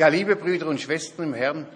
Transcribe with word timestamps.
Ja, 0.00 0.08
liebe 0.08 0.34
Brüder 0.34 0.66
und 0.66 0.80
Schwestern 0.80 1.26
im 1.26 1.34
Herrn, 1.34 1.66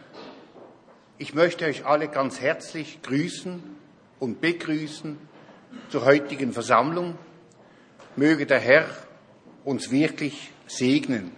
ich 1.18 1.34
möchte 1.34 1.66
euch 1.66 1.84
alle 1.84 2.08
ganz 2.08 2.40
herzlich 2.40 3.02
grüßen 3.02 3.62
und 4.18 4.40
begrüßen 4.40 5.18
zur 5.90 6.06
heutigen 6.06 6.54
Versammlung. 6.54 7.18
Möge 8.16 8.46
der 8.46 8.60
Herr 8.60 8.86
uns 9.62 9.90
wirklich 9.90 10.52
segnen. 10.66 11.32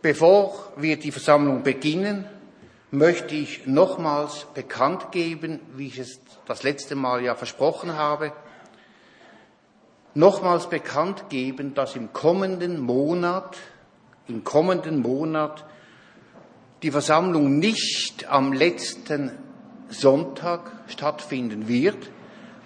Bevor 0.00 0.72
wir 0.76 0.96
die 0.96 1.10
Versammlung 1.10 1.64
beginnen, 1.64 2.24
möchte 2.92 3.34
ich 3.34 3.66
nochmals 3.66 4.46
bekannt 4.54 5.10
geben, 5.10 5.58
wie 5.74 5.88
ich 5.88 5.98
es 5.98 6.20
das 6.46 6.62
letzte 6.62 6.94
Mal 6.94 7.24
ja 7.24 7.34
versprochen 7.34 7.96
habe, 7.96 8.32
nochmals 10.14 10.68
bekannt 10.68 11.30
geben, 11.30 11.74
dass 11.74 11.96
im 11.96 12.12
kommenden 12.12 12.78
Monat, 12.78 13.56
im 14.28 14.44
kommenden 14.44 15.02
Monat 15.02 15.64
die 16.82 16.90
Versammlung 16.90 17.58
nicht 17.58 18.28
am 18.28 18.52
letzten 18.52 19.32
Sonntag 19.88 20.70
stattfinden 20.88 21.68
wird, 21.68 22.10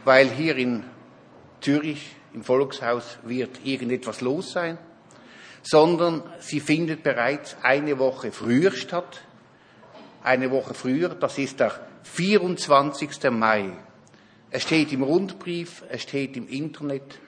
weil 0.04 0.28
hier 0.28 0.56
in 0.56 0.84
Zürich 1.60 2.14
im 2.32 2.44
Volkshaus 2.44 3.18
wird 3.24 3.64
irgendetwas 3.64 4.20
los 4.20 4.52
sein, 4.52 4.78
sondern 5.62 6.22
sie 6.40 6.60
findet 6.60 7.02
bereits 7.02 7.56
eine 7.62 7.98
Woche 7.98 8.30
früher 8.32 8.72
statt. 8.72 9.22
Eine 10.22 10.50
Woche 10.50 10.74
früher, 10.74 11.10
das 11.10 11.38
ist 11.38 11.60
der 11.60 11.72
24. 12.04 13.30
Mai. 13.30 13.70
Es 14.50 14.62
steht 14.62 14.92
im 14.92 15.02
Rundbrief, 15.02 15.82
es 15.88 16.02
steht 16.02 16.36
im 16.36 16.48
Internet 16.48 17.18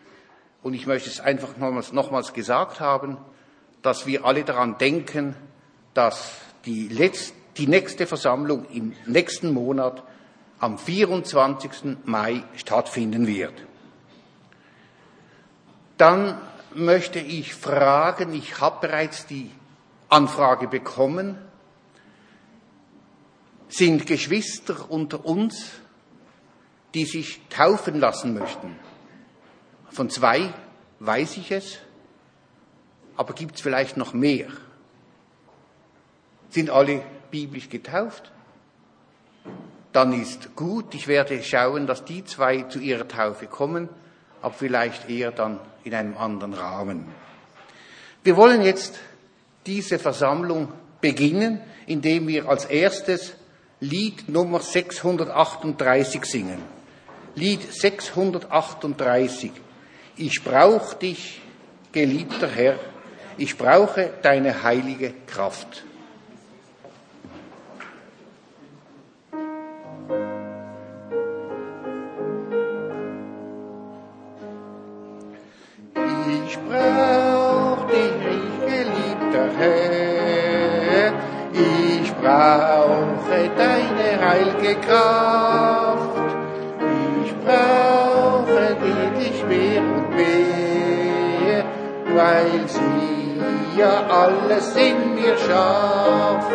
und 0.63 0.75
ich 0.75 0.87
möchte 0.87 1.09
es 1.09 1.21
einfach 1.21 1.57
nochmals, 1.57 1.93
nochmals 1.93 2.33
gesagt 2.33 2.81
haben, 2.81 3.17
dass 3.83 4.07
wir 4.07 4.25
alle 4.25 4.45
daran 4.45 4.79
denken, 4.79 5.35
dass 5.95 6.46
die, 6.67 6.89
letzte, 6.89 7.35
die 7.57 7.67
nächste 7.67 8.07
Versammlung 8.07 8.67
im 8.71 8.93
nächsten 9.07 9.55
Monat 9.55 10.03
am 10.59 10.79
24. 10.79 11.97
Mai 12.05 12.43
stattfinden 12.57 13.27
wird. 13.27 13.55
Dann 15.97 16.39
möchte 16.75 17.19
ich 17.19 17.55
fragen, 17.55 18.35
ich 18.35 18.61
habe 18.61 18.87
bereits 18.87 19.27
die 19.27 19.51
Anfrage 20.09 20.69
bekommen, 20.69 21.39
sind 23.69 24.07
Geschwister 24.07 24.91
unter 24.91 25.25
uns, 25.25 25.71
die 26.95 27.05
sich 27.05 27.41
taufen 27.49 27.99
lassen 27.99 28.35
möchten. 28.35 28.77
Von 29.91 30.11
zwei 30.11 30.53
weiß 31.01 31.37
ich 31.39 31.51
es, 31.51 31.79
aber 33.17 33.35
gibt 33.35 33.57
es 33.57 33.63
vielleicht 33.63 33.97
noch 33.97 34.13
mehr? 34.13 34.49
Sind 36.57 36.71
alle 36.71 37.03
biblisch 37.31 37.69
getauft? 37.69 38.33
Dann 39.93 40.19
ist 40.19 40.57
gut, 40.57 40.95
ich 40.95 41.07
werde 41.07 41.43
schauen, 41.43 41.87
dass 41.87 42.07
die 42.07 42.25
zwei 42.25 42.63
zu 42.63 42.79
ihrer 42.79 43.07
Taufe 43.07 43.47
kommen, 43.47 43.91
aber 44.41 44.55
vielleicht 44.55 45.11
eher 45.11 45.33
dann 45.33 45.61
in 45.85 45.93
einem 45.93 46.17
anderen 46.17 46.55
Rahmen. 46.55 47.09
Wir 48.25 48.39
wollen 48.39 48.63
jetzt 48.63 48.95
diese 49.67 49.99
Versammlung 49.99 50.73
beginnen, 51.03 51.61
indem 51.87 52.27
wir 52.27 52.49
als 52.49 52.65
erstes 52.65 53.35
Lied 53.81 54.31
Nummer 54.31 54.61
638 54.61 56.25
singen. 56.25 56.63
Lied 57.35 57.71
638. 57.71 59.53
Ich 60.17 60.43
brauch 60.43 60.95
dich, 60.95 61.39
geliebter 61.93 62.49
Herr, 62.49 62.79
ich 63.37 63.59
brauche 63.59 64.09
deine 64.23 64.63
heilige 64.63 65.13
Kraft. 65.27 65.85
Ich 76.57 76.63
brauch 76.71 77.87
dich, 77.87 78.17
geliebter 78.65 79.49
Herr, 79.59 81.13
ich 81.53 82.15
brauche 82.15 83.51
deine 83.57 84.09
heilige 84.27 84.81
Kraft, 84.81 86.35
ich 87.25 87.35
brauche 87.45 88.75
dich 89.19 89.45
mehr 89.47 89.83
und 89.83 90.17
mehr, 90.17 91.65
weil 92.15 92.67
sie 92.67 93.41
ja 93.79 94.05
alles 94.09 94.75
in 94.77 95.15
mir 95.15 95.37
schafft. 95.37 96.53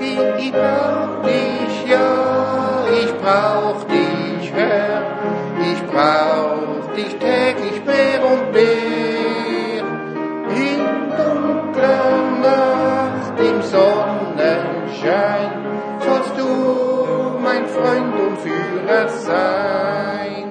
Ich 0.00 0.52
brauch 0.52 1.22
dich, 1.22 1.90
ja, 1.90 2.84
ich 3.02 3.14
brauch 3.18 3.84
dich, 3.84 4.52
Herr, 4.52 5.02
ich 5.62 5.82
brauch 5.86 6.75
dich 6.96 7.14
täglich 7.16 7.84
mehr 7.84 8.20
und 8.32 8.52
mehr. 8.52 9.84
In 10.68 10.82
dunkler 11.18 12.12
Nacht, 12.42 13.38
im 13.38 13.62
Sonnenschein, 13.62 15.50
sollst 16.00 16.34
du 16.38 17.38
mein 17.42 17.66
Freund 17.66 18.14
und 18.26 18.38
Führer 18.38 19.08
sein. 19.08 20.46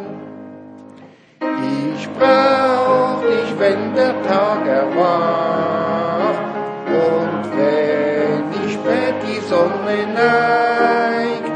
Ich 1.95 2.09
brauch 2.19 3.21
dich, 3.21 3.49
wenn 3.59 3.95
der 3.95 4.21
Tag 4.23 4.67
erwacht 4.67 6.39
und 6.87 7.43
wenn 7.57 8.43
ich 8.65 8.73
spät 8.73 9.15
die 9.27 9.41
Sonne 9.51 9.97
neigt. 10.13 11.55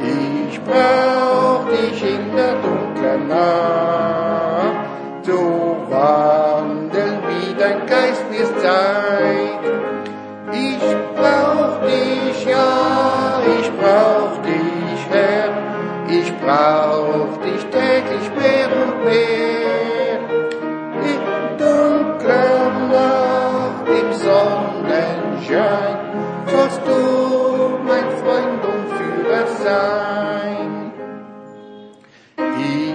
Ich 0.00 0.60
brauch 0.62 1.62
dich 1.68 2.02
in 2.02 2.36
der 2.36 2.54
dunklen 2.66 3.28
Nacht, 3.28 3.77
brauch 16.48 17.36
dich 17.44 17.62
täglich 17.76 18.28
mehr 18.40 18.68
und 18.82 19.04
mehr. 19.04 20.18
In 21.12 21.20
dunkler 21.62 22.60
Nacht, 22.94 23.86
im 24.00 24.08
Sonnenschein, 24.24 25.98
sollst 26.46 26.82
du 26.88 27.00
mein 27.90 28.08
Freund 28.20 28.62
und 28.72 28.84
Führer 28.96 29.46
sein. 29.66 30.70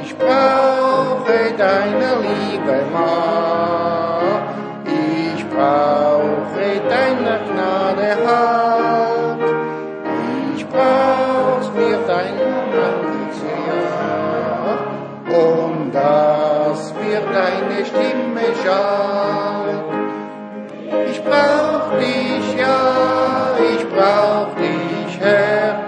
Ich 0.02 0.10
brauche 0.18 1.38
deine 1.56 2.10
Liebe, 2.26 2.78
Macht, 2.92 4.56
ich 4.88 5.42
brauche 5.50 6.13
deine 17.44 17.86
Stimme 17.86 18.46
schallt. 18.64 19.84
Ich 21.12 21.24
brauch 21.24 21.88
dich, 22.00 22.48
ja, 22.60 23.56
ich 23.76 23.84
brauch 23.90 24.52
dich, 24.56 25.20
Herr, 25.20 25.84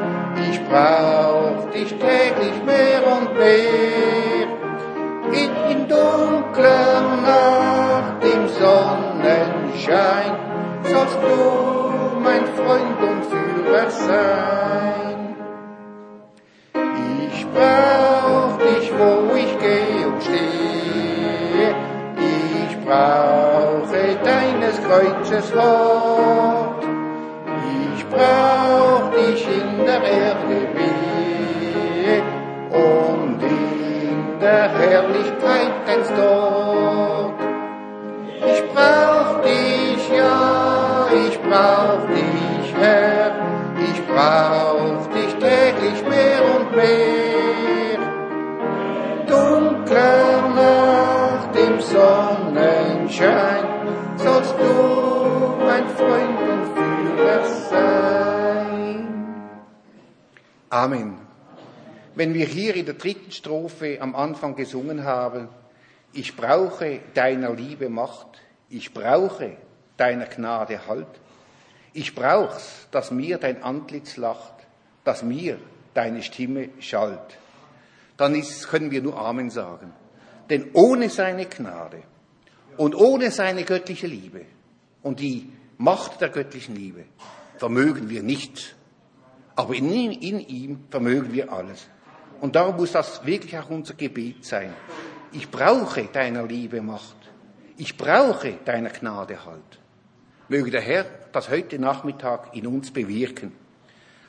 ich 0.49 0.59
brauch 0.69 1.69
dich 1.73 1.91
täglich 2.07 2.57
mehr 2.65 3.01
und 3.15 3.37
mehr. 3.37 4.47
In, 5.41 5.51
in 5.71 5.87
dunkler 5.87 7.01
Nacht, 7.31 8.23
im 8.33 8.43
Sonnenschein, 8.59 10.33
sollst 10.83 11.19
du 11.25 11.37
mein 12.27 12.45
Freund 12.57 12.99
und 13.09 13.21
Führer 13.31 13.89
sein. 13.89 15.35
Ich 17.27 17.45
brauch 17.53 18.57
dich, 18.57 18.91
wo 18.97 19.35
ich 19.35 19.59
gehe 19.59 20.07
und 20.07 20.21
stehe, 20.23 20.39
ich 20.53 20.54
brauche 22.85 24.15
deines 24.23 24.79
Kreuzes 24.85 25.55
Wort. 25.55 26.83
Ich 27.95 28.05
brauch 28.07 29.11
dich 29.11 29.47
in 29.47 29.85
der 29.85 30.03
Erde 30.03 30.67
Wehe 30.75 32.21
und 32.69 33.41
in 33.41 34.39
der 34.39 34.69
Herrlichkeit 34.69 35.73
deins 35.87 36.11
dort. 36.15 37.33
Ich 38.47 38.63
brauch 38.73 39.41
dich, 39.41 40.09
ja, 40.15 41.07
ich 41.27 41.41
brauch 41.41 42.05
dich, 42.07 42.73
Herr, 42.79 43.31
ich 43.79 44.07
brauch 44.07 44.74
Schön 53.17 54.17
sollst 54.17 54.55
du 54.59 55.55
mein 55.63 55.87
Freund 55.87 56.37
und 56.37 56.65
Führer 56.75 57.45
sein. 57.69 59.07
Amen. 60.69 61.17
Wenn 62.15 62.33
wir 62.33 62.45
hier 62.45 62.75
in 62.75 62.85
der 62.85 62.95
dritten 62.95 63.31
Strophe 63.31 63.99
am 64.01 64.17
Anfang 64.17 64.57
gesungen 64.57 65.05
haben, 65.05 65.47
ich 66.11 66.35
brauche 66.35 66.99
deiner 67.13 67.53
Liebe 67.53 67.87
Macht, 67.87 68.41
ich 68.67 68.93
brauche 68.93 69.55
deiner 69.95 70.25
Gnade 70.25 70.85
Halt, 70.85 71.07
ich 71.93 72.15
brauch's, 72.15 72.89
dass 72.91 73.11
mir 73.11 73.37
dein 73.37 73.63
Antlitz 73.63 74.17
lacht, 74.17 74.55
dass 75.05 75.23
mir 75.23 75.57
deine 75.93 76.21
Stimme 76.21 76.67
schallt, 76.81 77.37
dann 78.17 78.35
ist, 78.35 78.67
können 78.67 78.91
wir 78.91 79.01
nur 79.01 79.17
Amen 79.17 79.49
sagen. 79.49 79.93
Denn 80.49 80.71
ohne 80.73 81.09
seine 81.09 81.45
Gnade 81.45 82.03
und 82.77 82.95
ohne 82.95 83.31
seine 83.31 83.63
göttliche 83.63 84.07
Liebe 84.07 84.45
und 85.01 85.19
die 85.19 85.49
Macht 85.77 86.21
der 86.21 86.29
göttlichen 86.29 86.75
Liebe 86.75 87.05
vermögen 87.57 88.09
wir 88.09 88.23
nichts. 88.23 88.75
Aber 89.55 89.73
in, 89.73 89.91
in 89.91 90.39
ihm 90.39 90.85
vermögen 90.89 91.33
wir 91.33 91.51
alles. 91.51 91.87
Und 92.41 92.55
darum 92.55 92.77
muss 92.77 92.91
das 92.91 93.25
wirklich 93.25 93.57
auch 93.57 93.69
unser 93.69 93.93
Gebet 93.93 94.45
sein. 94.45 94.73
Ich 95.31 95.49
brauche 95.49 96.05
deiner 96.05 96.45
Liebe 96.45 96.81
Macht. 96.81 97.15
Ich 97.77 97.97
brauche 97.97 98.53
deiner 98.65 98.89
Gnade 98.89 99.45
Halt. 99.45 99.79
Möge 100.47 100.71
der 100.71 100.81
Herr 100.81 101.05
das 101.31 101.49
heute 101.49 101.79
Nachmittag 101.79 102.55
in 102.55 102.67
uns 102.67 102.91
bewirken. 102.91 103.51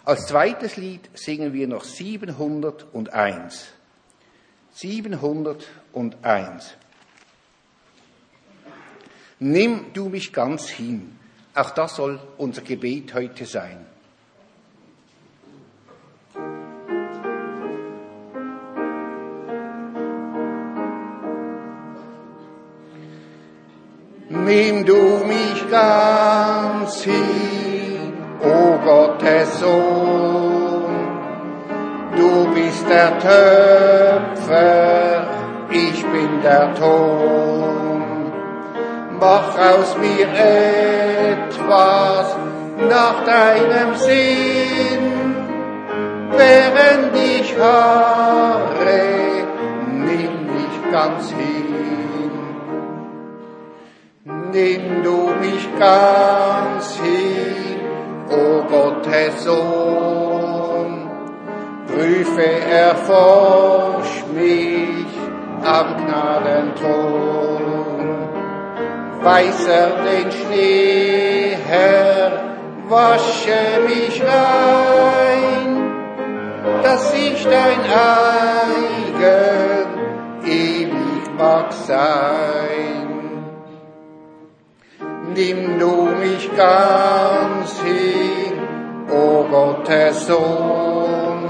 Als 0.04 0.26
zweites 0.26 0.76
Lied 0.76 1.10
singen 1.14 1.52
wir 1.52 1.68
noch 1.68 1.84
701. 1.84 3.68
701. 4.72 6.76
Nimm 9.38 9.92
du 9.92 10.08
mich 10.08 10.32
ganz 10.32 10.68
hin. 10.68 11.18
Auch 11.54 11.70
das 11.70 11.96
soll 11.96 12.18
unser 12.38 12.62
Gebet 12.62 13.12
heute 13.12 13.44
sein. 13.44 13.84
Nimm 24.28 24.84
du 24.86 25.24
mich 25.24 25.70
ganz 25.70 27.02
hin, 27.02 28.12
o 28.40 28.78
Gottes 28.84 29.60
Sohn. 29.60 30.94
Du 32.16 32.54
bist 32.54 32.88
der 32.88 33.18
Töpfer, 33.18 35.28
ich 35.70 36.04
bin 36.06 36.40
der 36.42 36.74
Ton. 36.74 37.75
Mach 39.18 39.56
aus 39.58 39.96
mir 39.96 40.28
etwas 41.32 42.36
nach 42.88 43.24
deinem 43.24 43.94
Sinn, 43.94 45.36
während 46.32 47.16
ich 47.16 47.56
harre, 47.58 49.04
nimm 49.88 50.34
mich 50.54 50.92
ganz 50.92 51.30
hin. 51.30 52.30
Nimm 54.52 55.02
du 55.02 55.30
mich 55.40 55.66
ganz 55.78 57.00
hin, 57.00 57.80
o 58.28 58.62
Gottes 58.68 59.44
Sohn, 59.44 61.10
prüfe, 61.86 62.50
erforsch 62.70 64.24
mich 64.34 65.12
am 65.64 65.96
Gnadenthron 65.96 67.75
weißer 69.26 69.86
denn 70.06 70.30
Schnee, 70.30 71.56
Herr, 71.66 72.30
wasche 72.88 73.62
mich 73.88 74.22
rein, 74.22 75.68
dass 76.84 77.12
ich 77.12 77.42
dein 77.44 77.80
eigen 78.12 79.88
ewig 80.44 81.24
mag 81.36 81.72
sein. 81.72 83.08
Nimm 85.34 85.60
du 85.80 85.94
mich 86.24 86.44
ganz 86.56 87.70
hin, 87.80 88.54
o 89.10 89.42
Gottes 89.54 90.26
Sohn, 90.28 91.40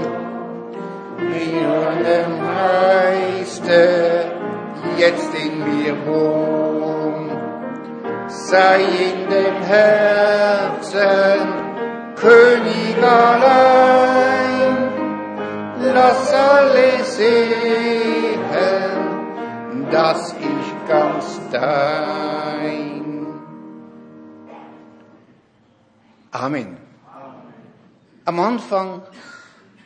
mir 1.33 1.71
dem 2.07 2.31
Meister 2.53 3.87
jetzt 4.97 5.31
in 5.45 5.55
mir 5.59 5.95
wohnt 6.07 6.66
sei 8.27 8.81
in 8.81 9.29
dem 9.29 9.61
Herzen 9.63 10.87
König 12.15 12.97
allein. 13.01 14.77
Lass 15.79 16.33
alle 16.33 17.03
sehen, 17.03 18.27
dass 19.91 20.33
ich 20.33 20.87
ganz 20.87 21.39
dein. 21.51 23.27
Amen. 26.31 26.77
Am 28.25 28.39
Anfang, 28.39 29.03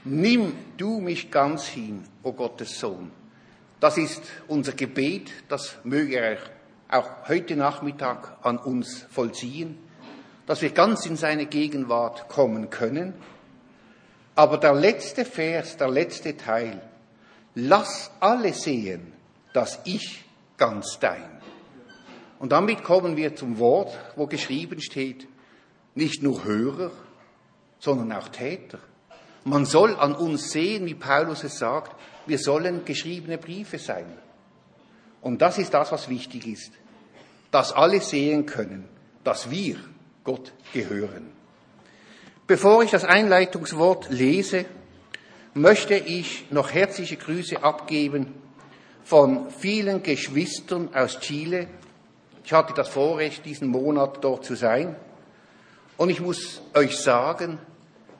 nimm 0.04 0.54
du 0.78 1.00
mich 1.00 1.30
ganz 1.30 1.66
hin, 1.68 2.04
o 2.24 2.30
oh 2.30 2.34
Gottes 2.34 2.80
Sohn. 2.80 3.12
Das 3.80 3.98
ist 3.98 4.24
unser 4.48 4.74
Gebet, 4.74 5.32
das 5.48 5.78
möge 5.84 6.16
er 6.16 6.38
auch 6.92 7.30
heute 7.30 7.56
Nachmittag 7.56 8.38
an 8.44 8.58
uns 8.58 9.06
vollziehen, 9.10 9.78
dass 10.46 10.62
wir 10.62 10.72
ganz 10.72 11.06
in 11.06 11.16
seine 11.16 11.46
Gegenwart 11.46 12.28
kommen 12.28 12.70
können. 12.70 13.14
Aber 14.36 14.58
der 14.58 14.74
letzte 14.74 15.24
Vers, 15.24 15.78
der 15.78 15.90
letzte 15.90 16.36
Teil, 16.36 16.82
lass 17.56 18.12
alle 18.20 18.54
sehen, 18.54 19.14
dass 19.54 19.80
ich 19.86 20.26
ganz 20.58 21.00
dein. 21.00 21.42
Und 22.40 22.52
damit 22.52 22.84
kommen 22.84 23.16
wir 23.16 23.36
zum 23.36 23.60
Wort, 23.60 23.98
wo 24.16 24.28
geschrieben 24.28 24.82
steht, 24.82 25.28
nicht 25.96 26.24
nur 26.24 26.44
Hörer, 26.44 26.92
sondern 27.80 28.12
auch 28.14 28.30
Täter. 28.30 28.80
Man 29.44 29.66
soll 29.66 29.96
an 29.96 30.14
uns 30.14 30.52
sehen, 30.52 30.86
wie 30.86 30.96
Paulus 30.96 31.44
es 31.44 31.58
sagt, 31.58 31.96
wir 32.26 32.38
sollen 32.38 32.86
geschriebene 32.86 33.38
Briefe 33.38 33.80
sein. 33.80 34.06
Und 35.22 35.42
das 35.42 35.58
ist 35.58 35.74
das, 35.74 35.92
was 35.92 36.10
wichtig 36.10 36.48
ist 36.48 36.81
dass 37.52 37.74
alle 37.74 38.02
sehen 38.02 38.46
können, 38.46 38.88
dass 39.24 39.52
wir 39.52 39.78
Gott 40.24 40.54
gehören. 40.74 41.30
Bevor 42.48 42.84
ich 42.84 42.92
das 42.92 43.04
Einleitungswort 43.04 44.10
lese, 44.10 44.66
möchte 45.54 45.96
ich 45.96 46.46
noch 46.50 46.72
herzliche 46.72 47.18
Grüße 47.18 47.64
abgeben 47.64 48.34
von 49.04 49.50
vielen 49.52 50.04
Geschwistern 50.04 50.90
aus 50.94 51.20
Chile. 51.20 51.68
Ich 52.44 52.54
hatte 52.54 52.74
das 52.74 52.88
Vorrecht, 52.88 53.46
diesen 53.46 53.68
Monat 53.68 54.24
dort 54.24 54.46
zu 54.46 54.56
sein. 54.56 54.96
Und 55.98 56.10
ich 56.10 56.22
muss 56.22 56.62
euch 56.74 56.98
sagen, 56.98 57.60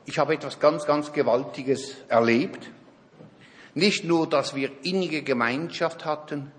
ich 0.06 0.20
habe 0.20 0.34
etwas 0.34 0.60
ganz, 0.60 0.86
ganz 0.86 1.14
Gewaltiges 1.14 1.96
erlebt. 2.10 2.70
Nicht 3.74 4.04
nur, 4.04 4.28
dass 4.28 4.54
wir 4.56 4.70
innige 4.84 5.24
Gemeinschaft 5.24 6.04
hatten, 6.06 6.52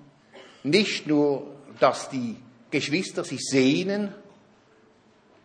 nicht 0.63 1.07
nur, 1.07 1.47
dass 1.79 2.09
die 2.09 2.37
Geschwister 2.73 3.23
sich 3.23 3.45
sehnen, 3.45 4.13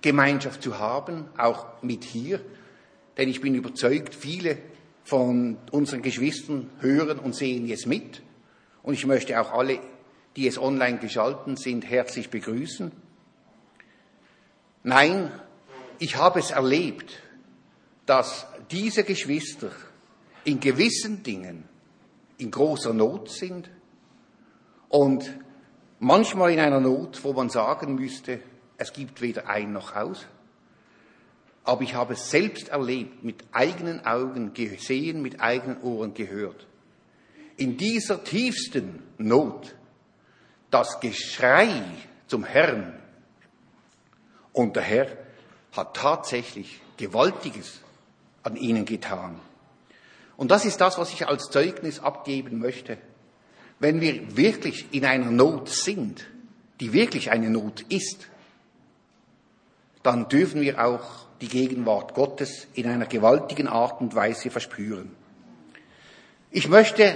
Gemeinschaft 0.02 0.64
zu 0.64 0.80
haben, 0.80 1.26
auch 1.38 1.84
mit 1.84 2.04
hier. 2.04 2.42
Denn 3.18 3.30
ich 3.30 3.42
bin 3.42 3.54
überzeugt, 3.54 4.16
viele 4.16 4.58
von 5.04 5.58
unseren 5.72 6.02
Geschwistern 6.02 6.70
hören 6.80 7.20
und 7.20 7.36
sehen 7.36 7.68
jetzt 7.68 7.86
mit. 7.86 8.24
Und 8.82 8.94
ich 8.94 9.06
möchte 9.06 9.40
auch 9.40 9.52
alle, 9.52 9.80
die 10.36 10.48
es 10.48 10.58
online 10.58 11.00
geschalten 11.00 11.58
sind, 11.58 11.88
herzlich 11.90 12.30
begrüßen. 12.30 12.92
Nein, 14.84 15.32
ich 16.00 16.16
habe 16.16 16.40
es 16.40 16.52
erlebt, 16.52 17.22
dass 18.06 18.48
diese 18.72 19.04
Geschwister 19.04 19.72
in 20.46 20.60
gewissen 20.60 21.24
Dingen 21.24 21.66
in 22.38 22.52
großer 22.52 22.94
Not 22.94 23.32
sind 23.32 23.70
und 24.90 25.38
Manchmal 26.00 26.52
in 26.52 26.60
einer 26.60 26.80
Not, 26.80 27.24
wo 27.24 27.34
man 27.34 27.50
sagen 27.50 27.96
müsste, 27.96 28.40
es 28.78 28.94
gibt 28.94 29.22
weder 29.22 29.48
ein 29.48 29.74
noch 29.74 29.96
aus. 29.96 30.28
Aber 31.64 31.82
ich 31.82 31.96
habe 31.96 32.14
es 32.14 32.30
selbst 32.30 32.70
erlebt, 32.70 33.24
mit 33.24 33.44
eigenen 33.52 34.06
Augen 34.06 34.54
gesehen, 34.54 35.22
mit 35.22 35.42
eigenen 35.42 35.82
Ohren 35.82 36.14
gehört. 36.14 36.68
In 37.58 37.78
dieser 37.78 38.24
tiefsten 38.24 39.02
Not 39.18 39.76
das 40.70 41.00
Geschrei 41.00 41.84
zum 42.28 42.44
Herrn. 42.44 42.94
Und 44.54 44.76
der 44.76 44.84
Herr 44.84 45.08
hat 45.76 45.96
tatsächlich 45.96 46.80
Gewaltiges 46.98 47.82
an 48.44 48.56
ihnen 48.56 48.86
getan. 48.86 49.40
Und 50.38 50.52
das 50.52 50.66
ist 50.66 50.80
das, 50.80 51.00
was 51.00 51.12
ich 51.12 51.28
als 51.28 51.50
Zeugnis 51.50 52.00
abgeben 52.00 52.60
möchte 52.60 52.98
wenn 53.80 54.02
wir 54.02 54.36
wirklich 54.36 54.88
in 54.92 55.06
einer 55.06 55.32
Not 55.32 55.70
sind, 55.70 56.26
die 56.80 56.94
wirklich 56.94 57.32
eine 57.32 57.50
Not 57.50 57.82
ist, 57.90 58.28
dann 60.04 60.30
dürfen 60.30 60.62
wir 60.62 60.84
auch 60.84 61.28
die 61.42 61.48
Gegenwart 61.48 62.14
Gottes 62.14 62.68
in 62.74 62.88
einer 62.88 63.06
gewaltigen 63.06 63.68
Art 63.68 64.02
und 64.02 64.16
Weise 64.16 64.50
verspüren. 64.50 65.12
Ich 66.50 66.68
möchte 66.70 67.16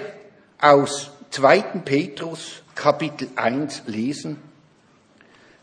aus 0.60 1.12
2. 1.32 1.62
Petrus 1.86 2.62
Kapitel 2.76 3.30
1 3.36 3.84
lesen. 3.88 4.38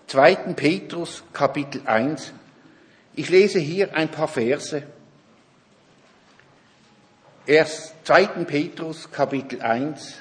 2. 0.09 0.35
Petrus 0.55 1.23
Kapitel 1.33 1.83
1. 1.85 2.33
Ich 3.15 3.29
lese 3.29 3.59
hier 3.59 3.95
ein 3.95 4.11
paar 4.11 4.29
Verse. 4.29 4.83
Erst 7.47 7.95
2. 8.05 8.27
Petrus 8.45 9.11
Kapitel 9.11 9.61
1. 9.61 10.17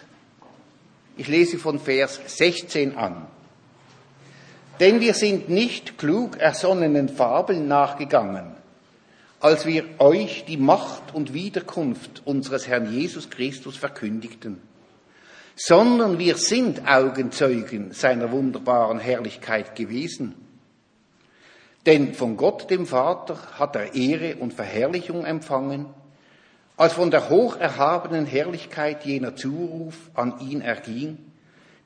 Ich 1.18 1.28
lese 1.28 1.58
von 1.58 1.80
Vers 1.80 2.20
16 2.28 2.96
an. 2.96 3.26
Denn 4.80 5.00
wir 5.00 5.16
sind 5.16 5.50
nicht 5.50 5.98
klug 5.98 6.38
ersonnenen 6.38 7.10
Fabeln 7.10 7.68
nachgegangen, 7.68 8.52
als 9.40 9.66
wir 9.66 9.84
euch 9.98 10.46
die 10.46 10.58
Macht 10.58 11.16
und 11.16 11.34
Wiederkunft 11.34 12.22
unseres 12.26 12.68
Herrn 12.68 12.92
Jesus 12.92 13.30
Christus 13.30 13.76
verkündigten, 13.78 14.62
sondern 15.56 16.20
wir 16.20 16.38
sind 16.38 16.88
Augenzeugen 16.88 17.92
seiner 17.94 18.32
wunderbaren 18.32 19.00
Herrlichkeit 19.00 19.76
gewesen. 19.76 20.36
Denn 21.88 22.14
von 22.14 22.38
Gott 22.38 22.70
dem 22.70 22.86
Vater 22.86 23.40
hat 23.58 23.76
er 23.76 23.96
Ehre 23.96 24.36
und 24.36 24.54
Verherrlichung 24.54 25.26
empfangen, 25.26 25.88
als 26.78 26.94
von 26.94 27.10
der 27.10 27.30
hocherhabenen 27.30 28.26
Herrlichkeit 28.26 29.04
jener 29.04 29.36
Zuruf 29.36 30.12
an 30.14 30.40
ihn 30.40 30.62
erging, 30.62 31.18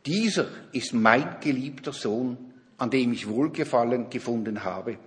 dieser 0.06 0.47
ist 0.73 0.93
mein 0.93 1.38
geliebter 1.39 1.93
Sohn, 1.93 2.38
an 2.77 2.89
dem 2.89 3.13
ich 3.13 3.30
Wohlgefallen 3.30 4.10
gefunden 4.10 4.63
habe. 4.63 4.97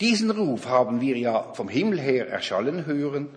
Diesen 0.00 0.30
Ruf 0.30 0.66
haben 0.66 1.00
wir 1.00 1.16
ja 1.16 1.52
vom 1.54 1.68
Himmel 1.68 2.00
her 2.00 2.28
erschallen 2.28 2.86
hören, 2.86 3.28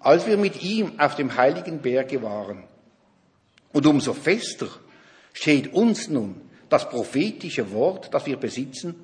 als 0.00 0.26
wir 0.26 0.36
mit 0.36 0.62
ihm 0.62 0.98
auf 0.98 1.14
dem 1.14 1.36
heiligen 1.36 1.80
Berge 1.80 2.22
waren. 2.22 2.64
Und 3.72 3.86
umso 3.86 4.14
fester 4.14 4.68
steht 5.32 5.72
uns 5.74 6.08
nun 6.08 6.40
das 6.68 6.88
prophetische 6.88 7.72
Wort, 7.72 8.12
das 8.12 8.26
wir 8.26 8.36
besitzen, 8.36 8.94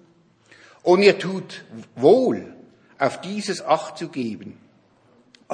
und 0.82 1.02
ihr 1.02 1.18
tut 1.18 1.64
wohl, 1.94 2.54
auf 2.98 3.20
dieses 3.20 3.64
Acht 3.64 3.98
zu 3.98 4.08
geben, 4.08 4.58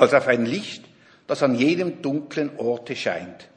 als 0.00 0.14
auf 0.14 0.26
ein 0.26 0.46
Licht, 0.46 0.84
das 1.26 1.42
an 1.42 1.54
jedem 1.54 2.02
dunklen 2.02 2.50
Orte 2.58 2.96
scheint, 2.96 3.48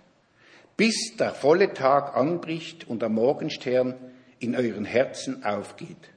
bis 0.77 1.15
der 1.17 1.34
volle 1.34 1.73
Tag 1.73 2.15
anbricht 2.15 2.88
und 2.88 3.01
der 3.01 3.10
Morgenstern 3.10 3.95
in 4.39 4.56
euren 4.56 4.86
Herzen 4.86 5.43
aufgeht. 5.43 6.10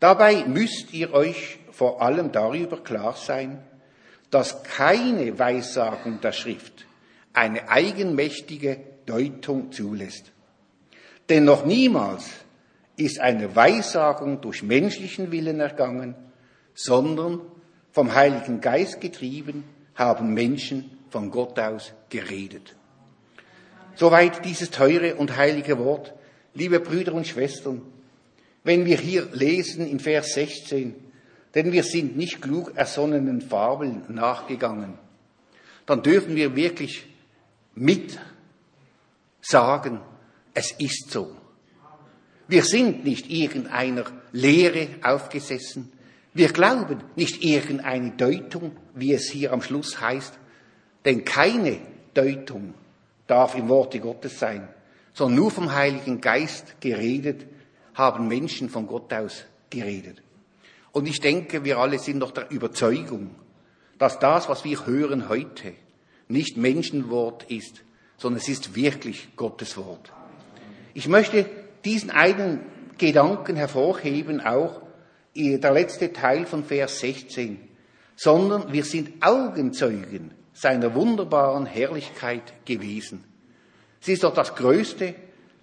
Dabei 0.00 0.44
müsst 0.46 0.92
ihr 0.92 1.12
euch 1.12 1.58
vor 1.70 2.02
allem 2.02 2.32
darüber 2.32 2.82
klar 2.82 3.14
sein, 3.16 3.62
dass 4.30 4.62
keine 4.62 5.38
Weissagung 5.38 6.20
der 6.20 6.32
Schrift 6.32 6.86
eine 7.32 7.68
eigenmächtige 7.68 8.80
Deutung 9.06 9.72
zulässt. 9.72 10.32
Denn 11.28 11.44
noch 11.44 11.64
niemals 11.64 12.30
ist 12.96 13.20
eine 13.20 13.54
Weissagung 13.54 14.40
durch 14.40 14.62
menschlichen 14.62 15.32
Willen 15.32 15.60
ergangen, 15.60 16.14
sondern 16.74 17.40
vom 17.92 18.14
Heiligen 18.14 18.60
Geist 18.60 19.00
getrieben 19.00 19.64
haben 19.94 20.34
Menschen 20.34 20.98
von 21.10 21.30
Gott 21.30 21.58
aus 21.58 21.92
geredet. 22.08 22.74
Soweit 23.94 24.44
dieses 24.44 24.70
teure 24.70 25.16
und 25.16 25.36
heilige 25.36 25.78
Wort. 25.78 26.14
Liebe 26.54 26.80
Brüder 26.80 27.14
und 27.14 27.26
Schwestern, 27.26 27.82
wenn 28.64 28.84
wir 28.84 28.98
hier 28.98 29.28
lesen 29.32 29.86
in 29.86 30.00
Vers 30.00 30.34
16, 30.34 30.94
denn 31.54 31.72
wir 31.72 31.82
sind 31.82 32.16
nicht 32.16 32.40
klug 32.40 32.72
ersonnenen 32.76 33.40
Fabeln 33.40 34.02
nachgegangen, 34.08 34.98
dann 35.86 36.02
dürfen 36.02 36.36
wir 36.36 36.54
wirklich 36.56 37.06
mit 37.74 38.18
sagen, 39.40 40.00
es 40.54 40.72
ist 40.72 41.10
so. 41.10 41.34
Wir 42.48 42.62
sind 42.62 43.04
nicht 43.04 43.30
irgendeiner 43.30 44.04
Lehre 44.32 44.88
aufgesessen. 45.02 45.92
Wir 46.34 46.48
glauben 46.48 47.02
nicht 47.16 47.44
irgendeine 47.44 48.12
Deutung, 48.12 48.72
wie 48.94 49.12
es 49.12 49.28
hier 49.30 49.52
am 49.52 49.62
Schluss 49.62 50.00
heißt, 50.00 50.38
denn 51.04 51.24
keine 51.24 51.78
Deutung 52.14 52.74
darf 53.26 53.54
im 53.54 53.68
Worte 53.68 54.00
Gottes 54.00 54.38
sein 54.38 54.68
sondern 55.12 55.36
nur 55.36 55.50
vom 55.50 55.72
Heiligen 55.72 56.20
Geist 56.20 56.80
geredet, 56.80 57.46
haben 57.94 58.28
Menschen 58.28 58.68
von 58.68 58.86
Gott 58.86 59.12
aus 59.12 59.44
geredet. 59.70 60.22
Und 60.92 61.06
ich 61.06 61.20
denke, 61.20 61.64
wir 61.64 61.78
alle 61.78 61.98
sind 61.98 62.20
doch 62.20 62.32
der 62.32 62.50
Überzeugung, 62.50 63.34
dass 63.98 64.18
das, 64.18 64.48
was 64.48 64.64
wir 64.64 64.86
hören 64.86 65.28
heute, 65.28 65.74
nicht 66.28 66.56
Menschenwort 66.56 67.44
ist, 67.44 67.82
sondern 68.16 68.40
es 68.40 68.48
ist 68.48 68.74
wirklich 68.74 69.28
Gottes 69.36 69.76
Wort. 69.76 70.12
Ich 70.94 71.08
möchte 71.08 71.46
diesen 71.84 72.10
einen 72.10 72.60
Gedanken 72.98 73.56
hervorheben, 73.56 74.40
auch 74.40 74.80
der 75.34 75.72
letzte 75.72 76.12
Teil 76.12 76.46
von 76.46 76.64
Vers 76.64 77.00
16, 77.00 77.58
sondern 78.16 78.72
wir 78.72 78.84
sind 78.84 79.22
Augenzeugen 79.22 80.32
seiner 80.52 80.94
wunderbaren 80.94 81.66
Herrlichkeit 81.66 82.66
gewesen. 82.66 83.24
Sie 84.00 84.12
ist 84.12 84.24
doch 84.24 84.34
das 84.34 84.54
Größte, 84.54 85.14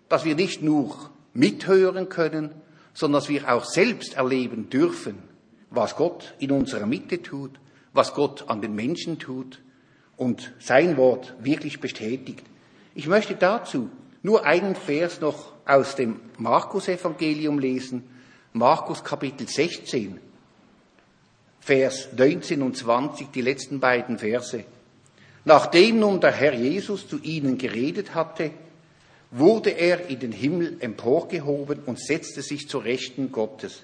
dass 0.07 0.25
wir 0.25 0.35
nicht 0.35 0.61
nur 0.63 1.11
mithören 1.33 2.09
können, 2.09 2.53
sondern 2.93 3.21
dass 3.21 3.29
wir 3.29 3.53
auch 3.53 3.65
selbst 3.65 4.15
erleben 4.15 4.69
dürfen, 4.69 5.19
was 5.69 5.95
Gott 5.95 6.33
in 6.39 6.51
unserer 6.51 6.87
Mitte 6.87 7.21
tut, 7.21 7.59
was 7.93 8.13
Gott 8.13 8.49
an 8.49 8.61
den 8.61 8.73
Menschen 8.73 9.19
tut 9.19 9.61
und 10.17 10.53
sein 10.59 10.97
Wort 10.97 11.35
wirklich 11.39 11.79
bestätigt. 11.79 12.43
Ich 12.95 13.07
möchte 13.07 13.35
dazu 13.35 13.89
nur 14.23 14.45
einen 14.45 14.75
Vers 14.75 15.21
noch 15.21 15.53
aus 15.65 15.95
dem 15.95 16.19
Markus-Evangelium 16.37 17.59
lesen, 17.59 18.03
Markus 18.53 19.03
Kapitel 19.03 19.47
16, 19.47 20.19
Vers 21.59 22.09
19 22.17 22.63
und 22.63 22.75
20, 22.75 23.31
die 23.31 23.41
letzten 23.41 23.79
beiden 23.79 24.17
Verse. 24.17 24.63
Nachdem 25.45 25.99
nun 25.99 26.19
der 26.19 26.31
Herr 26.31 26.55
Jesus 26.55 27.07
zu 27.07 27.19
ihnen 27.19 27.59
geredet 27.59 28.15
hatte, 28.15 28.49
wurde 29.29 29.69
er 29.69 30.09
in 30.09 30.19
den 30.19 30.31
Himmel 30.31 30.77
emporgehoben 30.79 31.83
und 31.85 31.99
setzte 31.99 32.41
sich 32.41 32.67
zur 32.67 32.85
Rechten 32.85 33.31
Gottes. 33.31 33.83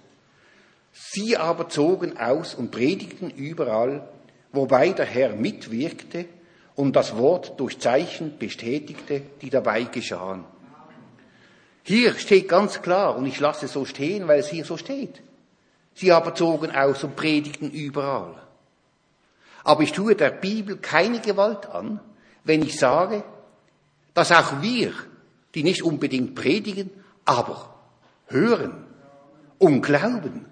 Sie 0.91 1.37
aber 1.37 1.69
zogen 1.69 2.17
aus 2.17 2.55
und 2.55 2.71
predigten 2.71 3.29
überall, 3.29 4.09
wobei 4.51 4.89
der 4.93 5.05
Herr 5.05 5.35
mitwirkte 5.35 6.25
und 6.73 6.95
das 6.95 7.15
Wort 7.17 7.59
durch 7.59 7.77
Zeichen 7.77 8.39
bestätigte, 8.39 9.21
die 9.41 9.51
dabei 9.51 9.83
geschahen. 9.83 10.43
Hier 11.87 12.15
steht 12.15 12.49
ganz 12.49 12.81
klar, 12.81 13.15
und 13.15 13.27
ich 13.27 13.39
lasse 13.39 13.67
es 13.67 13.73
so 13.73 13.85
stehen, 13.85 14.27
weil 14.27 14.39
es 14.39 14.47
hier 14.47 14.65
so 14.65 14.75
steht. 14.75 15.21
Sie 15.93 16.11
aber 16.11 16.33
zogen 16.33 16.71
aus 16.75 17.03
und 17.03 17.15
predigten 17.15 17.69
überall. 17.69 18.33
Aber 19.63 19.83
ich 19.83 19.91
tue 19.91 20.15
der 20.15 20.31
Bibel 20.31 20.77
keine 20.77 21.19
Gewalt 21.19 21.67
an, 21.67 21.99
wenn 22.43 22.63
ich 22.63 22.79
sage, 22.79 23.23
dass 24.15 24.31
auch 24.31 24.63
wir, 24.63 24.93
die 25.53 25.61
nicht 25.61 25.83
unbedingt 25.83 26.33
predigen, 26.33 26.89
aber 27.23 27.75
hören 28.29 28.83
und 29.59 29.83
glauben, 29.83 30.47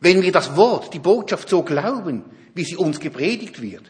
wenn 0.00 0.22
wir 0.22 0.32
das 0.32 0.56
Wort, 0.56 0.94
die 0.94 0.98
Botschaft 0.98 1.50
so 1.50 1.62
glauben, 1.62 2.24
wie 2.54 2.64
sie 2.64 2.76
uns 2.76 3.00
gepredigt 3.00 3.60
wird, 3.60 3.84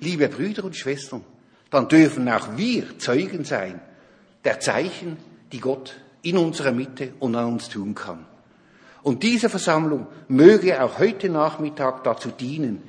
liebe 0.00 0.28
Brüder 0.28 0.64
und 0.64 0.76
Schwestern, 0.76 1.24
dann 1.68 1.88
dürfen 1.88 2.26
auch 2.30 2.56
wir 2.56 2.98
Zeugen 2.98 3.44
sein 3.44 3.82
der 4.44 4.60
Zeichen, 4.60 5.18
die 5.52 5.60
Gott 5.60 5.94
in 6.26 6.38
unserer 6.38 6.72
Mitte 6.72 7.14
und 7.20 7.36
an 7.36 7.46
uns 7.46 7.68
tun 7.68 7.94
kann. 7.94 8.26
Und 9.02 9.22
diese 9.22 9.48
Versammlung 9.48 10.08
möge 10.26 10.82
auch 10.82 10.98
heute 10.98 11.28
Nachmittag 11.28 12.02
dazu 12.02 12.30
dienen, 12.30 12.82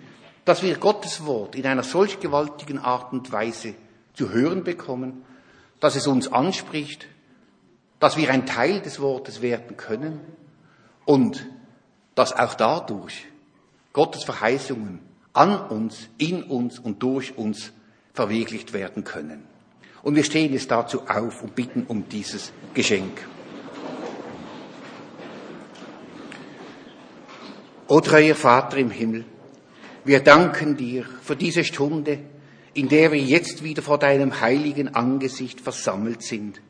dass 0.45 0.63
wir 0.63 0.75
Gottes 0.77 1.25
Wort 1.25 1.55
in 1.55 1.67
einer 1.67 1.83
solch 1.83 2.19
gewaltigen 2.19 2.79
Art 2.79 3.13
und 3.13 3.31
Weise 3.31 3.75
zu 4.13 4.31
hören 4.31 4.63
bekommen, 4.63 5.23
dass 5.79 5.95
es 5.95 6.07
uns 6.07 6.31
anspricht, 6.31 7.05
dass 7.99 8.17
wir 8.17 8.31
ein 8.31 8.47
Teil 8.47 8.81
des 8.81 8.99
Wortes 8.99 9.43
werden 9.43 9.77
können 9.77 10.19
und 11.05 11.45
dass 12.15 12.33
auch 12.33 12.55
dadurch 12.55 13.27
Gottes 13.93 14.23
Verheißungen 14.23 14.99
an 15.33 15.59
uns, 15.67 16.09
in 16.17 16.41
uns 16.41 16.79
und 16.79 17.03
durch 17.03 17.37
uns 17.37 17.71
verwirklicht 18.13 18.73
werden 18.73 19.03
können. 19.03 19.43
Und 20.03 20.15
wir 20.15 20.23
stehen 20.23 20.53
jetzt 20.53 20.71
dazu 20.71 21.01
auf 21.07 21.43
und 21.43 21.55
bitten 21.55 21.85
um 21.87 22.07
dieses 22.07 22.51
Geschenk. 22.73 23.25
O 27.87 28.01
treuer 28.01 28.35
Vater 28.35 28.77
im 28.77 28.91
Himmel, 28.91 29.25
wir 30.03 30.19
danken 30.19 30.75
dir 30.75 31.05
für 31.21 31.35
diese 31.35 31.63
Stunde, 31.63 32.19
in 32.73 32.89
der 32.89 33.11
wir 33.11 33.19
jetzt 33.19 33.63
wieder 33.63 33.81
vor 33.81 33.97
deinem 33.97 34.39
heiligen 34.41 34.93
Angesicht 34.93 35.61
versammelt 35.61 36.21
sind. 36.21 36.61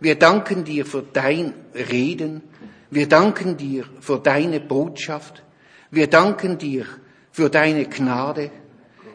Wir 0.00 0.16
danken 0.16 0.64
dir 0.64 0.86
für 0.86 1.02
dein 1.02 1.54
Reden. 1.74 2.42
Wir 2.90 3.08
danken 3.08 3.56
dir 3.56 3.84
für 4.00 4.18
deine 4.18 4.60
Botschaft. 4.60 5.42
Wir 5.90 6.08
danken 6.08 6.58
dir 6.58 6.86
für 7.30 7.50
deine 7.50 7.86
Gnade. 7.86 8.50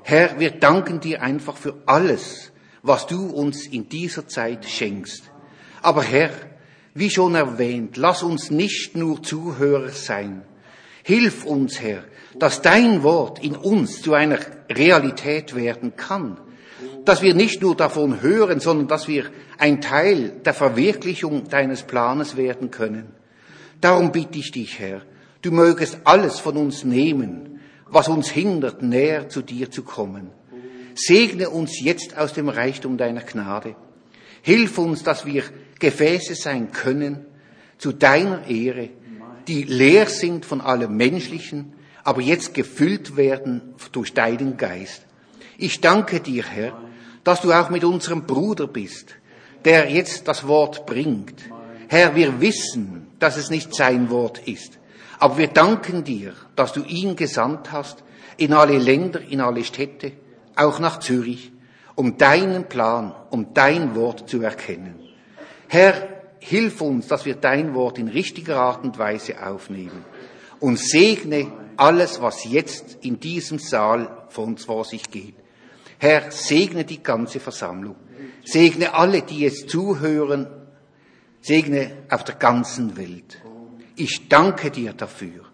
Herr, 0.04 0.40
wir 0.40 0.52
danken 0.52 1.00
dir 1.00 1.22
einfach 1.22 1.58
für 1.58 1.76
alles, 1.86 2.49
was 2.84 3.08
du 3.08 3.28
uns 3.28 3.68
in 3.68 3.90
dieser 3.90 4.28
Zeit 4.28 4.66
schenkst. 4.66 5.24
Aber 5.82 6.04
Herr, 6.04 6.32
wie 6.94 7.10
schon 7.10 7.36
erwähnt, 7.36 7.98
lass 7.98 8.24
uns 8.24 8.52
nicht 8.52 8.96
nur 8.96 9.22
Zuhörer 9.22 9.90
sein. 9.90 10.44
Hilf 11.04 11.46
uns, 11.46 11.80
Herr, 11.80 12.04
dass 12.38 12.62
dein 12.62 13.04
Wort 13.04 13.44
in 13.44 13.56
uns 13.56 14.02
zu 14.02 14.14
einer 14.14 14.40
Realität 14.70 15.56
werden 15.56 15.96
kann. 15.96 16.40
Dass 17.06 17.22
wir 17.22 17.34
nicht 17.34 17.62
nur 17.62 17.76
davon 17.76 18.22
hören, 18.22 18.60
sondern 18.60 18.88
dass 18.88 19.08
wir 19.08 19.26
ein 19.58 19.82
Teil 19.82 20.30
der 20.46 20.54
Verwirklichung 20.54 21.48
deines 21.50 21.84
Planes 21.84 22.38
werden 22.38 22.72
können. 22.72 23.14
Darum 23.82 24.12
bitte 24.12 24.40
ich 24.40 24.52
dich, 24.52 24.80
Herr, 24.80 25.02
du 25.42 25.52
mögest 25.52 26.00
alles 26.04 26.40
von 26.40 26.58
uns 26.58 26.84
nehmen, 26.84 27.60
was 27.86 28.08
uns 28.08 28.30
hindert, 28.30 28.82
näher 28.82 29.30
zu 29.30 29.42
dir 29.42 29.72
zu 29.72 29.84
kommen. 29.84 30.32
Segne 31.06 31.50
uns 31.50 31.80
jetzt 31.80 32.18
aus 32.18 32.34
dem 32.34 32.50
Reichtum 32.50 32.98
deiner 32.98 33.22
Gnade. 33.22 33.76
Hilf 34.42 34.78
uns, 34.78 35.04
dass 35.04 35.26
wir 35.26 35.44
Gefäße 35.80 36.36
sein 36.36 36.72
können 36.72 37.26
zu 37.78 37.94
deiner 37.94 38.48
Ehre, 38.48 38.90
die 39.48 39.64
leer 39.64 40.08
sind 40.08 40.46
von 40.46 40.62
allem 40.62 40.98
Menschlichen, 40.98 41.74
aber 42.04 42.22
jetzt 42.22 42.54
gefüllt 42.54 43.16
werden 43.18 43.74
durch 43.92 44.14
deinen 44.14 44.58
Geist. 44.58 45.06
Ich 45.58 45.82
danke 45.82 46.20
dir, 46.20 46.44
Herr, 46.44 46.78
dass 47.24 47.42
du 47.42 47.54
auch 47.54 47.70
mit 47.70 47.84
unserem 47.84 48.26
Bruder 48.26 48.68
bist, 48.68 49.16
der 49.66 49.90
jetzt 49.90 50.28
das 50.28 50.48
Wort 50.48 50.86
bringt. 50.86 51.50
Herr, 51.88 52.16
wir 52.16 52.42
wissen, 52.42 53.08
dass 53.20 53.38
es 53.38 53.50
nicht 53.50 53.74
sein 53.74 54.10
Wort 54.10 54.48
ist, 54.48 54.80
aber 55.18 55.38
wir 55.38 55.48
danken 55.48 56.04
dir, 56.04 56.34
dass 56.56 56.74
du 56.74 56.84
ihn 56.84 57.16
gesandt 57.16 57.72
hast 57.72 58.04
in 58.38 58.54
alle 58.54 58.78
Länder, 58.78 59.22
in 59.22 59.42
alle 59.42 59.64
Städte, 59.64 60.14
auch 60.60 60.80
nach 60.80 61.00
Zürich, 61.00 61.52
um 61.96 62.18
deinen 62.18 62.66
Plan, 62.66 63.14
um 63.30 63.54
dein 63.54 63.96
Wort 63.96 64.30
zu 64.30 64.42
erkennen. 64.42 64.96
Herr, 65.68 66.08
hilf 66.40 66.82
uns, 66.82 67.08
dass 67.08 67.26
wir 67.26 67.36
dein 67.36 67.74
Wort 67.74 67.98
in 67.98 68.08
richtiger 68.08 68.58
Art 68.58 68.84
und 68.84 68.98
Weise 68.98 69.46
aufnehmen 69.46 70.06
und 70.60 70.80
segne 70.80 71.52
alles, 71.78 72.22
was 72.22 72.44
jetzt 72.46 72.98
in 73.02 73.20
diesem 73.20 73.60
Saal 73.60 74.26
vor 74.30 74.46
uns 74.46 74.66
vor 74.66 74.86
sich 74.86 75.10
geht. 75.10 75.36
Herr, 75.98 76.32
segne 76.32 76.86
die 76.86 77.04
ganze 77.04 77.40
Versammlung. 77.40 77.96
Segne 78.46 78.94
alle, 78.94 79.22
die 79.22 79.40
jetzt 79.40 79.70
zuhören. 79.70 80.48
Segne 81.42 81.92
auf 82.10 82.24
der 82.24 82.36
ganzen 82.36 82.98
Welt. 82.98 83.42
Ich 83.96 84.30
danke 84.30 84.72
dir 84.72 84.94
dafür. 84.94 85.46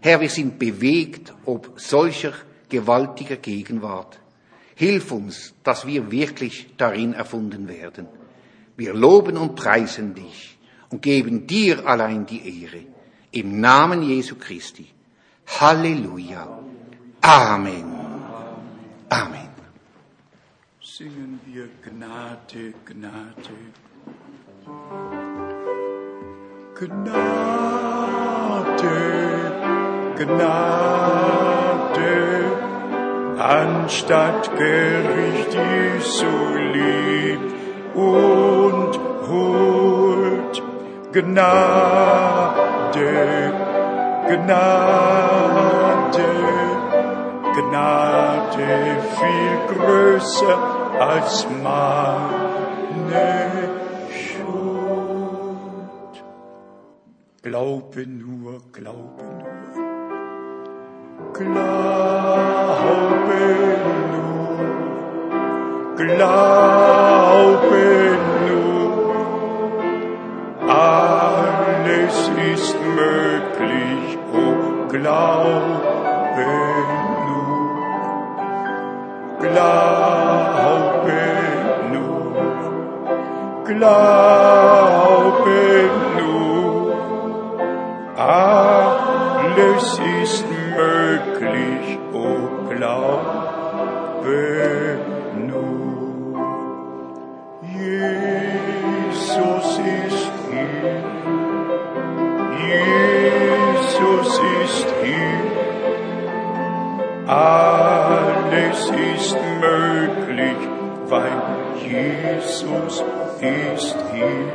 Herr, 0.00 0.20
wir 0.20 0.30
sind 0.30 0.58
bewegt 0.58 1.34
ob 1.44 1.80
solcher 1.80 2.32
gewaltiger 2.68 3.36
Gegenwart. 3.36 4.18
Hilf 4.76 5.10
uns, 5.10 5.54
dass 5.64 5.86
wir 5.86 6.10
wirklich 6.10 6.68
darin 6.76 7.14
erfunden 7.14 7.66
werden. 7.66 8.06
Wir 8.76 8.92
loben 8.92 9.38
und 9.38 9.56
preisen 9.56 10.14
dich 10.14 10.58
und 10.90 11.00
geben 11.00 11.46
dir 11.46 11.86
allein 11.86 12.26
die 12.26 12.62
Ehre. 12.62 12.84
Im 13.30 13.58
Namen 13.58 14.02
Jesu 14.02 14.34
Christi. 14.36 14.86
Halleluja. 15.60 16.58
Amen. 17.22 17.86
Amen. 19.08 19.48
Singen 20.82 21.40
wir 21.46 21.68
Gnade, 21.82 22.74
Gnade. 22.84 23.56
Gnade, 26.78 27.16
Gnade, 30.18 31.35
anstatt 33.48 34.50
Gericht 34.56 35.52
Jesu 35.54 36.26
lieb 36.74 37.44
und 37.94 38.98
holt 39.28 40.62
Gnade, 41.12 42.32
Gnade, 44.28 44.70
Gnade 47.54 48.72
viel 49.16 49.56
größer 49.72 50.58
als 50.98 51.46
meine 51.62 53.28
Schuld. 54.10 55.04
Glaube 57.42 58.06
nur, 58.06 58.60
glaube 58.72 59.22
nur. 59.22 59.46
Glaube 61.32 62.15
glaube 66.06 68.18
nur. 68.46 68.94
Alles 70.68 72.16
ist 72.54 72.76
möglich, 73.00 74.06
oh 74.32 74.88
glaube 74.88 76.46
nur. 77.26 77.58
Glaube 79.40 81.18
nur, 81.92 82.36
glaube 83.64 85.58
nur. 86.18 86.94
Alles 88.16 89.86
ist 90.22 90.44
möglich, 90.50 90.65
Jesus 112.36 113.02
ist 113.40 113.96
hier. 114.12 114.52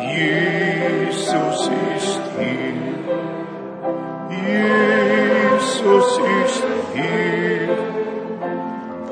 Jesus 0.00 1.70
ist 1.96 2.20
hier. 2.38 2.74
Jesus 4.30 6.08
ist 6.42 6.64
hier. 6.94 7.68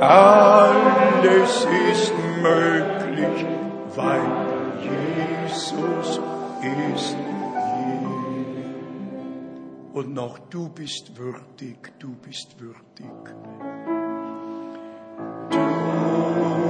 Alles 0.01 1.67
ist 1.91 2.15
möglich, 2.43 3.47
weil 3.95 4.27
Jesus 4.81 6.21
ist 6.63 7.17
hier. 7.61 8.09
Und 9.93 10.15
noch 10.15 10.39
du 10.51 10.69
bist 10.71 11.19
würdig, 11.19 11.93
du 11.99 12.15
bist 12.15 12.59
würdig. 12.61 13.35
Du 15.51 16.68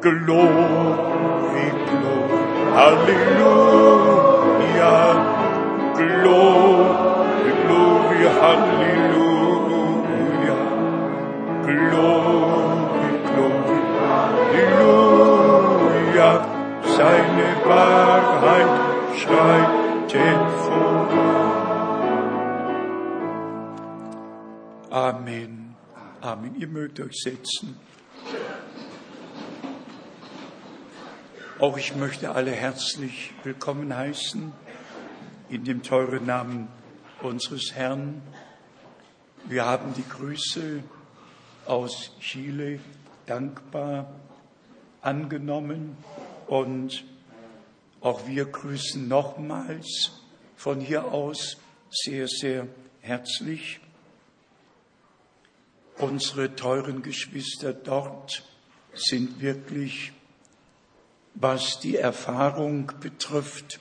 Glory, 0.00 1.68
Glory, 1.90 2.42
Halleluja, 2.76 3.76
Glory, 5.98 7.52
Glory, 7.66 8.22
Halleluja, 8.40 9.76
Glory, 11.66 13.10
Glory, 13.28 13.80
Halleluja, 14.54 15.10
seine 16.96 17.48
Wahrheit 17.66 18.72
schreitet. 19.18 20.61
Amen. 24.92 25.74
Amen. 26.20 26.54
Ihr 26.60 26.68
mögt 26.68 27.00
euch 27.00 27.16
setzen. 27.22 27.80
Auch 31.58 31.78
ich 31.78 31.96
möchte 31.96 32.32
alle 32.32 32.50
herzlich 32.50 33.32
willkommen 33.42 33.96
heißen 33.96 34.52
in 35.48 35.64
dem 35.64 35.82
teuren 35.82 36.26
Namen 36.26 36.68
unseres 37.22 37.72
Herrn. 37.72 38.20
Wir 39.46 39.64
haben 39.64 39.94
die 39.94 40.06
Grüße 40.06 40.82
aus 41.64 42.14
Chile 42.20 42.78
dankbar 43.24 44.12
angenommen 45.00 45.96
und 46.48 47.02
auch 48.02 48.26
wir 48.26 48.44
grüßen 48.44 49.08
nochmals 49.08 50.20
von 50.54 50.80
hier 50.80 51.06
aus 51.06 51.56
sehr, 51.88 52.28
sehr 52.28 52.66
herzlich 53.00 53.80
unsere 55.98 56.54
teuren 56.56 57.02
Geschwister 57.02 57.72
dort 57.72 58.44
sind 58.94 59.40
wirklich, 59.40 60.12
was 61.34 61.80
die 61.80 61.96
Erfahrung 61.96 62.92
betrifft, 63.00 63.80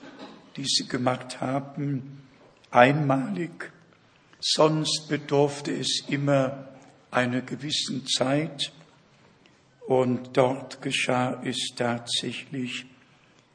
die 0.56 0.64
sie 0.64 0.86
gemacht 0.86 1.40
haben, 1.40 2.22
einmalig. 2.70 3.72
Sonst 4.40 5.08
bedurfte 5.08 5.72
es 5.76 6.04
immer 6.08 6.68
einer 7.10 7.42
gewissen 7.42 8.06
Zeit. 8.06 8.72
Und 9.86 10.36
dort 10.36 10.80
geschah 10.80 11.40
es 11.44 11.72
tatsächlich 11.76 12.86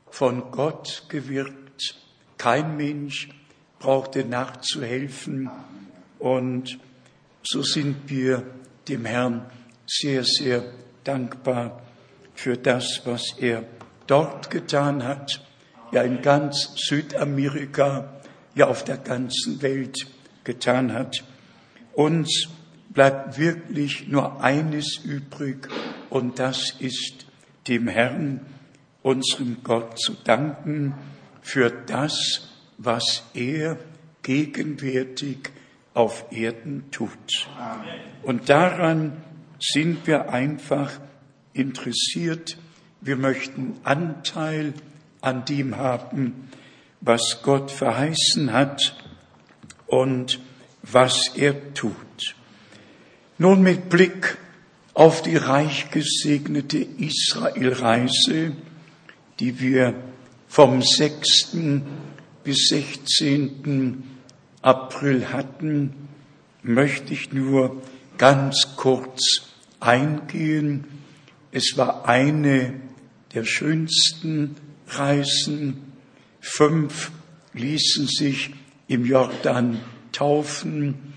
von 0.09 0.51
Gott 0.51 1.05
gewirkt. 1.09 1.95
Kein 2.37 2.77
Mensch 2.77 3.29
brauchte 3.79 4.25
nachzuhelfen. 4.25 5.49
Und 6.19 6.79
so 7.49 7.61
sind 7.63 8.09
wir 8.09 8.43
dem 8.87 9.05
Herrn 9.05 9.45
sehr, 9.85 10.23
sehr 10.23 10.63
dankbar 11.03 11.81
für 12.33 12.57
das, 12.57 13.01
was 13.05 13.23
er 13.39 13.63
dort 14.05 14.49
getan 14.49 15.03
hat, 15.03 15.41
ja 15.91 16.01
in 16.01 16.21
ganz 16.21 16.73
Südamerika, 16.75 18.19
ja 18.53 18.67
auf 18.67 18.83
der 18.83 18.97
ganzen 18.97 19.61
Welt 19.61 20.07
getan 20.43 20.91
hat. 20.91 21.23
Uns 21.93 22.49
bleibt 22.89 23.37
wirklich 23.37 24.07
nur 24.07 24.43
eines 24.43 24.97
übrig, 25.05 25.69
und 26.09 26.39
das 26.39 26.75
ist 26.79 27.25
dem 27.67 27.87
Herrn, 27.87 28.45
unserem 29.03 29.57
Gott, 29.63 29.99
zu 29.99 30.13
danken 30.23 30.95
für 31.41 31.69
das, 31.69 32.49
was 32.77 33.23
er 33.33 33.77
gegenwärtig 34.21 35.51
auf 35.97 36.25
Erden 36.31 36.85
tut. 36.91 37.49
Und 38.21 38.49
daran 38.49 39.13
sind 39.59 40.05
wir 40.05 40.29
einfach 40.29 40.91
interessiert. 41.53 42.57
Wir 43.01 43.15
möchten 43.15 43.77
Anteil 43.83 44.73
an 45.21 45.43
dem 45.45 45.77
haben, 45.77 46.49
was 47.01 47.39
Gott 47.41 47.71
verheißen 47.71 48.53
hat 48.53 48.95
und 49.87 50.39
was 50.83 51.31
er 51.35 51.73
tut. 51.73 52.35
Nun 53.39 53.63
mit 53.63 53.89
Blick 53.89 54.37
auf 54.93 55.23
die 55.23 55.35
reich 55.35 55.89
gesegnete 55.89 56.77
Israelreise, 56.77 58.55
die 59.39 59.59
wir 59.59 59.95
vom 60.47 60.81
6. 60.81 61.57
bis 62.43 62.67
16. 62.69 64.03
April 64.67 65.31
hatten, 65.31 65.93
möchte 66.61 67.13
ich 67.13 67.31
nur 67.31 67.81
ganz 68.17 68.75
kurz 68.75 69.53
eingehen. 69.79 70.83
Es 71.53 71.77
war 71.77 72.05
eine 72.05 72.73
der 73.33 73.45
schönsten 73.45 74.57
Reisen. 74.89 75.93
Fünf 76.41 77.11
ließen 77.53 78.07
sich 78.07 78.55
im 78.89 79.05
Jordan 79.05 79.79
taufen 80.11 81.13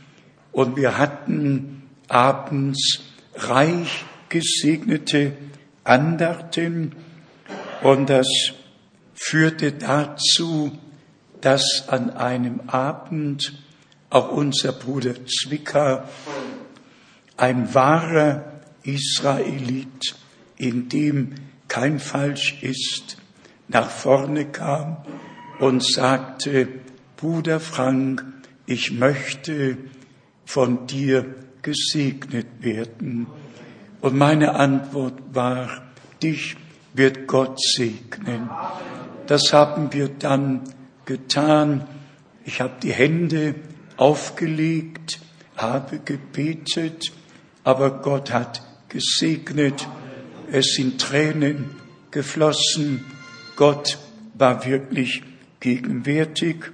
und 0.53 0.77
wir 0.77 0.97
hatten 0.97 1.83
abends 2.07 3.01
reich 3.35 4.05
gesegnete 4.29 5.33
Andachten 5.83 6.93
und 7.83 8.11
das 8.11 8.29
führte 9.15 9.73
dazu, 9.73 10.71
dass 11.40 11.85
an 11.88 12.11
einem 12.11 12.61
Abend 12.66 13.53
auch 14.11 14.31
unser 14.31 14.72
Bruder 14.72 15.14
Zwicker, 15.26 16.09
ein 17.37 17.72
wahrer 17.74 18.44
Israelit, 18.83 20.14
in 20.57 20.88
dem 20.88 21.35
kein 21.68 21.98
Falsch 21.98 22.62
ist, 22.62 23.16
nach 23.68 23.88
vorne 23.88 24.46
kam 24.46 24.98
und 25.61 25.85
sagte, 25.85 26.68
Bruder 27.16 27.61
Frank, 27.61 28.24
ich 28.66 28.92
möchte 28.92 29.79
von 30.44 30.87
dir 30.87 31.35
gesegnet 31.62 32.46
werden. 32.61 33.26
Und 34.00 34.16
meine 34.16 34.55
Antwort 34.55 35.14
war, 35.33 35.83
dich 36.22 36.57
wird 36.94 37.26
Gott 37.26 37.61
segnen. 37.61 38.50
Das 39.26 39.53
haben 39.53 39.92
wir 39.92 40.09
dann 40.09 40.62
getan. 41.11 41.88
Ich 42.44 42.61
habe 42.61 42.75
die 42.81 42.92
Hände 42.92 43.57
aufgelegt, 43.96 45.18
habe 45.57 45.99
gebetet, 45.99 47.11
aber 47.64 48.01
Gott 48.01 48.33
hat 48.33 48.62
gesegnet. 48.88 49.88
Es 50.53 50.75
sind 50.77 51.01
Tränen 51.01 51.70
geflossen. 52.12 53.05
Gott 53.57 53.99
war 54.35 54.64
wirklich 54.64 55.25
gegenwärtig. 55.59 56.70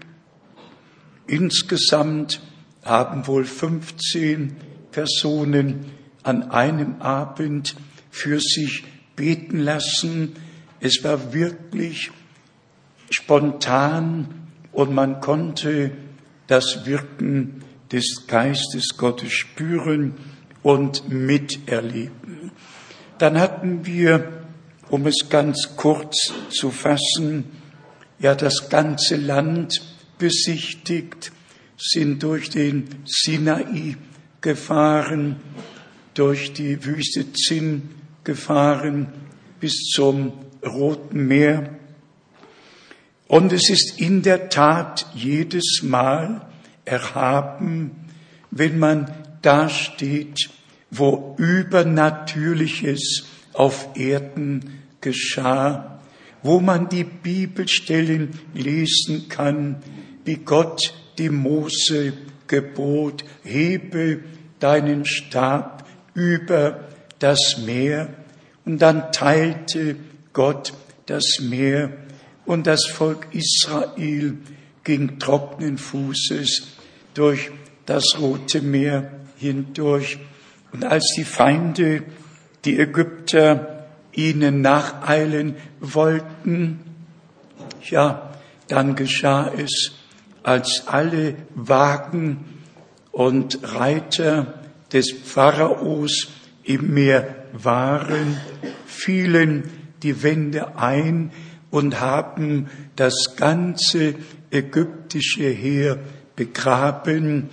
Insgesamt 1.26 2.42
haben 2.84 3.26
wohl 3.26 3.46
15 3.46 4.54
Personen 4.92 5.86
an 6.24 6.50
einem 6.50 7.00
Abend 7.00 7.74
für 8.10 8.38
sich 8.40 8.84
beten 9.16 9.60
lassen. 9.60 10.34
Es 10.80 11.02
war 11.02 11.32
wirklich 11.32 12.10
spontan 13.10 14.48
und 14.72 14.94
man 14.94 15.20
konnte 15.20 15.92
das 16.46 16.86
Wirken 16.86 17.62
des 17.92 18.26
Geistes 18.26 18.96
Gottes 18.96 19.32
spüren 19.32 20.14
und 20.62 21.08
miterleben. 21.08 22.50
Dann 23.18 23.38
hatten 23.38 23.86
wir, 23.86 24.42
um 24.90 25.06
es 25.06 25.28
ganz 25.30 25.76
kurz 25.76 26.32
zu 26.50 26.70
fassen, 26.70 27.44
ja 28.18 28.34
das 28.34 28.68
ganze 28.68 29.16
Land 29.16 29.82
besichtigt, 30.18 31.32
sind 31.78 32.22
durch 32.22 32.50
den 32.50 32.86
Sinai 33.04 33.96
gefahren, 34.40 35.36
durch 36.14 36.52
die 36.52 36.84
Wüste 36.84 37.32
Zinn 37.32 37.90
gefahren 38.24 39.08
bis 39.60 39.90
zum 39.94 40.32
Roten 40.64 41.26
Meer 41.26 41.76
und 43.28 43.52
es 43.52 43.70
ist 43.70 44.00
in 44.00 44.22
der 44.22 44.48
Tat 44.48 45.06
jedes 45.14 45.80
Mal 45.82 46.46
erhaben, 46.84 47.90
wenn 48.50 48.78
man 48.78 49.10
da 49.42 49.68
steht, 49.68 50.50
wo 50.90 51.34
Übernatürliches 51.38 53.26
auf 53.52 53.88
Erden 53.96 54.80
geschah, 55.00 56.00
wo 56.42 56.60
man 56.60 56.88
die 56.88 57.04
Bibelstellen 57.04 58.30
lesen 58.54 59.28
kann, 59.28 59.76
wie 60.24 60.36
Gott 60.36 60.94
dem 61.18 61.36
Mose 61.36 62.12
gebot, 62.46 63.24
hebe 63.42 64.20
deinen 64.60 65.04
Stab 65.04 65.86
über 66.14 66.88
das 67.18 67.58
Meer, 67.64 68.08
und 68.64 68.82
dann 68.82 69.12
teilte 69.12 69.96
Gott 70.32 70.72
das 71.06 71.38
Meer 71.40 71.92
und 72.46 72.66
das 72.66 72.86
Volk 72.86 73.26
Israel 73.32 74.38
ging 74.84 75.18
trockenen 75.18 75.78
Fußes 75.78 76.68
durch 77.14 77.50
das 77.86 78.18
Rote 78.20 78.62
Meer 78.62 79.10
hindurch. 79.36 80.18
Und 80.72 80.84
als 80.84 81.12
die 81.16 81.24
Feinde, 81.24 82.04
die 82.64 82.78
Ägypter, 82.78 83.86
ihnen 84.12 84.62
nacheilen 84.62 85.56
wollten, 85.80 86.80
ja, 87.90 88.32
dann 88.68 88.94
geschah 88.96 89.52
es, 89.52 89.92
als 90.42 90.84
alle 90.86 91.34
Wagen 91.54 92.44
und 93.12 93.58
Reiter 93.62 94.60
des 94.92 95.12
Pharaos 95.24 96.28
im 96.64 96.94
Meer 96.94 97.34
waren, 97.52 98.40
fielen 98.86 99.64
die 100.02 100.22
Wände 100.22 100.76
ein, 100.76 101.30
und 101.70 102.00
haben 102.00 102.68
das 102.96 103.36
ganze 103.36 104.14
ägyptische 104.50 105.48
Heer 105.48 105.98
begraben. 106.36 107.50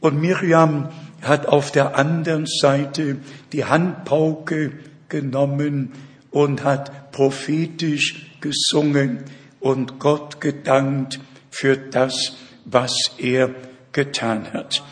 Und 0.00 0.20
Miriam 0.20 0.88
hat 1.22 1.46
auf 1.46 1.72
der 1.72 1.96
anderen 1.96 2.46
Seite 2.46 3.16
die 3.52 3.64
Handpauke 3.64 4.72
genommen 5.08 5.92
und 6.30 6.64
hat 6.64 7.12
prophetisch 7.12 8.38
gesungen 8.40 9.24
und 9.60 9.98
Gott 9.98 10.40
gedankt 10.40 11.20
für 11.50 11.76
das, 11.76 12.36
was 12.64 13.12
er 13.18 13.50
getan 13.92 14.52
hat. 14.52 14.82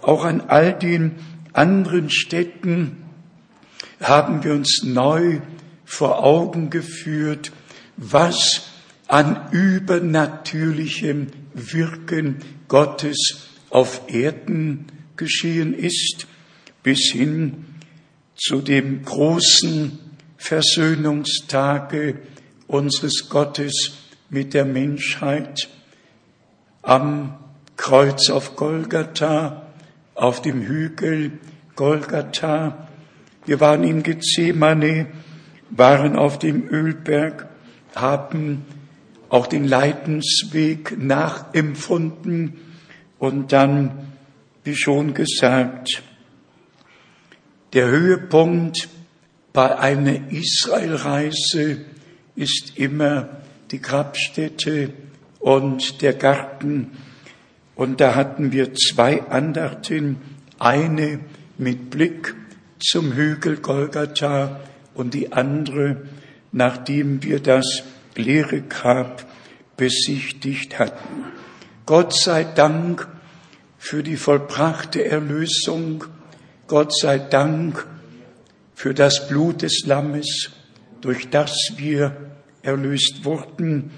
Auch 0.00 0.24
an 0.24 0.40
all 0.42 0.72
den 0.72 1.16
anderen 1.52 2.08
Städten 2.10 3.04
haben 4.00 4.42
wir 4.44 4.52
uns 4.52 4.82
neu 4.84 5.40
vor 5.84 6.24
Augen 6.24 6.70
geführt, 6.70 7.52
was 8.10 8.68
an 9.06 9.48
übernatürlichem 9.52 11.28
Wirken 11.54 12.38
Gottes 12.68 13.48
auf 13.70 14.02
Erden 14.08 14.86
geschehen 15.16 15.74
ist, 15.74 16.26
bis 16.82 17.10
hin 17.12 17.64
zu 18.36 18.60
dem 18.60 19.04
großen 19.04 19.98
Versöhnungstage 20.36 22.16
unseres 22.66 23.28
Gottes 23.28 23.98
mit 24.30 24.54
der 24.54 24.64
Menschheit 24.64 25.68
am 26.82 27.36
Kreuz 27.76 28.30
auf 28.30 28.56
Golgatha, 28.56 29.66
auf 30.14 30.42
dem 30.42 30.62
Hügel 30.62 31.38
Golgatha. 31.76 32.88
Wir 33.46 33.60
waren 33.60 33.84
in 33.84 34.02
Gethsemane, 34.02 35.06
waren 35.70 36.16
auf 36.16 36.38
dem 36.38 36.68
Ölberg, 36.68 37.48
haben 37.94 38.64
auch 39.28 39.46
den 39.46 39.64
Leidensweg 39.64 40.96
nachempfunden 40.98 42.58
und 43.18 43.52
dann, 43.52 44.12
wie 44.64 44.76
schon 44.76 45.14
gesagt, 45.14 46.02
der 47.72 47.86
Höhepunkt 47.86 48.88
bei 49.52 49.78
einer 49.78 50.30
Israelreise 50.30 51.84
ist 52.36 52.76
immer 52.76 53.28
die 53.70 53.80
Grabstätte 53.80 54.92
und 55.40 56.02
der 56.02 56.14
Garten. 56.14 56.92
Und 57.74 58.00
da 58.00 58.14
hatten 58.14 58.52
wir 58.52 58.74
zwei 58.74 59.22
Andachten, 59.22 60.18
eine 60.58 61.20
mit 61.58 61.90
Blick 61.90 62.34
zum 62.78 63.12
Hügel 63.14 63.56
Golgatha 63.56 64.60
und 64.94 65.14
die 65.14 65.32
andere, 65.32 66.02
nachdem 66.52 67.22
wir 67.22 67.40
das 67.40 67.82
leere 68.14 68.60
Grab 68.62 69.26
besichtigt 69.76 70.78
hatten. 70.78 71.24
Gott 71.86 72.14
sei 72.14 72.44
Dank 72.44 73.08
für 73.78 74.02
die 74.02 74.16
vollbrachte 74.16 75.04
Erlösung 75.04 76.04
Gott 76.68 76.96
sei 76.96 77.18
Dank 77.18 77.86
für 78.74 78.94
das 78.94 79.28
Blut 79.28 79.62
des 79.62 79.84
Lammes, 79.84 80.50
durch 81.00 81.28
das 81.28 81.54
wir 81.76 82.16
erlöst 82.62 83.24
wurden. 83.24 83.90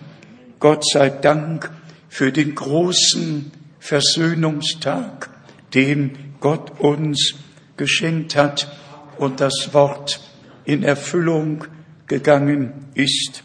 Gott 0.59 0.85
sei 0.89 1.11
Dank 1.11 1.71
für 2.09 2.33
den 2.33 2.55
großen 2.55 3.53
Versöhnungstag, 3.79 5.31
den 5.75 6.35
Gott 6.41 6.81
uns 6.81 7.35
geschenkt 7.77 8.35
hat 8.35 8.77
und 9.19 9.41
das 9.41 9.71
Wort 9.73 10.21
in 10.65 10.83
Erfüllung 10.83 11.67
gegangen 12.07 12.73
ist. 12.95 13.43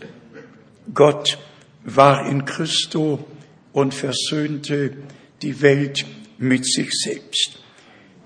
Gott 0.94 1.38
war 1.84 2.28
in 2.28 2.46
Christo 2.46 3.26
und 3.74 3.94
versöhnte 3.94 4.94
die 5.42 5.62
Welt 5.62 6.06
mit 6.38 6.66
sich 6.66 6.92
selbst. 6.92 7.60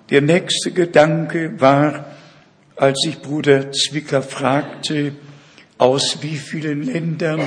Der 0.09 0.21
nächste 0.21 0.71
Gedanke 0.71 1.59
war, 1.59 2.05
als 2.75 3.05
ich 3.07 3.19
Bruder 3.19 3.71
Zwicker 3.71 4.21
fragte, 4.21 5.13
aus 5.77 6.17
wie 6.21 6.35
vielen 6.37 6.83
Ländern 6.83 7.41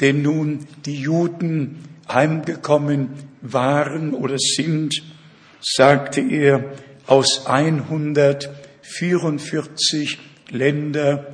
denn 0.00 0.22
nun 0.22 0.66
die 0.86 1.00
Juden 1.00 1.84
heimgekommen 2.08 3.10
waren 3.42 4.14
oder 4.14 4.38
sind, 4.38 4.94
sagte 5.60 6.22
er, 6.22 6.72
aus 7.06 7.46
144 7.46 10.18
Länder 10.50 11.26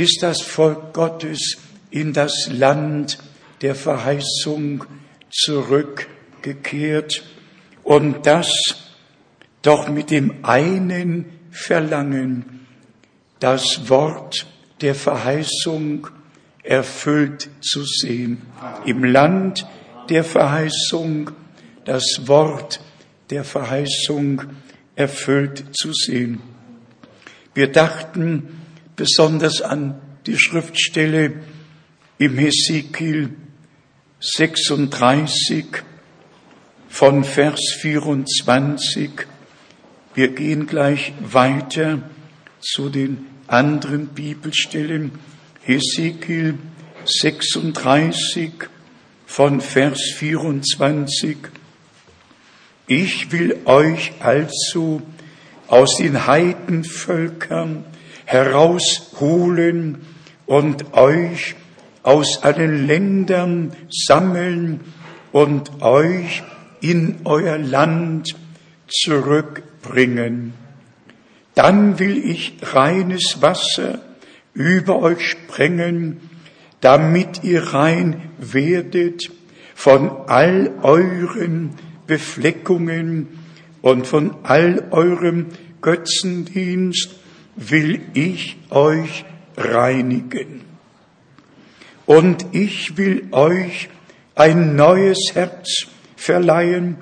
ist 0.00 0.22
das 0.22 0.40
Volk 0.40 0.94
Gottes 0.94 1.58
in 1.90 2.14
das 2.14 2.48
Land 2.50 3.18
der 3.60 3.74
Verheißung 3.74 4.84
zurückgekehrt 5.30 7.22
und 7.82 8.24
das 8.24 8.50
doch 9.60 9.90
mit 9.90 10.10
dem 10.10 10.42
einen 10.42 11.26
Verlangen, 11.50 12.66
das 13.40 13.90
Wort 13.90 14.46
der 14.80 14.94
Verheißung 14.94 16.06
erfüllt 16.62 17.50
zu 17.60 17.84
sehen. 17.84 18.40
Im 18.86 19.04
Land 19.04 19.66
der 20.08 20.24
Verheißung 20.24 21.30
das 21.84 22.22
Wort 22.26 22.80
der 23.28 23.44
Verheißung 23.44 24.44
erfüllt 24.96 25.64
zu 25.76 25.92
sehen. 25.92 26.40
Wir 27.52 27.70
dachten 27.70 28.59
besonders 29.00 29.62
an 29.62 30.00
die 30.26 30.38
Schriftstelle 30.38 31.32
im 32.18 32.36
Hesekiel 32.36 33.30
36 34.20 35.64
von 36.88 37.24
Vers 37.24 37.60
24 37.80 39.26
wir 40.12 40.28
gehen 40.34 40.66
gleich 40.66 41.12
weiter 41.20 42.02
zu 42.60 42.88
den 42.88 43.26
anderen 43.46 44.08
Bibelstellen. 44.08 45.12
Hesekiel 45.62 46.58
36 47.04 48.52
von 49.26 49.60
Vers 49.60 50.00
24. 50.16 51.36
Ich 52.88 53.30
will 53.30 53.60
euch 53.66 54.12
also 54.18 55.00
aus 55.68 55.96
den 55.98 56.26
Heidenvölkern 56.26 57.84
herausholen 58.30 59.98
und 60.46 60.94
euch 60.94 61.56
aus 62.04 62.44
allen 62.44 62.86
Ländern 62.86 63.72
sammeln 63.90 64.80
und 65.32 65.82
euch 65.82 66.44
in 66.80 67.16
euer 67.24 67.58
Land 67.58 68.36
zurückbringen. 68.86 70.52
Dann 71.56 71.98
will 71.98 72.18
ich 72.18 72.54
reines 72.62 73.42
Wasser 73.42 74.00
über 74.54 75.02
euch 75.02 75.28
sprengen, 75.28 76.20
damit 76.80 77.42
ihr 77.42 77.74
rein 77.74 78.30
werdet 78.38 79.28
von 79.74 80.08
all 80.28 80.70
euren 80.82 81.70
Befleckungen 82.06 83.26
und 83.82 84.06
von 84.06 84.36
all 84.44 84.86
eurem 84.92 85.46
Götzendienst 85.80 87.19
will 87.56 88.00
ich 88.14 88.56
euch 88.70 89.24
reinigen. 89.56 90.62
Und 92.06 92.46
ich 92.52 92.96
will 92.96 93.28
euch 93.32 93.88
ein 94.34 94.74
neues 94.74 95.32
Herz 95.34 95.86
verleihen 96.16 96.96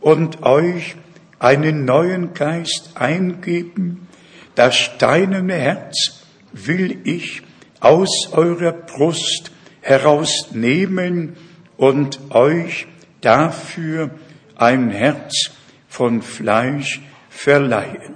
und 0.00 0.42
euch 0.42 0.96
einen 1.38 1.84
neuen 1.84 2.34
Geist 2.34 2.92
eingeben. 2.94 4.06
Das 4.54 4.76
steinerne 4.76 5.54
Herz 5.54 6.24
will 6.52 7.00
ich 7.04 7.42
aus 7.80 8.28
eurer 8.32 8.72
Brust 8.72 9.50
herausnehmen 9.80 11.36
und 11.76 12.20
euch 12.30 12.86
dafür 13.20 14.10
ein 14.56 14.90
Herz 14.90 15.50
von 15.88 16.22
Fleisch 16.22 17.00
verleihen. 17.28 18.14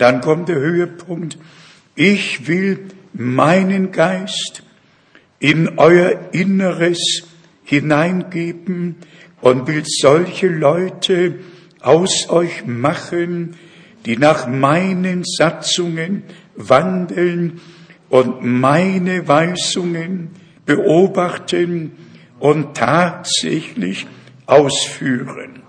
Dann 0.00 0.22
kommt 0.22 0.48
der 0.48 0.56
Höhepunkt. 0.56 1.36
Ich 1.94 2.48
will 2.48 2.88
meinen 3.12 3.92
Geist 3.92 4.62
in 5.40 5.78
euer 5.78 6.32
Inneres 6.32 7.24
hineingeben 7.64 8.96
und 9.42 9.66
will 9.66 9.82
solche 9.84 10.48
Leute 10.48 11.40
aus 11.82 12.30
euch 12.30 12.64
machen, 12.64 13.56
die 14.06 14.16
nach 14.16 14.46
meinen 14.46 15.22
Satzungen 15.22 16.22
wandeln 16.56 17.60
und 18.08 18.42
meine 18.42 19.28
Weisungen 19.28 20.30
beobachten 20.64 21.92
und 22.38 22.74
tatsächlich 22.74 24.06
ausführen. 24.46 25.60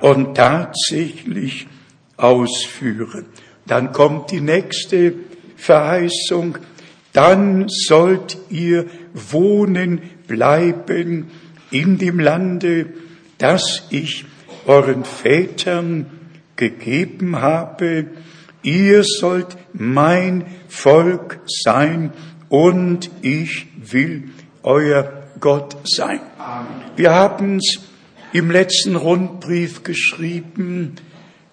Und 0.00 0.36
tatsächlich 0.36 1.68
ausführen. 2.22 3.26
Dann 3.66 3.92
kommt 3.92 4.30
die 4.30 4.40
nächste 4.40 5.14
Verheißung. 5.56 6.58
Dann 7.12 7.66
sollt 7.68 8.38
ihr 8.48 8.86
wohnen 9.12 10.00
bleiben 10.26 11.30
in 11.70 11.98
dem 11.98 12.18
Lande, 12.18 12.86
das 13.38 13.86
ich 13.90 14.24
euren 14.66 15.04
Vätern 15.04 16.06
gegeben 16.56 17.40
habe, 17.40 18.06
ihr 18.62 19.02
sollt 19.02 19.56
mein 19.72 20.44
Volk 20.68 21.40
sein 21.46 22.12
und 22.48 23.10
ich 23.22 23.66
will 23.76 24.30
euer 24.62 25.24
Gott 25.40 25.76
sein. 25.84 26.20
Wir 26.94 27.12
haben 27.12 27.56
es 27.56 27.80
im 28.32 28.50
letzten 28.50 28.94
Rundbrief 28.94 29.82
geschrieben, 29.82 30.96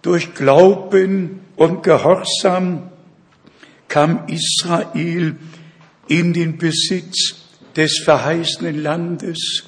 durch 0.02 0.34
Glauben 0.34 1.42
und 1.56 1.84
Gehorsam 1.84 2.90
kam 3.88 4.28
Israel 4.28 5.36
in 6.08 6.34
den 6.34 6.58
Besitz 6.58 7.36
des 7.76 8.00
verheißenen 8.00 8.82
Landes. 8.82 9.64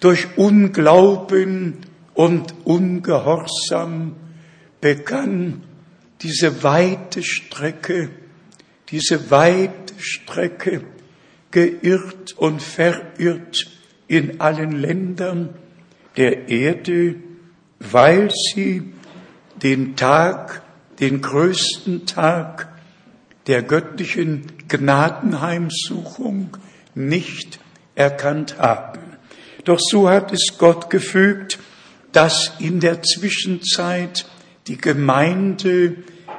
Durch 0.00 0.26
Unglauben 0.36 1.78
und 2.14 2.54
Ungehorsam 2.64 4.16
begann 4.80 5.62
diese 6.22 6.62
weite 6.62 7.22
Strecke, 7.22 8.10
diese 8.90 9.30
weite 9.30 9.94
Strecke 9.98 10.82
geirrt 11.50 12.32
und 12.36 12.62
verirrt 12.62 13.70
in 14.08 14.40
allen 14.40 14.72
Ländern 14.72 15.54
der 16.16 16.48
Erde, 16.48 17.16
weil 17.78 18.30
sie 18.30 18.92
den 19.62 19.96
Tag, 19.96 20.62
den 21.00 21.20
größten 21.20 22.06
Tag 22.06 22.68
der 23.46 23.62
göttlichen 23.62 24.46
Gnadenheimsuchung 24.68 26.56
nicht 26.94 27.60
erkannt 27.94 28.58
haben. 28.58 29.00
Doch 29.64 29.80
so 29.80 30.08
hat 30.08 30.32
es 30.32 30.58
Gott 30.58 30.90
gefügt, 30.90 31.58
dass 32.12 32.52
in 32.58 32.80
der 32.80 33.02
Zwischenzeit 33.02 34.26
die 34.66 34.76
Gemeinde 34.76 35.96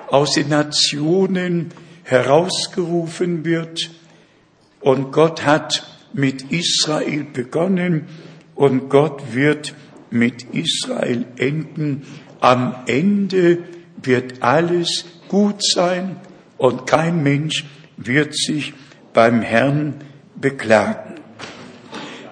aus 0.08 0.34
den 0.34 0.50
Nationen 0.50 1.72
herausgerufen 2.04 3.46
wird 3.46 3.92
und 4.80 5.12
Gott 5.12 5.46
hat 5.46 5.86
mit 6.14 6.52
Israel 6.52 7.26
begonnen 7.32 8.08
und 8.56 8.90
Gott 8.90 9.34
wird 9.34 9.76
mit 10.10 10.44
Israel 10.54 11.26
enden. 11.38 12.06
Am 12.42 12.76
Ende 12.86 13.60
wird 14.02 14.42
alles 14.42 15.06
gut 15.28 15.64
sein 15.64 16.16
und 16.58 16.88
kein 16.88 17.22
Mensch 17.24 17.66
wird 17.98 18.36
sich 18.36 18.74
beim 19.14 19.42
Herrn 19.42 19.96
beklagen. 20.36 21.16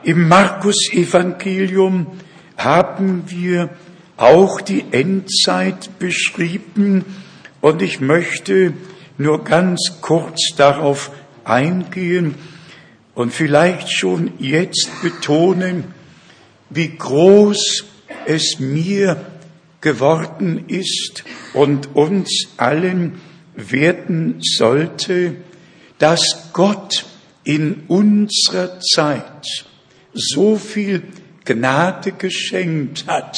Im 0.03 0.28
Markus 0.28 0.91
Evangelium 0.93 2.08
haben 2.55 3.24
wir 3.28 3.70
auch 4.16 4.62
die 4.62 4.86
Endzeit 4.91 5.99
beschrieben 5.99 7.05
und 7.62 7.82
ich 7.82 7.99
möchte 7.99 8.74
nur 9.18 9.43
ganz 9.43 9.97
kurz 10.01 10.55
darauf 10.55 11.12
eingehen 11.43 12.36
und 13.16 13.34
vielleicht 13.34 13.91
schon 13.91 14.34
jetzt 14.39 14.89
betonen, 15.01 15.86
wie 16.70 16.95
groß 16.95 17.86
es 18.26 18.60
mir 18.60 19.26
geworden 19.82 20.65
ist 20.67 21.23
und 21.53 21.95
uns 21.95 22.49
allen 22.57 23.21
werden 23.55 24.38
sollte, 24.41 25.36
dass 25.97 26.49
Gott 26.53 27.05
in 27.43 27.84
unserer 27.88 28.80
Zeit 28.80 29.65
so 30.13 30.57
viel 30.57 31.03
Gnade 31.45 32.11
geschenkt 32.11 33.05
hat, 33.07 33.38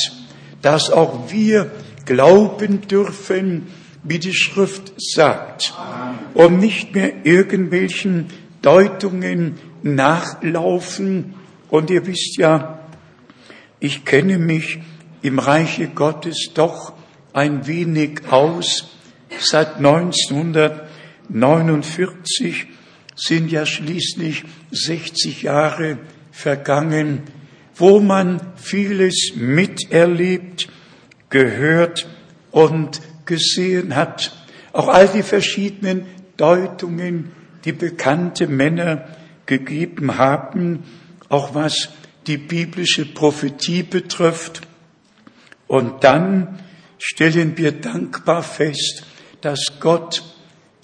dass 0.61 0.91
auch 0.91 1.31
wir 1.31 1.71
glauben 2.05 2.87
dürfen, 2.87 3.67
wie 4.03 4.19
die 4.19 4.33
Schrift 4.33 4.93
sagt, 4.97 5.73
und 6.33 6.59
nicht 6.59 6.95
mehr 6.95 7.25
irgendwelchen 7.25 8.27
Deutungen 8.61 9.55
nachlaufen. 9.83 11.35
Und 11.69 11.89
ihr 11.89 12.05
wisst 12.07 12.37
ja, 12.37 12.79
ich 13.79 14.05
kenne 14.05 14.37
mich 14.37 14.79
im 15.21 15.39
Reiche 15.39 15.87
Gottes 15.89 16.51
doch 16.53 16.93
ein 17.33 17.67
wenig 17.67 18.21
aus. 18.29 18.95
Seit 19.39 19.75
1949 19.77 22.67
sind 23.15 23.51
ja 23.51 23.65
schließlich 23.65 24.45
60 24.71 25.41
Jahre 25.43 25.97
vergangen, 26.31 27.23
wo 27.75 27.99
man 27.99 28.39
vieles 28.55 29.33
miterlebt, 29.35 30.69
gehört 31.29 32.07
und 32.51 33.01
gesehen 33.25 33.95
hat. 33.95 34.35
Auch 34.73 34.87
all 34.87 35.07
die 35.07 35.23
verschiedenen 35.23 36.05
Deutungen, 36.37 37.31
die 37.65 37.73
bekannte 37.73 38.47
Männer 38.47 39.07
gegeben 39.45 40.17
haben, 40.17 40.83
auch 41.27 41.53
was 41.53 41.89
die 42.27 42.37
biblische 42.37 43.05
Prophetie 43.05 43.83
betrifft. 43.83 44.61
Und 45.69 46.03
dann 46.03 46.59
stellen 46.97 47.55
wir 47.57 47.71
dankbar 47.71 48.41
fest, 48.41 49.03
dass 49.41 49.79
Gott 49.79 50.23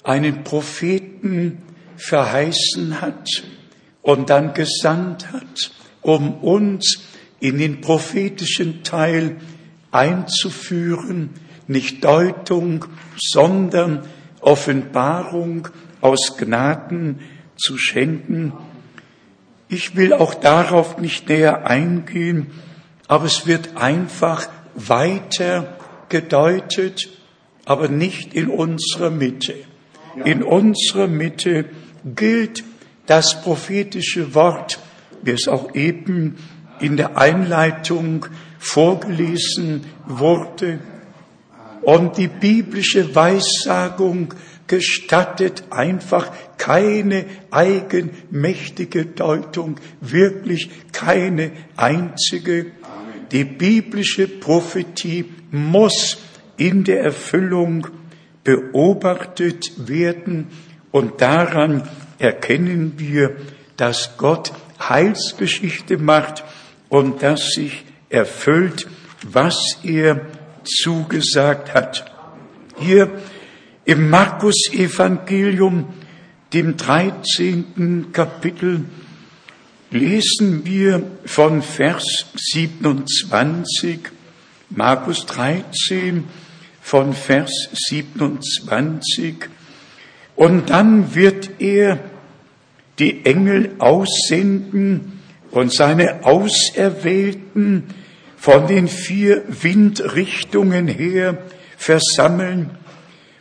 einen 0.04 0.44
Propheten 0.44 1.64
verheißen 1.98 3.02
hat 3.02 3.28
und 4.04 4.30
dann 4.30 4.54
gesandt 4.54 5.32
hat, 5.34 5.72
um 6.04 6.36
uns 6.36 7.02
in 7.40 7.58
den 7.58 7.82
prophetischen 7.82 8.84
Teil 8.84 9.38
einzuführen, 9.90 11.32
nicht 11.66 12.06
Deutung, 12.06 12.86
sondern 13.18 14.06
Offenbarung 14.40 15.68
aus 16.00 16.38
Gnaden 16.38 17.22
zu 17.56 17.80
schenken. 17.80 18.54
Ich 19.68 19.96
will 19.96 20.14
auch 20.14 20.36
darauf 20.36 21.00
nicht 21.00 21.28
näher 21.28 21.66
eingehen, 21.66 22.52
aber 23.08 23.26
es 23.26 23.48
wird 23.48 23.78
einfach 23.78 24.48
weiter 24.76 25.78
gedeutet, 26.10 27.10
aber 27.66 27.88
nicht 27.88 28.34
in 28.34 28.50
unserer 28.50 29.10
Mitte. 29.10 29.56
In 30.24 30.44
unserer 30.44 31.08
Mitte 31.08 31.66
gilt 32.04 32.64
das 33.06 33.42
prophetische 33.42 34.34
Wort, 34.36 34.80
wie 35.24 35.32
es 35.32 35.48
auch 35.48 35.74
eben 35.76 36.38
in 36.80 36.98
der 36.98 37.18
Einleitung 37.18 38.28
vorgelesen 38.60 39.86
wurde. 40.06 40.80
Und 41.82 42.18
die 42.18 42.28
biblische 42.28 43.14
Weissagung 43.14 44.34
gestattet 44.68 45.66
einfach 45.70 46.32
keine 46.58 47.26
eigenmächtige 47.52 49.06
Deutung, 49.06 49.80
wirklich 50.02 50.70
keine 50.92 51.52
einzige. 51.76 52.68
Die 53.32 53.44
biblische 53.44 54.28
Prophetie 54.28 55.26
muss 55.52 56.18
in 56.58 56.84
der 56.84 57.02
Erfüllung 57.02 57.88
beobachtet 58.44 59.88
werden 59.88 60.48
und 60.92 61.22
daran 61.22 61.88
erkennen 62.20 62.94
wir, 62.98 63.36
dass 63.78 64.18
Gott 64.18 64.54
Heilsgeschichte 64.80 65.98
macht 65.98 66.44
und 66.90 67.24
dass 67.24 67.50
sich 67.50 67.84
erfüllt, 68.10 68.88
was 69.26 69.80
er 69.84 70.22
zugesagt 70.64 71.74
hat. 71.74 72.12
Hier 72.78 73.12
im 73.86 74.10
Markus 74.10 74.70
Evangelium, 74.72 75.94
dem 76.54 76.78
13. 76.78 78.12
Kapitel, 78.12 78.86
lesen 79.96 80.66
wir 80.66 81.04
von 81.26 81.62
Vers 81.62 82.26
27, 82.36 84.00
Markus 84.70 85.26
13, 85.26 86.26
von 86.82 87.14
Vers 87.14 87.70
27, 87.72 89.36
und 90.36 90.70
dann 90.70 91.16
wird 91.16 91.50
er 91.60 92.00
die 93.00 93.26
Engel 93.26 93.76
aussenden 93.80 95.22
und 95.52 95.74
seine 95.74 96.26
Auserwählten 96.26 97.84
von 98.36 98.68
den 98.68 98.90
vier 98.90 99.44
Windrichtungen 99.48 100.90
her 100.90 101.38
versammeln, 101.78 102.72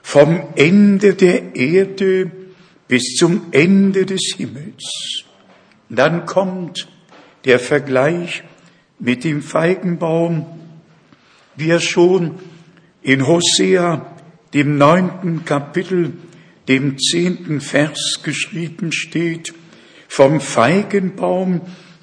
vom 0.03 0.41
Ende 0.55 1.15
der 1.15 1.57
Erde 1.57 2.31
bis 2.87 3.17
zum 3.17 3.47
Ende 3.51 4.07
des 4.07 4.35
Himmels. 4.37 5.25
Dann 5.89 6.27
kommt 6.27 6.89
der 7.45 7.59
Vergleich 7.59 8.43
mit 8.99 9.25
dem 9.25 9.43
Feigenbaum, 9.43 10.47
wie 11.57 11.69
er 11.69 11.81
schon 11.81 12.37
in 13.03 13.27
Hosea, 13.27 14.15
dem 14.55 14.79
neunten 14.79 15.45
Kapitel, 15.45 16.13
dem 16.69 16.99
zehnten 16.99 17.61
Vers 17.61 18.21
geschrieben 18.23 18.93
steht, 18.93 19.53
vom 20.09 20.41
Feigenbaum 20.41 21.63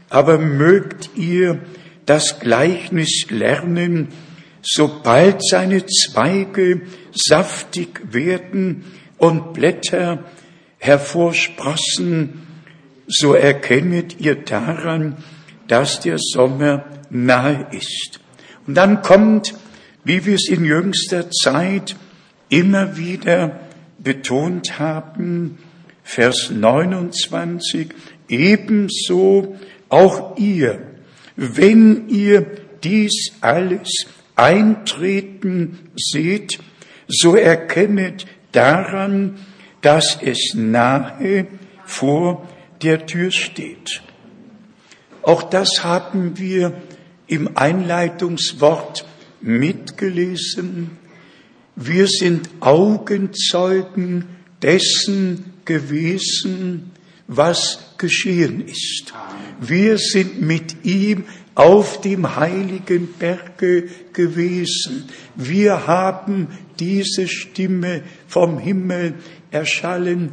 aber 0.09 0.37
mögt 0.37 1.11
ihr 1.15 1.61
das 2.05 2.39
Gleichnis 2.39 3.27
lernen, 3.29 4.09
sobald 4.61 5.41
seine 5.43 5.85
Zweige 5.85 6.81
saftig 7.13 8.01
werden 8.11 8.83
und 9.17 9.53
Blätter 9.53 10.25
hervorsprossen, 10.77 12.40
so 13.11 13.33
erkennet 13.33 14.19
ihr 14.19 14.35
daran, 14.35 15.17
dass 15.67 15.99
der 15.99 16.17
Sommer 16.17 16.85
nahe 17.09 17.67
ist. 17.71 18.19
Und 18.65 18.75
dann 18.75 19.01
kommt, 19.01 19.53
wie 20.03 20.25
wir 20.25 20.35
es 20.35 20.47
in 20.49 20.63
jüngster 20.63 21.29
Zeit 21.29 21.95
immer 22.49 22.97
wieder 22.97 23.59
betont 23.99 24.79
haben, 24.79 25.57
Vers 26.03 26.51
29, 26.51 27.89
ebenso 28.27 29.57
auch 29.89 30.37
ihr, 30.37 30.81
wenn 31.35 32.07
ihr 32.09 32.45
dies 32.83 33.33
alles 33.41 34.07
eintreten 34.35 35.91
seht, 35.95 36.59
so 37.07 37.35
erkennet 37.35 38.25
daran, 38.51 39.37
dass 39.81 40.17
es 40.21 40.53
nahe 40.55 41.47
vor 41.85 42.47
der 42.83 43.05
Tür 43.05 43.31
steht. 43.31 44.01
Auch 45.23 45.43
das 45.43 45.83
haben 45.83 46.37
wir 46.37 46.73
im 47.27 47.55
Einleitungswort 47.55 49.05
mitgelesen. 49.41 50.91
Wir 51.75 52.07
sind 52.07 52.49
Augenzeugen 52.59 54.25
dessen 54.61 55.53
gewesen, 55.65 56.91
was 57.27 57.93
geschehen 57.97 58.67
ist. 58.67 59.13
Wir 59.59 59.97
sind 59.97 60.41
mit 60.41 60.83
ihm 60.83 61.25
auf 61.55 62.01
dem 62.01 62.35
heiligen 62.35 63.13
Berge 63.13 63.87
gewesen. 64.13 65.09
Wir 65.35 65.87
haben 65.87 66.47
diese 66.79 67.27
Stimme 67.27 68.03
vom 68.27 68.57
Himmel 68.57 69.15
erschallen 69.51 70.31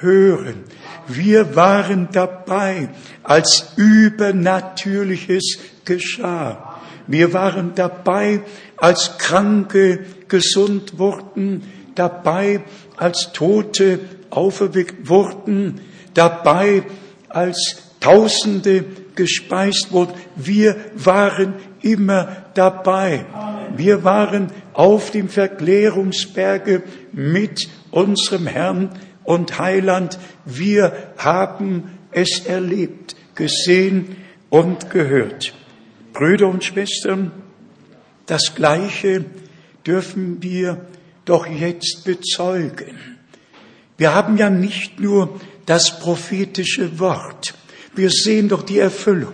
hören. 0.00 0.64
Wir 1.08 1.54
waren 1.56 2.08
dabei, 2.12 2.88
als 3.22 3.72
Übernatürliches 3.76 5.58
geschah. 5.84 6.80
Wir 7.06 7.32
waren 7.32 7.72
dabei, 7.74 8.40
als 8.76 9.18
Kranke 9.18 10.00
gesund 10.28 10.98
wurden, 10.98 11.62
dabei, 11.94 12.62
als 12.96 13.30
Tote 13.32 14.00
auferweckt 14.30 15.08
wurden, 15.08 15.80
dabei, 16.14 16.82
als 17.28 17.82
Tausende 18.00 18.84
gespeist 19.14 19.88
wurden. 19.90 20.14
Wir 20.36 20.76
waren 20.94 21.54
immer 21.82 22.28
dabei. 22.54 23.24
Wir 23.76 24.04
waren 24.04 24.52
auf 24.74 25.10
dem 25.10 25.28
Verklärungsberge 25.28 26.82
mit 27.12 27.68
unserem 27.90 28.46
Herrn 28.46 28.90
und 29.26 29.58
Heiland. 29.58 30.18
Wir 30.44 31.12
haben 31.18 31.98
es 32.10 32.46
erlebt, 32.46 33.16
gesehen 33.34 34.16
und 34.48 34.90
gehört. 34.90 35.54
Brüder 36.12 36.48
und 36.48 36.64
Schwestern, 36.64 37.30
das 38.24 38.54
Gleiche 38.54 39.24
dürfen 39.86 40.42
wir 40.42 40.86
doch 41.24 41.46
jetzt 41.46 42.04
bezeugen. 42.04 43.16
Wir 43.98 44.14
haben 44.14 44.36
ja 44.36 44.50
nicht 44.50 45.00
nur 45.00 45.40
das 45.66 45.98
prophetische 46.00 46.98
Wort, 46.98 47.54
wir 47.94 48.10
sehen 48.10 48.48
doch 48.48 48.62
die 48.62 48.78
Erfüllung. 48.78 49.32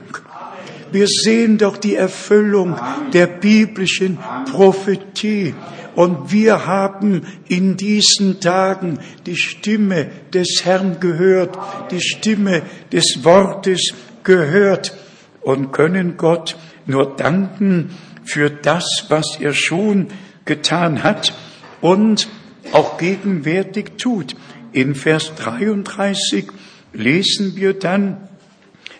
Wir 0.92 1.06
sehen 1.08 1.58
doch 1.58 1.78
die 1.78 1.96
Erfüllung 1.96 2.76
der 3.12 3.26
biblischen 3.26 4.18
Prophetie. 4.50 5.54
Und 5.94 6.32
wir 6.32 6.66
haben 6.66 7.26
in 7.48 7.76
diesen 7.76 8.40
Tagen 8.40 8.98
die 9.26 9.36
Stimme 9.36 10.10
des 10.32 10.62
Herrn 10.64 11.00
gehört, 11.00 11.58
die 11.90 12.00
Stimme 12.00 12.62
des 12.92 13.24
Wortes 13.24 13.92
gehört 14.24 14.96
und 15.42 15.72
können 15.72 16.16
Gott 16.16 16.56
nur 16.86 17.16
danken 17.16 17.90
für 18.24 18.50
das, 18.50 19.06
was 19.08 19.38
er 19.40 19.52
schon 19.52 20.08
getan 20.44 21.02
hat 21.02 21.34
und 21.80 22.28
auch 22.72 22.96
gegenwärtig 22.96 23.92
tut. 23.98 24.36
In 24.72 24.94
Vers 24.94 25.34
33 25.36 26.46
lesen 26.92 27.56
wir 27.56 27.74
dann, 27.74 28.28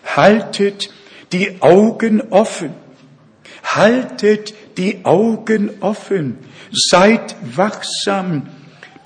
haltet 0.05 0.93
die 1.31 1.61
Augen 1.61 2.21
offen, 2.29 2.71
haltet 3.63 4.53
die 4.77 5.05
Augen 5.05 5.71
offen, 5.79 6.37
seid 6.73 7.35
wachsam, 7.55 8.49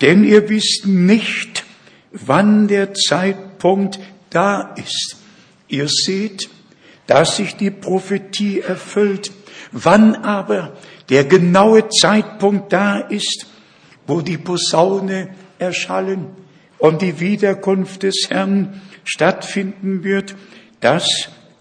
denn 0.00 0.24
ihr 0.24 0.48
wisst 0.48 0.86
nicht, 0.86 1.64
wann 2.12 2.68
der 2.68 2.94
Zeitpunkt 2.94 3.98
da 4.30 4.74
ist. 4.76 5.16
Ihr 5.68 5.88
seht, 5.88 6.48
dass 7.06 7.36
sich 7.36 7.56
die 7.56 7.70
Prophetie 7.70 8.60
erfüllt. 8.60 9.32
Wann 9.72 10.14
aber 10.14 10.76
der 11.08 11.24
genaue 11.24 11.88
Zeitpunkt 11.88 12.72
da 12.72 12.98
ist, 12.98 13.46
wo 14.06 14.20
die 14.20 14.38
Posaune 14.38 15.30
erschallen 15.58 16.28
und 16.78 17.02
die 17.02 17.20
Wiederkunft 17.20 18.02
des 18.02 18.28
Herrn 18.28 18.80
stattfinden 19.04 20.04
wird, 20.04 20.36
das 20.80 21.06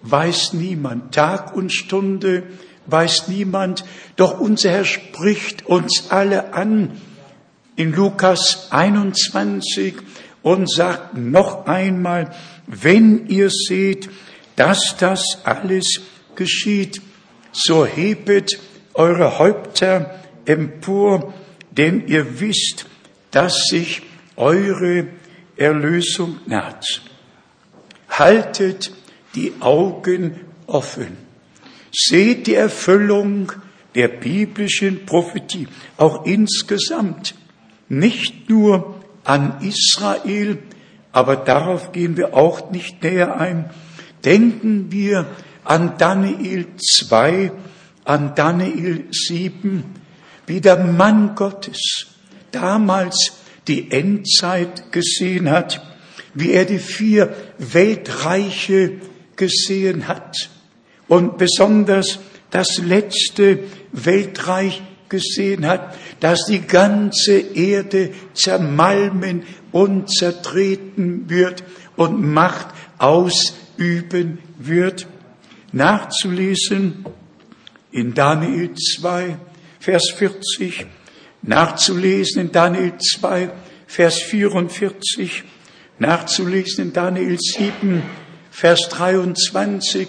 weiß 0.03 0.53
niemand. 0.53 1.13
Tag 1.13 1.55
und 1.55 1.73
Stunde 1.73 2.43
weiß 2.87 3.27
niemand. 3.27 3.85
Doch 4.15 4.39
unser 4.39 4.71
Herr 4.71 4.85
spricht 4.85 5.65
uns 5.65 6.07
alle 6.09 6.53
an 6.53 6.99
in 7.75 7.93
Lukas 7.93 8.67
21 8.71 9.95
und 10.41 10.69
sagt 10.69 11.15
noch 11.15 11.67
einmal, 11.67 12.33
wenn 12.65 13.27
ihr 13.27 13.49
seht, 13.49 14.09
dass 14.55 14.95
das 14.97 15.39
alles 15.43 16.01
geschieht, 16.35 17.01
so 17.51 17.85
hebet 17.85 18.59
eure 18.93 19.39
Häupter 19.39 20.19
empor, 20.45 21.33
denn 21.71 22.07
ihr 22.07 22.39
wisst, 22.39 22.85
dass 23.31 23.67
sich 23.67 24.01
eure 24.35 25.07
Erlösung 25.55 26.39
naht. 26.45 27.01
Haltet 28.09 28.91
die 29.35 29.53
Augen 29.59 30.39
offen. 30.65 31.26
Seht 31.91 32.47
die 32.47 32.55
Erfüllung 32.55 33.51
der 33.95 34.09
biblischen 34.09 35.05
Prophetie, 35.05 35.67
auch 35.97 36.25
insgesamt, 36.25 37.35
nicht 37.89 38.49
nur 38.49 39.01
an 39.23 39.61
Israel, 39.61 40.59
aber 41.11 41.35
darauf 41.35 41.91
gehen 41.93 42.17
wir 42.17 42.33
auch 42.35 42.69
nicht 42.71 43.01
näher 43.01 43.39
ein. 43.39 43.69
Denken 44.23 44.91
wir 44.91 45.25
an 45.63 45.97
Daniel 45.97 46.67
2, 46.77 47.51
an 48.03 48.35
Daniel 48.35 49.05
7, 49.11 49.83
wie 50.45 50.61
der 50.61 50.77
Mann 50.83 51.35
Gottes 51.35 52.07
damals 52.51 53.33
die 53.67 53.91
Endzeit 53.91 54.91
gesehen 54.91 55.49
hat, 55.49 55.81
wie 56.33 56.51
er 56.51 56.65
die 56.65 56.79
vier 56.79 57.33
Weltreiche 57.57 58.99
gesehen 59.35 60.07
hat 60.07 60.49
und 61.07 61.37
besonders 61.37 62.19
das 62.49 62.77
letzte 62.77 63.59
Weltreich 63.91 64.81
gesehen 65.09 65.65
hat, 65.65 65.95
dass 66.19 66.45
die 66.45 66.61
ganze 66.61 67.37
Erde 67.39 68.11
zermalmen 68.33 69.43
und 69.71 70.09
zertreten 70.11 71.29
wird 71.29 71.63
und 71.95 72.21
Macht 72.21 72.67
ausüben 72.97 74.39
wird. 74.57 75.07
Nachzulesen 75.71 77.05
in 77.91 78.13
Daniel 78.13 78.73
2, 78.73 79.37
Vers 79.79 80.11
40, 80.15 80.85
nachzulesen 81.41 82.41
in 82.41 82.51
Daniel 82.51 82.93
2, 82.97 83.49
Vers 83.85 84.21
44, 84.21 85.43
nachzulesen 85.99 86.85
in 86.85 86.93
Daniel 86.93 87.37
7, 87.39 88.03
Vers 88.51 88.89
23. 88.89 90.07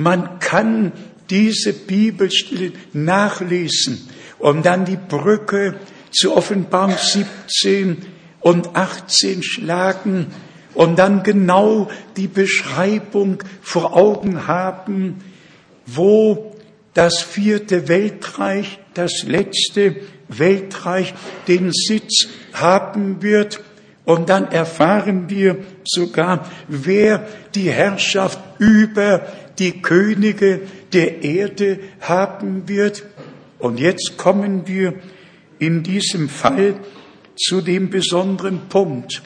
Man 0.00 0.38
kann 0.38 0.92
diese 1.28 1.74
Bibelstelle 1.74 2.72
nachlesen 2.94 4.08
und 4.38 4.64
dann 4.64 4.86
die 4.86 4.96
Brücke 4.96 5.74
zu 6.10 6.34
Offenbarung 6.34 6.96
17 6.96 7.98
und 8.40 8.74
18 8.74 9.42
schlagen 9.42 10.28
und 10.72 10.98
dann 10.98 11.22
genau 11.22 11.90
die 12.16 12.28
Beschreibung 12.28 13.42
vor 13.60 13.94
Augen 13.94 14.46
haben, 14.46 15.16
wo 15.84 16.56
das 16.94 17.20
vierte 17.20 17.86
Weltreich, 17.88 18.78
das 18.94 19.24
letzte 19.24 19.96
Weltreich 20.28 21.12
den 21.46 21.72
Sitz 21.72 22.26
haben 22.54 23.20
wird. 23.20 23.60
Und 24.06 24.30
dann 24.30 24.50
erfahren 24.50 25.28
wir 25.28 25.58
sogar, 25.84 26.50
wer 26.68 27.28
die 27.54 27.70
Herrschaft 27.70 28.40
über 28.58 29.26
die 29.60 29.82
Könige 29.82 30.62
der 30.92 31.22
Erde 31.22 31.78
haben 32.00 32.66
wird. 32.66 33.04
Und 33.58 33.78
jetzt 33.78 34.16
kommen 34.16 34.66
wir 34.66 34.94
in 35.58 35.82
diesem 35.82 36.28
Fall 36.28 36.80
zu 37.36 37.60
dem 37.60 37.90
besonderen 37.90 38.68
Punkt. 38.68 39.22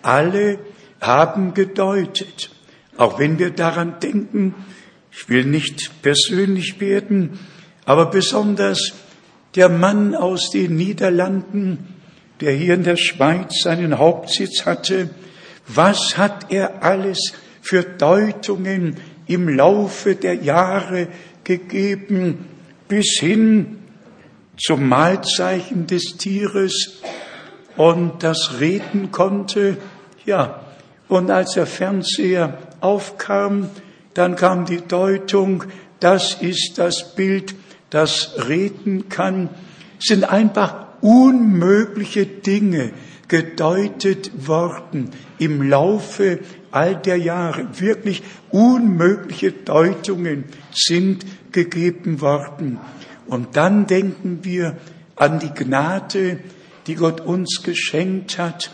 Alle 0.00 0.58
haben 1.00 1.52
gedeutet, 1.54 2.50
auch 2.96 3.18
wenn 3.18 3.38
wir 3.38 3.50
daran 3.50 3.98
denken, 4.00 4.54
ich 5.10 5.28
will 5.28 5.44
nicht 5.44 6.02
persönlich 6.02 6.80
werden, 6.80 7.38
aber 7.84 8.06
besonders 8.06 8.92
der 9.56 9.68
Mann 9.68 10.14
aus 10.14 10.50
den 10.50 10.76
Niederlanden, 10.76 11.96
der 12.40 12.52
hier 12.52 12.74
in 12.74 12.84
der 12.84 12.96
Schweiz 12.96 13.62
seinen 13.62 13.98
Hauptsitz 13.98 14.64
hatte, 14.64 15.10
was 15.66 16.16
hat 16.16 16.52
er 16.52 16.82
alles 16.82 17.34
für 17.60 17.82
Deutungen 17.82 18.96
im 19.26 19.48
Laufe 19.48 20.14
der 20.14 20.34
Jahre 20.34 21.08
gegeben, 21.44 22.46
bis 22.88 23.18
hin 23.18 23.78
zum 24.56 24.88
Mahlzeichen 24.88 25.86
des 25.86 26.16
Tieres 26.18 27.02
und 27.76 28.22
das 28.22 28.60
reden 28.60 29.10
konnte. 29.10 29.76
Ja, 30.24 30.60
und 31.08 31.30
als 31.30 31.54
der 31.54 31.66
Fernseher 31.66 32.58
aufkam, 32.80 33.70
dann 34.14 34.36
kam 34.36 34.66
die 34.66 34.82
Deutung, 34.86 35.64
das 36.00 36.34
ist 36.40 36.74
das 36.76 37.14
Bild, 37.14 37.54
das 37.90 38.34
reden 38.48 39.08
kann, 39.08 39.48
sind 39.98 40.24
einfach 40.24 40.86
unmögliche 41.00 42.26
Dinge 42.26 42.92
gedeutet 43.28 44.46
worden 44.46 45.10
im 45.38 45.62
Laufe 45.62 46.40
all 46.72 46.96
der 46.96 47.16
Jahre. 47.16 47.80
Wirklich 47.80 48.22
unmögliche 48.50 49.52
Deutungen 49.52 50.44
sind 50.72 51.24
gegeben 51.52 52.20
worden. 52.20 52.80
Und 53.26 53.56
dann 53.56 53.86
denken 53.86 54.40
wir 54.42 54.76
an 55.16 55.38
die 55.38 55.50
Gnade, 55.50 56.40
die 56.86 56.94
Gott 56.96 57.20
uns 57.20 57.62
geschenkt 57.62 58.38
hat, 58.38 58.70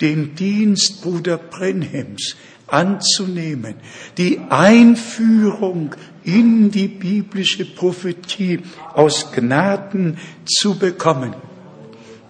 den 0.00 0.34
Dienst 0.34 1.02
Bruder 1.02 1.38
Brenhems 1.38 2.36
anzunehmen, 2.66 3.74
die 4.16 4.40
Einführung 4.48 5.94
in 6.24 6.70
die 6.70 6.88
biblische 6.88 7.64
Prophetie 7.64 8.60
aus 8.94 9.30
Gnaden 9.32 10.18
zu 10.46 10.78
bekommen. 10.78 11.34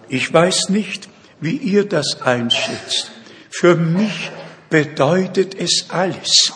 Ich 0.09 0.31
weiß 0.31 0.69
nicht, 0.69 1.09
wie 1.39 1.55
ihr 1.55 1.85
das 1.85 2.21
einschätzt. 2.21 3.11
Für 3.49 3.75
mich 3.75 4.31
bedeutet 4.73 5.53
es 5.53 5.85
alles. 5.89 6.51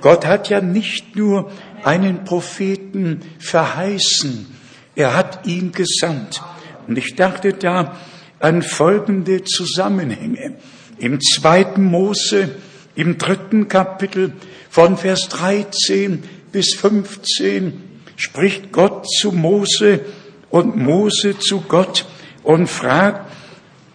Gott 0.00 0.24
hat 0.24 0.48
ja 0.48 0.62
nicht 0.62 1.16
nur 1.16 1.52
einen 1.84 2.24
Propheten 2.24 3.20
verheißen, 3.40 4.46
er 4.94 5.14
hat 5.14 5.46
ihn 5.46 5.72
gesandt. 5.72 6.40
Und 6.86 6.96
ich 6.96 7.14
dachte 7.14 7.52
da 7.52 7.98
an 8.40 8.62
folgende 8.62 9.44
Zusammenhänge. 9.44 10.54
Im 10.96 11.20
zweiten 11.20 11.84
Mose, 11.84 12.54
im 12.94 13.18
dritten 13.18 13.68
Kapitel 13.68 14.32
von 14.70 14.96
Vers 14.96 15.28
13 15.28 16.24
bis 16.50 16.74
15 16.74 17.82
spricht 18.16 18.72
Gott 18.72 19.06
zu 19.06 19.30
Mose 19.30 20.06
und 20.48 20.74
Mose 20.74 21.38
zu 21.38 21.60
Gott 21.60 22.06
und 22.42 22.66
fragt, 22.66 23.30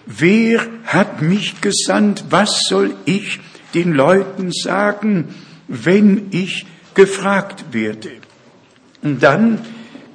wer 0.06 0.62
hat 0.86 1.24
mich 1.24 1.60
gesandt? 1.60 2.26
Was 2.30 2.68
soll 2.70 2.94
ich 3.06 3.40
den 3.74 3.94
Leuten 3.94 4.52
sagen, 4.52 5.36
wenn 5.68 6.28
ich 6.32 6.66
gefragt 6.94 7.66
werde? 7.72 8.12
Und 9.02 9.22
dann 9.22 9.60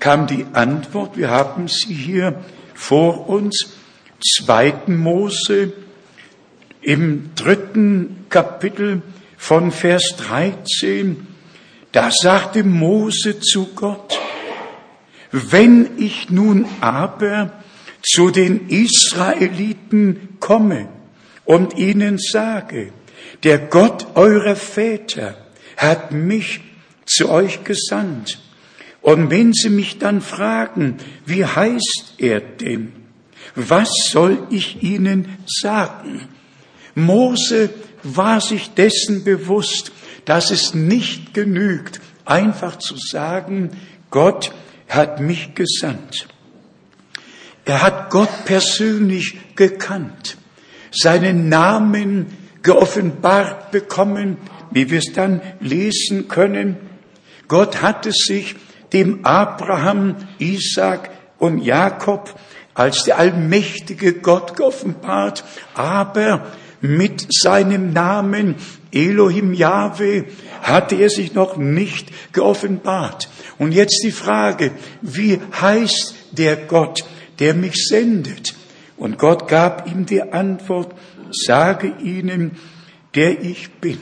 kam 0.01 0.27
die 0.27 0.47
Antwort, 0.53 1.17
wir 1.17 1.31
haben 1.31 1.69
sie 1.69 1.95
hier 1.95 2.41
vor 2.75 3.29
uns, 3.29 3.75
zweiten 4.21 4.97
Mose 4.97 5.73
im 6.81 7.31
dritten 7.35 8.27
Kapitel 8.29 9.03
von 9.37 9.71
Vers 9.71 10.17
13, 10.19 11.27
da 11.93 12.11
sagte 12.11 12.65
Mose 12.65 13.41
zu 13.41 13.69
Gott, 13.75 14.19
wenn 15.31 15.99
ich 15.99 16.31
nun 16.31 16.67
aber 16.81 17.53
zu 18.03 18.31
den 18.31 18.69
Israeliten 18.69 20.37
komme 20.41 20.89
und 21.45 21.77
ihnen 21.77 22.19
sage, 22.19 22.93
der 23.45 23.59
Gott 23.59 24.17
eurer 24.17 24.57
Väter 24.57 25.37
hat 25.77 26.13
mich 26.13 26.61
zu 27.07 27.29
euch 27.29 27.65
gesandt, 27.65 28.39
und 29.01 29.31
wenn 29.31 29.53
Sie 29.53 29.71
mich 29.71 29.99
dann 29.99 30.21
fragen, 30.21 30.97
wie 31.25 31.45
heißt 31.45 32.15
er 32.19 32.41
denn? 32.41 32.93
Was 33.55 33.89
soll 34.11 34.47
ich 34.51 34.83
Ihnen 34.83 35.39
sagen? 35.47 36.29
Mose 36.95 37.71
war 38.03 38.41
sich 38.41 38.71
dessen 38.75 39.25
bewusst, 39.25 39.93
dass 40.25 40.51
es 40.51 40.75
nicht 40.75 41.33
genügt, 41.33 42.01
einfach 42.25 42.77
zu 42.77 42.97
sagen, 42.97 43.71
Gott 44.11 44.53
hat 44.89 45.21
mich 45.21 45.55
gesandt. 45.55 46.29
Er 47.65 47.83
hat 47.83 48.11
Gott 48.11 48.45
persönlich 48.45 49.39
gekannt, 49.55 50.37
seinen 50.91 51.49
Namen 51.49 52.27
geoffenbart 52.63 53.71
bekommen, 53.71 54.39
wie 54.71 54.91
wir 54.91 54.99
es 54.99 55.13
dann 55.13 55.41
lesen 55.61 56.29
können. 56.29 56.77
Gott 57.47 57.83
hatte 57.83 58.13
sich 58.13 58.57
dem 58.93 59.25
Abraham, 59.25 60.17
Isaac 60.39 61.11
und 61.39 61.59
Jakob 61.59 62.35
als 62.75 63.05
der 63.05 63.19
allmächtige 63.19 64.15
Gott 64.15 64.57
geoffenbart, 64.57 65.45
aber 65.75 66.47
mit 66.81 67.27
seinem 67.33 67.93
Namen 67.93 68.55
Elohim 68.93 69.53
Yahweh 69.53 70.25
hatte 70.63 70.95
er 70.95 71.11
sich 71.11 71.35
noch 71.35 71.57
nicht 71.57 72.11
geoffenbart. 72.33 73.29
Und 73.59 73.73
jetzt 73.73 74.03
die 74.05 74.13
Frage, 74.13 74.71
wie 75.03 75.41
heißt 75.61 76.15
der 76.33 76.57
Gott, 76.57 77.05
der 77.41 77.55
mich 77.55 77.89
sendet? 77.89 78.55
Und 78.97 79.19
Gott 79.19 79.49
gab 79.49 79.91
ihm 79.91 80.07
die 80.07 80.23
Antwort, 80.23 80.95
sage 81.33 81.95
ihnen, 82.03 82.53
der 83.15 83.43
ich 83.43 83.71
bin. 83.73 83.99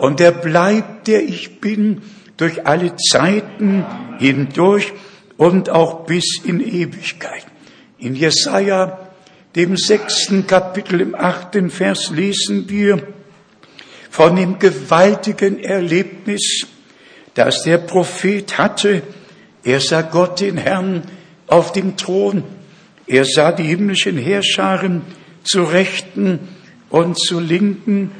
Und 0.00 0.20
der 0.20 0.32
bleibt, 0.32 1.08
der 1.08 1.22
ich 1.22 1.60
bin, 1.60 2.02
durch 2.36 2.66
alle 2.66 2.94
Zeiten 2.96 3.84
hindurch 4.18 4.92
und 5.36 5.70
auch 5.70 6.06
bis 6.06 6.40
in 6.44 6.60
Ewigkeit. 6.60 7.46
In 7.98 8.14
Jesaja, 8.14 8.98
dem 9.56 9.76
sechsten 9.76 10.46
Kapitel 10.46 11.00
im 11.00 11.14
achten 11.14 11.70
Vers 11.70 12.10
lesen 12.10 12.68
wir 12.68 13.02
von 14.10 14.36
dem 14.36 14.58
gewaltigen 14.58 15.62
Erlebnis, 15.62 16.66
das 17.34 17.62
der 17.62 17.78
Prophet 17.78 18.58
hatte. 18.58 19.02
Er 19.64 19.80
sah 19.80 20.02
Gott, 20.02 20.40
den 20.40 20.56
Herrn, 20.56 21.02
auf 21.46 21.72
dem 21.72 21.96
Thron. 21.96 22.44
Er 23.06 23.24
sah 23.24 23.52
die 23.52 23.64
himmlischen 23.64 24.16
Heerscharen 24.16 25.02
zu 25.48 25.62
Rechten 25.62 26.40
und 26.90 27.18
zu 27.18 27.40
Linken. 27.40 28.10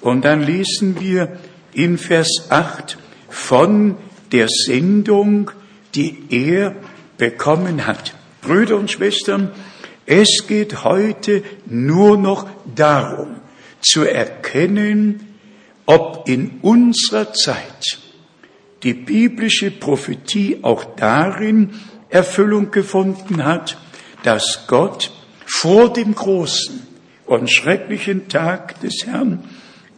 Und 0.00 0.24
dann 0.24 0.42
lesen 0.42 1.00
wir 1.00 1.38
in 1.72 1.98
Vers 1.98 2.46
8, 2.50 2.98
von 3.28 3.96
der 4.32 4.48
Sendung, 4.48 5.50
die 5.94 6.24
er 6.30 6.76
bekommen 7.18 7.86
hat. 7.86 8.14
Brüder 8.42 8.76
und 8.76 8.90
Schwestern, 8.90 9.50
es 10.06 10.44
geht 10.46 10.84
heute 10.84 11.42
nur 11.66 12.18
noch 12.18 12.46
darum, 12.74 13.36
zu 13.80 14.04
erkennen, 14.04 15.38
ob 15.86 16.28
in 16.28 16.58
unserer 16.62 17.32
Zeit 17.32 17.98
die 18.82 18.94
biblische 18.94 19.70
Prophetie 19.70 20.58
auch 20.62 20.84
darin 20.96 21.70
Erfüllung 22.10 22.70
gefunden 22.70 23.44
hat, 23.44 23.78
dass 24.22 24.66
Gott 24.66 25.10
vor 25.46 25.92
dem 25.92 26.14
großen 26.14 26.86
und 27.26 27.50
schrecklichen 27.50 28.28
Tag 28.28 28.80
des 28.80 29.06
Herrn 29.06 29.44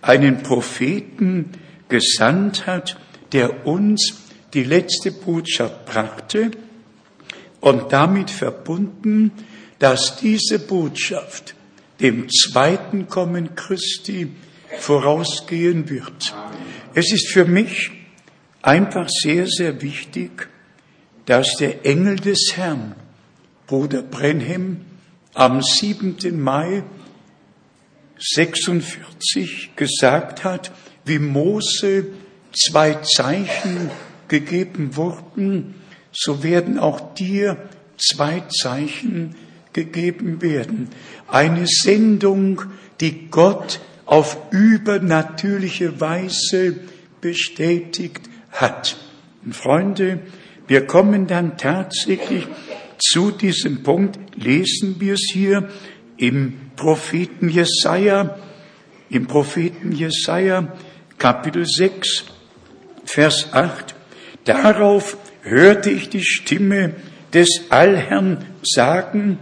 einen 0.03 0.43
Propheten 0.43 1.53
gesandt 1.89 2.67
hat, 2.67 2.97
der 3.33 3.67
uns 3.67 4.23
die 4.55 4.65
letzte 4.65 5.13
Botschaft 5.13 5.85
brachte 5.87 6.53
und 7.61 7.93
damit 7.93 8.31
verbunden, 8.31 9.33
dass 9.79 10.17
diese 10.17 10.59
Botschaft 10.59 11.55
dem 12.01 12.29
zweiten 12.29 13.09
Kommen 13.09 13.55
Christi 13.55 14.33
vorausgehen 14.79 15.89
wird. 15.91 16.35
Es 16.95 17.13
ist 17.13 17.29
für 17.33 17.45
mich 17.45 17.91
einfach 18.63 19.09
sehr, 19.09 19.47
sehr 19.47 19.83
wichtig, 19.83 20.49
dass 21.27 21.57
der 21.57 21.85
Engel 21.85 22.17
des 22.17 22.53
Herrn, 22.55 22.95
Bruder 23.67 24.03
Brenhem, 24.03 24.86
am 25.37 25.61
7. 25.61 26.17
Mai 26.43 26.83
46 28.19 29.77
gesagt 29.77 30.45
hat, 30.45 30.73
wie 31.05 31.19
Mose 31.19 32.07
zwei 32.53 32.95
Zeichen 32.95 33.91
gegeben 34.29 34.97
wurden, 34.97 35.75
so 36.11 36.43
werden 36.43 36.79
auch 36.79 37.15
dir 37.15 37.59
zwei 37.99 38.45
Zeichen 38.49 39.35
gegeben 39.75 40.41
werden. 40.41 40.89
Eine 41.29 41.67
Sendung, 41.67 42.63
die 43.01 43.29
Gott 43.31 43.81
auf 44.07 44.39
übernatürliche 44.53 46.01
Weise 46.01 46.77
bestätigt 47.21 48.23
hat. 48.53 48.97
Und 49.45 49.55
Freunde, 49.55 50.21
wir 50.67 50.87
kommen 50.87 51.27
dann 51.27 51.59
tatsächlich 51.59 52.47
zu 52.99 53.31
diesem 53.31 53.83
Punkt, 53.83 54.19
lesen 54.37 54.97
wir 54.99 55.15
es 55.15 55.31
hier 55.33 55.69
im 56.17 56.55
Propheten 56.77 57.49
Jesaja, 57.49 58.39
im 59.11 59.27
Propheten 59.27 59.93
Jesaja, 59.93 60.73
Kapitel 61.19 61.67
6, 61.67 62.25
Vers 63.05 63.53
8. 63.53 63.95
Darauf 64.45 65.17
hörte 65.43 65.91
ich 65.91 66.09
die 66.09 66.25
Stimme 66.25 66.95
des 67.33 67.63
Allherrn 67.71 68.45
sagen, 68.63 69.39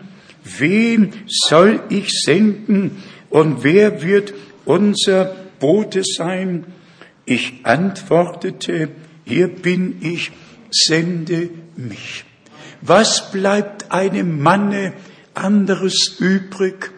wen 0.59 1.13
soll 1.27 1.83
ich 1.89 2.11
senden 2.11 3.03
und 3.31 3.65
wer 3.65 4.03
wird 4.03 4.35
unser 4.65 5.35
Bote 5.59 6.03
sein? 6.05 6.65
Ich 7.25 7.61
antwortete, 7.65 8.91
hier 9.25 9.49
bin 9.49 9.97
ich, 10.03 10.33
sende 10.71 11.51
mich. 11.77 12.25
Was 12.87 13.31
bleibt 13.33 13.93
einem 13.93 14.43
Manne 14.43 14.93
anderes 15.33 16.17
übrig, 16.19 16.91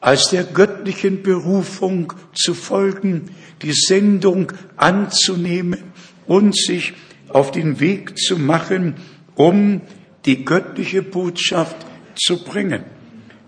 als 0.00 0.30
der 0.30 0.44
göttlichen 0.44 1.22
Berufung 1.22 2.14
zu 2.34 2.54
folgen, 2.54 3.30
die 3.60 3.72
Sendung 3.72 4.52
anzunehmen 4.76 5.92
und 6.26 6.56
sich 6.56 6.94
auf 7.28 7.50
den 7.50 7.80
Weg 7.80 8.16
zu 8.18 8.38
machen, 8.38 8.94
um 9.34 9.82
die 10.24 10.44
göttliche 10.44 11.02
Botschaft 11.02 11.76
zu 12.14 12.42
bringen. 12.42 12.84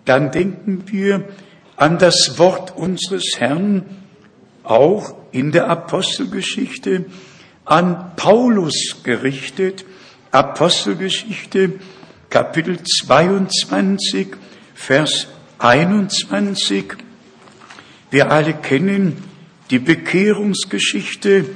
Dann 0.04 0.30
denken 0.30 0.84
wir 0.86 1.24
an 1.76 1.98
das 1.98 2.38
Wort 2.38 2.76
unseres 2.76 3.36
Herrn, 3.38 3.84
auch 4.62 5.14
in 5.32 5.52
der 5.52 5.70
Apostelgeschichte, 5.70 7.06
an 7.64 8.12
Paulus 8.16 9.02
gerichtet, 9.02 9.84
Apostelgeschichte 10.30 11.80
Kapitel 12.28 12.78
22, 12.82 14.28
Vers 14.74 15.26
21. 15.58 16.84
Wir 18.10 18.30
alle 18.30 18.52
kennen 18.52 19.24
die 19.70 19.78
Bekehrungsgeschichte 19.78 21.46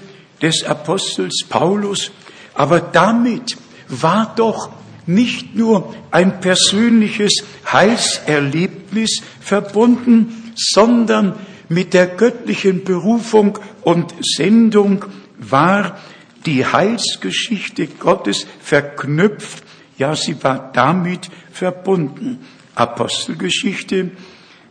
des 0.41 0.65
Apostels 0.65 1.45
Paulus, 1.49 2.13
aber 2.55 2.81
damit 2.81 3.59
war 3.89 4.33
doch 4.37 4.71
nicht 5.07 5.55
nur 5.55 5.95
ein 6.11 6.41
persönliches 6.41 7.45
Heilserlebnis 7.71 9.23
verbunden, 9.41 10.55
sondern 10.57 11.35
mit 11.69 11.93
der 11.93 12.07
göttlichen 12.07 12.85
Berufung 12.85 13.59
und 13.83 14.15
Sendung 14.23 15.05
war 15.39 15.99
die 16.47 16.65
Heilsgeschichte 16.67 17.87
Gottes 17.87 18.47
verknüpft, 18.61 19.65
ja, 19.99 20.17
sie 20.17 20.43
war 20.43 20.71
damit 20.73 21.31
verbunden. 21.53 22.41
Apostelgeschichte, 22.75 24.11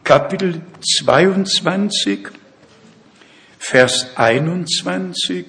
Kapitel 0.03 0.61
22, 0.81 2.29
Vers 3.59 4.07
21. 4.15 5.45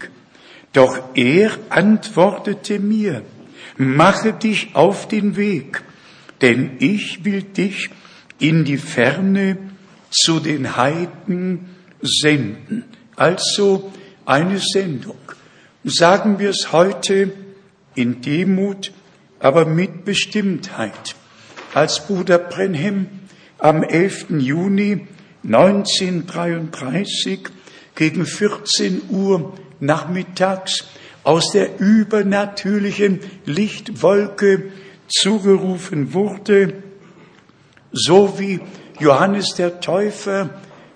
Doch 0.72 0.98
er 1.14 1.50
antwortete 1.70 2.78
mir, 2.78 3.22
mache 3.76 4.32
dich 4.32 4.74
auf 4.74 5.08
den 5.08 5.36
Weg, 5.36 5.82
denn 6.40 6.76
ich 6.78 7.24
will 7.24 7.42
dich 7.42 7.90
in 8.38 8.64
die 8.64 8.78
Ferne 8.78 9.56
zu 10.10 10.40
den 10.40 10.76
Heiden 10.76 11.70
senden. 12.02 12.84
Also 13.16 13.92
eine 14.24 14.58
Sendung. 14.58 15.16
Sagen 15.84 16.38
wir 16.38 16.50
es 16.50 16.70
heute 16.70 17.32
in 17.96 18.20
Demut, 18.20 18.92
aber 19.40 19.64
mit 19.64 20.04
Bestimmtheit. 20.04 21.16
Als 21.74 22.06
Bruder 22.06 22.38
Brenhem 22.38 23.08
am 23.58 23.82
11. 23.82 24.26
Juni 24.38 25.08
1933 25.44 27.40
gegen 27.96 28.26
14 28.26 29.02
Uhr 29.10 29.54
nachmittags 29.80 30.84
aus 31.24 31.50
der 31.50 31.80
übernatürlichen 31.80 33.18
Lichtwolke 33.44 34.70
zugerufen 35.08 36.14
wurde, 36.14 36.74
so 37.90 38.38
wie 38.38 38.60
Johannes 39.00 39.54
der 39.56 39.80
Täufer 39.80 40.50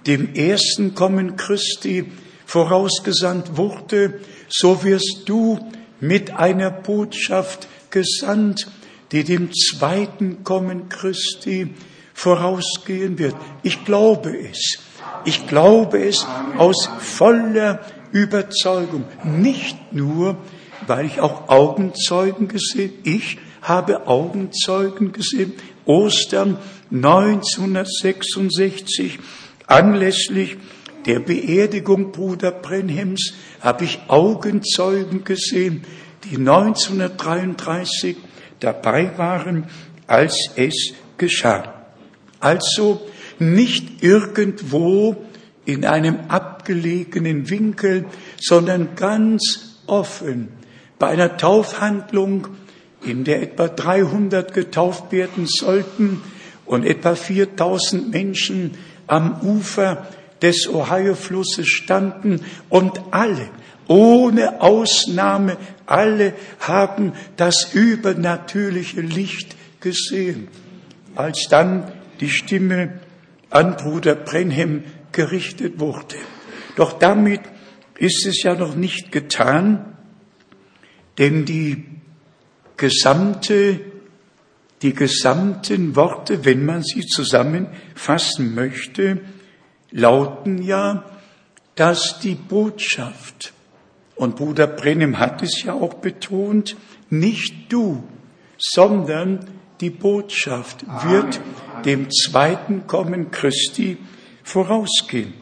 dem 0.06 0.32
ersten 0.34 0.94
Kommen 0.94 1.34
Christi 1.36 2.12
vorausgesandt 2.46 3.56
wurde, 3.56 4.20
so 4.48 4.84
wirst 4.84 5.22
du 5.26 5.58
mit 6.00 6.32
einer 6.32 6.70
Botschaft 6.70 7.68
gesandt, 7.90 8.68
die 9.12 9.22
dem 9.24 9.50
zweiten 9.52 10.42
Kommen 10.44 10.88
Christi 10.88 11.74
vorausgehen 12.14 13.18
wird. 13.18 13.34
Ich 13.62 13.84
glaube 13.84 14.34
es. 14.36 14.78
Ich 15.24 15.46
glaube 15.46 16.04
es 16.04 16.26
aus 16.58 16.90
voller 16.98 17.80
Überzeugung. 18.12 19.04
Nicht 19.24 19.92
nur, 19.92 20.36
weil 20.86 21.06
ich 21.06 21.20
auch 21.20 21.48
Augenzeugen 21.48 22.48
gesehen, 22.48 22.92
ich 23.04 23.38
habe 23.62 24.06
Augenzeugen 24.06 25.12
gesehen. 25.12 25.54
Ostern 25.84 26.58
1966 26.90 29.18
anlässlich 29.66 30.56
der 31.06 31.20
Beerdigung 31.20 32.12
Bruder 32.12 32.50
Brenhems 32.50 33.32
habe 33.60 33.84
ich 33.84 34.00
Augenzeugen 34.08 35.24
gesehen, 35.24 35.84
die 36.24 36.36
1933 36.36 38.16
dabei 38.60 39.16
waren, 39.16 39.66
als 40.06 40.50
es 40.56 40.94
geschah. 41.16 41.74
Also 42.40 43.00
nicht 43.38 44.02
irgendwo 44.02 45.16
in 45.64 45.84
einem 45.84 46.18
abgelegenen 46.28 47.50
Winkel, 47.50 48.06
sondern 48.40 48.94
ganz 48.96 49.80
offen 49.86 50.48
bei 50.98 51.08
einer 51.08 51.36
Taufhandlung, 51.36 52.48
in 53.04 53.24
der 53.24 53.42
etwa 53.42 53.68
300 53.68 54.52
getauft 54.52 55.12
werden 55.12 55.46
sollten 55.46 56.22
und 56.64 56.84
etwa 56.84 57.14
4000 57.14 58.10
Menschen 58.10 58.72
am 59.06 59.40
Ufer 59.42 60.08
des 60.42 60.68
Ohio-Flusses 60.68 61.66
standen 61.66 62.40
und 62.68 63.00
alle, 63.10 63.48
ohne 63.88 64.60
Ausnahme, 64.60 65.56
alle 65.86 66.34
haben 66.60 67.12
das 67.36 67.72
übernatürliche 67.72 69.00
Licht 69.00 69.56
gesehen. 69.80 70.48
Als 71.14 71.46
dann 71.48 71.90
die 72.20 72.28
Stimme 72.28 73.00
an 73.50 73.76
Bruder 73.76 74.14
Brenhem 74.14 74.84
gerichtet 75.12 75.78
wurde. 75.80 76.16
Doch 76.76 76.98
damit 76.98 77.40
ist 77.98 78.26
es 78.26 78.42
ja 78.42 78.54
noch 78.54 78.74
nicht 78.74 79.12
getan, 79.12 79.96
denn 81.18 81.44
die 81.46 81.84
gesamte, 82.76 83.80
die 84.82 84.92
gesamten 84.92 85.96
Worte, 85.96 86.44
wenn 86.44 86.66
man 86.66 86.82
sie 86.82 87.06
zusammenfassen 87.06 88.54
möchte, 88.54 89.20
lauten 89.96 90.62
ja, 90.62 91.04
dass 91.74 92.20
die 92.20 92.34
Botschaft, 92.34 93.52
und 94.14 94.36
Bruder 94.36 94.66
Brennem 94.66 95.18
hat 95.18 95.42
es 95.42 95.62
ja 95.62 95.72
auch 95.72 95.94
betont, 95.94 96.76
nicht 97.10 97.72
du, 97.72 98.04
sondern 98.58 99.40
die 99.80 99.90
Botschaft 99.90 100.84
wird 101.04 101.40
dem 101.84 102.10
zweiten 102.10 102.86
Kommen 102.86 103.30
Christi 103.30 103.98
vorausgehen. 104.42 105.34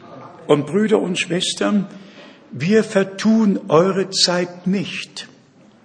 Und 0.47 0.67
Brüder 0.67 0.99
und 0.99 1.19
Schwestern, 1.19 1.87
wir 2.51 2.83
vertun 2.83 3.59
eure 3.67 4.09
Zeit 4.09 4.67
nicht. 4.67 5.27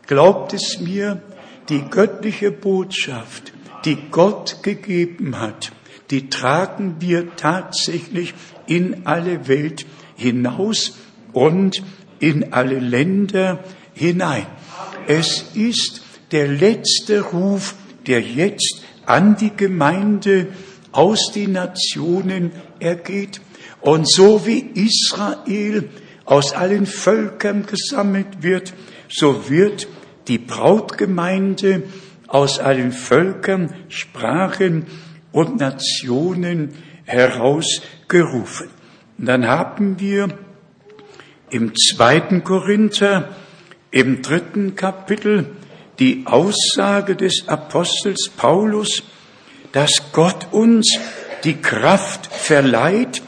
Glaubt 0.06 0.52
es 0.52 0.80
mir, 0.80 1.22
die 1.68 1.82
göttliche 1.82 2.50
Botschaft, 2.50 3.52
die 3.84 3.96
Gott 4.10 4.62
gegeben 4.62 5.40
hat, 5.40 5.72
die 6.10 6.28
tragen 6.28 6.96
wir 6.98 7.36
tatsächlich 7.36 8.34
in 8.70 9.04
alle 9.04 9.48
Welt 9.48 9.84
hinaus 10.14 10.96
und 11.32 11.82
in 12.20 12.52
alle 12.52 12.78
Länder 12.78 13.64
hinein. 13.94 14.46
Es 15.08 15.44
ist 15.54 16.02
der 16.30 16.46
letzte 16.46 17.20
Ruf, 17.20 17.74
der 18.06 18.20
jetzt 18.20 18.84
an 19.06 19.36
die 19.36 19.50
Gemeinde 19.56 20.46
aus 20.92 21.32
den 21.32 21.52
Nationen 21.52 22.52
ergeht. 22.78 23.40
Und 23.80 24.08
so 24.08 24.46
wie 24.46 24.60
Israel 24.60 25.88
aus 26.24 26.52
allen 26.52 26.86
Völkern 26.86 27.66
gesammelt 27.66 28.42
wird, 28.42 28.72
so 29.08 29.50
wird 29.50 29.88
die 30.28 30.38
Brautgemeinde 30.38 31.82
aus 32.28 32.60
allen 32.60 32.92
Völkern, 32.92 33.74
Sprachen 33.88 34.86
und 35.32 35.58
Nationen 35.58 36.74
herausgerufen. 38.10 38.68
Und 39.18 39.26
dann 39.26 39.46
haben 39.46 40.00
wir 40.00 40.28
im 41.50 41.74
zweiten 41.74 42.44
Korinther, 42.44 43.28
im 43.90 44.22
dritten 44.22 44.76
Kapitel, 44.76 45.46
die 45.98 46.22
Aussage 46.26 47.16
des 47.16 47.44
Apostels 47.48 48.30
Paulus, 48.36 49.02
dass 49.72 50.12
Gott 50.12 50.48
uns 50.52 50.98
die 51.44 51.56
Kraft 51.56 52.26
verleiht, 52.26 53.22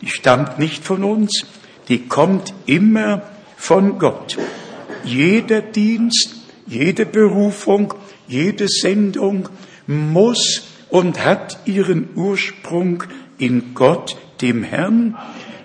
die 0.00 0.08
stammt 0.08 0.58
nicht 0.58 0.84
von 0.84 1.04
uns, 1.04 1.46
die 1.88 2.06
kommt 2.06 2.52
immer 2.66 3.22
von 3.56 3.98
Gott. 3.98 4.36
Jeder 5.04 5.62
Dienst, 5.62 6.34
jede 6.66 7.06
Berufung, 7.06 7.94
jede 8.26 8.68
Sendung 8.68 9.48
muss 9.86 10.64
und 10.90 11.24
hat 11.24 11.58
ihren 11.64 12.10
Ursprung 12.14 13.04
in 13.38 13.74
Gott, 13.74 14.16
dem 14.40 14.62
Herrn, 14.62 15.16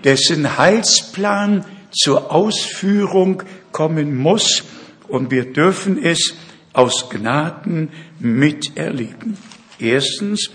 dessen 0.03 0.57
Heilsplan 0.57 1.65
zur 1.91 2.31
Ausführung 2.31 3.43
kommen 3.71 4.15
muss 4.15 4.63
und 5.07 5.31
wir 5.31 5.53
dürfen 5.53 6.01
es 6.03 6.35
aus 6.73 7.09
Gnaden 7.09 7.89
miterleben. 8.19 9.37
Erstens 9.79 10.49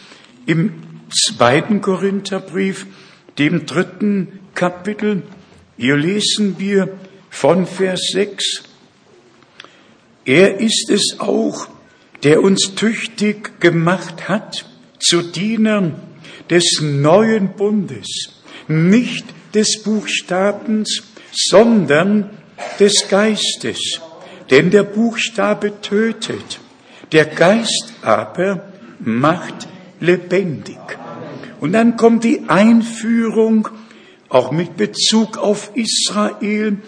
im 0.47 0.83
zweiten 1.11 1.81
Korintherbrief, 1.81 2.87
dem 3.39 3.67
dritten 3.67 4.41
Kapitel, 4.55 5.23
hier 5.77 5.97
lesen 5.97 6.59
wir 6.59 6.89
von 7.31 7.67
Vers 7.67 8.11
6, 8.13 8.65
er 10.25 10.61
ist 10.61 10.91
es 10.91 11.21
auch, 11.21 11.69
der 12.23 12.43
uns 12.43 12.75
tüchtig 12.75 13.61
gemacht 13.61 14.29
hat 14.29 14.67
zu 14.99 15.23
Dienern 15.23 16.08
des 16.51 16.81
neuen 16.81 17.51
Bundes, 17.51 18.43
nicht 18.69 19.27
des 19.55 19.83
Buchstabens, 19.83 21.03
sondern 21.33 22.31
des 22.81 23.09
Geistes. 23.09 24.01
Denn 24.51 24.71
der 24.71 24.85
Buchstabe 24.85 25.81
tötet, 25.81 26.61
der 27.13 27.27
Geist 27.27 27.93
aber 28.03 28.73
macht 28.99 29.69
lebendig. 30.01 30.79
Und 31.61 31.73
dann 31.73 31.97
kommt 31.97 32.25
die 32.25 32.45
Einführung, 32.49 33.69
auch 34.29 34.53
mit 34.53 34.77
Bezug 34.77 35.39
auf 35.39 35.71
Israel, 35.75 36.79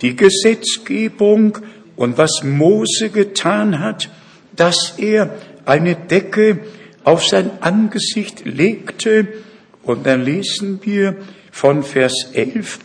die 0.00 0.16
Gesetzgebung 0.16 1.58
und 1.96 2.18
was 2.18 2.42
Mose 2.42 3.10
getan 3.10 3.78
hat, 3.78 4.10
dass 4.54 4.94
er 4.96 5.34
eine 5.64 5.94
Decke 5.94 6.60
auf 7.08 7.26
sein 7.26 7.50
Angesicht 7.62 8.44
legte. 8.44 9.28
Und 9.82 10.04
dann 10.04 10.22
lesen 10.22 10.80
wir 10.82 11.16
von 11.50 11.82
Vers 11.82 12.32
11, 12.34 12.80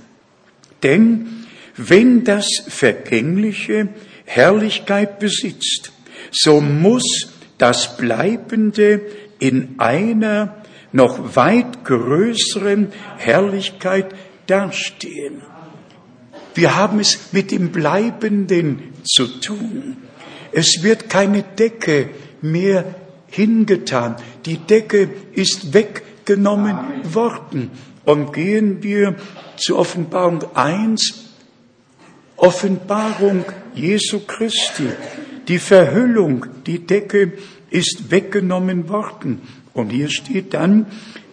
denn 0.82 1.46
wenn 1.76 2.24
das 2.24 2.48
Vergängliche 2.68 3.90
Herrlichkeit 4.24 5.20
besitzt, 5.20 5.92
so 6.32 6.62
muss 6.62 7.34
das 7.58 7.98
Bleibende 7.98 9.02
in 9.40 9.76
einer 9.80 10.64
noch 10.94 11.36
weit 11.36 11.84
größeren 11.84 12.94
Herrlichkeit 13.18 14.16
dastehen. 14.48 15.42
Wir 16.56 16.78
haben 16.78 17.00
es 17.02 17.34
mit 17.34 17.52
dem 17.52 17.74
Bleibenden 17.74 18.94
zu 19.04 19.28
tun. 19.42 19.98
Es 20.54 20.82
wird 20.82 21.10
keine 21.10 21.44
Decke 21.44 22.10
mehr 22.42 22.86
hingetan. 23.34 24.16
Die 24.46 24.58
Decke 24.58 25.10
ist 25.34 25.74
weggenommen 25.74 26.78
worden. 27.14 27.72
Und 28.06 28.34
gehen 28.34 28.84
wir 28.84 29.16
zu 29.58 29.78
Offenbarung 29.78 30.44
1, 30.56 31.32
Offenbarung 32.38 33.46
Jesu 33.74 34.20
Christi. 34.20 34.90
Die 35.48 35.60
Verhüllung, 35.60 36.46
die 36.68 36.80
Decke 36.80 37.34
ist 37.70 38.12
weggenommen 38.12 38.90
worden. 38.90 39.42
Und 39.74 39.90
hier 39.90 40.10
steht 40.10 40.54
dann 40.54 40.86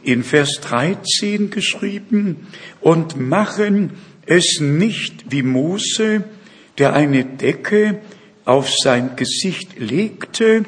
in 0.03 0.23
Vers 0.23 0.61
13 0.63 1.51
geschrieben, 1.51 2.49
und 2.81 3.21
machen 3.21 3.91
es 4.25 4.61
nicht 4.61 5.31
wie 5.31 5.43
Mose, 5.43 6.25
der 6.79 6.95
eine 6.95 7.25
Decke 7.25 7.99
auf 8.45 8.71
sein 8.71 9.17
Gesicht 9.17 9.79
legte, 9.79 10.65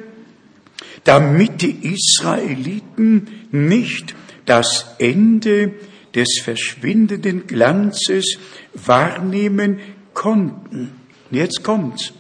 damit 1.05 1.63
die 1.63 1.95
Israeliten 1.95 3.29
nicht 3.51 4.15
das 4.47 4.95
Ende 4.99 5.75
des 6.15 6.41
verschwindenden 6.43 7.47
Glanzes 7.47 8.39
wahrnehmen 8.75 9.81
konnten. 10.15 10.93
Jetzt 11.31 11.63
kommt's. 11.63 12.13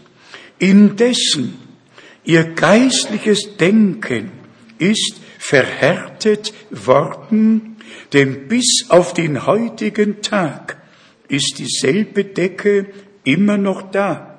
Indessen 0.58 1.58
ihr 2.24 2.44
geistliches 2.44 3.56
Denken 3.56 4.30
ist 4.78 5.20
verhärtet 5.38 6.52
worden, 6.70 7.76
denn 8.12 8.48
bis 8.48 8.86
auf 8.88 9.12
den 9.12 9.46
heutigen 9.46 10.22
Tag 10.22 10.78
ist 11.28 11.58
dieselbe 11.58 12.24
Decke 12.24 12.86
immer 13.24 13.58
noch 13.58 13.90
da. 13.90 14.38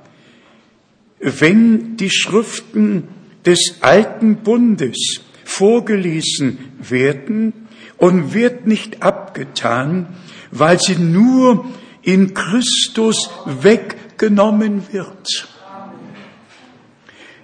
Wenn 1.20 1.98
die 1.98 2.10
Schriften 2.10 3.08
des 3.46 3.78
alten 3.82 4.38
Bundes 4.38 5.22
vorgelesen 5.44 6.60
werden 6.80 7.68
und 7.98 8.34
wird 8.34 8.68
nicht 8.68 9.04
abgetan, 9.04 10.08
weil 10.52 10.80
sie 10.80 10.96
nur 10.96 11.66
in 12.02 12.34
Christus 12.34 13.30
weggenommen 13.46 14.84
wird. 14.92 15.48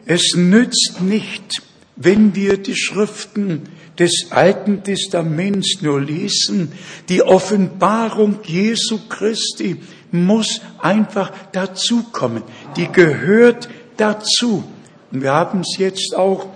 Es 0.05 0.35
nützt 0.35 1.01
nicht, 1.01 1.61
wenn 1.95 2.35
wir 2.35 2.57
die 2.57 2.75
Schriften 2.75 3.63
des 3.99 4.27
Alten 4.31 4.83
Testaments 4.83 5.81
nur 5.81 6.01
lesen, 6.01 6.71
die 7.09 7.21
Offenbarung 7.21 8.39
Jesu 8.43 8.99
Christi 9.09 9.81
muss 10.11 10.61
einfach 10.79 11.31
dazukommen. 11.51 12.43
Die 12.77 12.87
gehört 12.87 13.69
dazu. 13.97 14.63
Und 15.11 15.23
wir 15.23 15.33
haben 15.33 15.61
es 15.61 15.77
jetzt 15.77 16.15
auch 16.15 16.47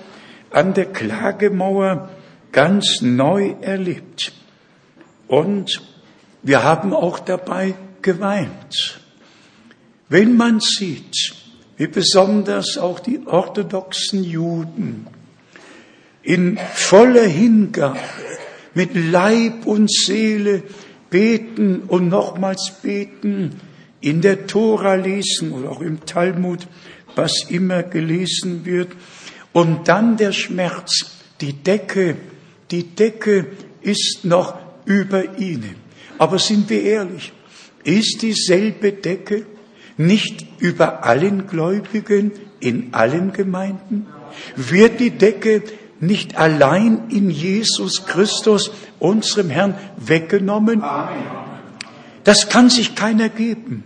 an 0.52 0.74
der 0.74 0.86
Klagemauer 0.86 2.10
ganz 2.52 3.02
neu 3.02 3.56
erlebt. 3.62 4.32
Und 5.28 5.82
wir 6.44 6.64
haben 6.64 6.94
auch 6.94 7.20
dabei 7.20 7.74
geweint. 8.02 9.00
Wenn 10.10 10.38
man 10.38 10.60
sieht, 10.60 11.34
wie 11.78 11.88
besonders 11.88 12.78
auch 12.78 13.00
die 13.00 13.22
orthodoxen 13.26 14.24
Juden 14.24 15.08
in 16.22 16.58
voller 16.74 17.26
Hingabe 17.26 18.00
mit 18.76 18.92
Leib 18.96 19.66
und 19.66 19.92
Seele 19.92 20.64
beten 21.10 21.82
und 21.88 22.10
nochmals 22.10 22.74
beten, 22.82 23.60
in 24.02 24.22
der 24.22 24.48
Tora 24.48 24.96
lesen 24.96 25.52
oder 25.52 25.72
auch 25.72 25.82
im 25.82 26.06
Talmud, 26.06 26.68
was 27.16 27.46
immer 27.50 27.84
gelesen 27.84 28.66
wird, 28.66 28.92
und 29.52 29.88
dann 29.88 30.18
der 30.18 30.32
Schmerz, 30.32 31.18
die 31.40 31.54
Decke, 31.54 32.18
die 32.72 32.84
Decke 32.96 33.48
ist 33.82 34.26
noch 34.26 34.58
über 34.86 35.38
ihnen. 35.38 35.76
Aber 36.18 36.40
sind 36.40 36.70
wir 36.70 36.82
ehrlich, 36.82 37.34
ist 37.84 38.22
dieselbe 38.22 38.94
Decke 38.94 39.46
nicht 39.98 40.46
über 40.60 41.06
allen 41.06 41.48
Gläubigen 41.48 42.32
in 42.60 42.94
allen 42.94 43.32
Gemeinden? 43.32 44.08
Wird 44.56 45.00
die 45.00 45.12
Decke 45.12 45.64
nicht 46.00 46.38
allein 46.38 47.10
in 47.10 47.30
Jesus 47.30 48.06
Christus, 48.06 48.72
unserem 49.00 49.50
Herrn, 49.50 49.76
weggenommen? 49.98 50.84
Das 52.24 52.50
kann 52.50 52.70
sich 52.70 52.96
keiner 52.96 53.30
geben. 53.30 53.84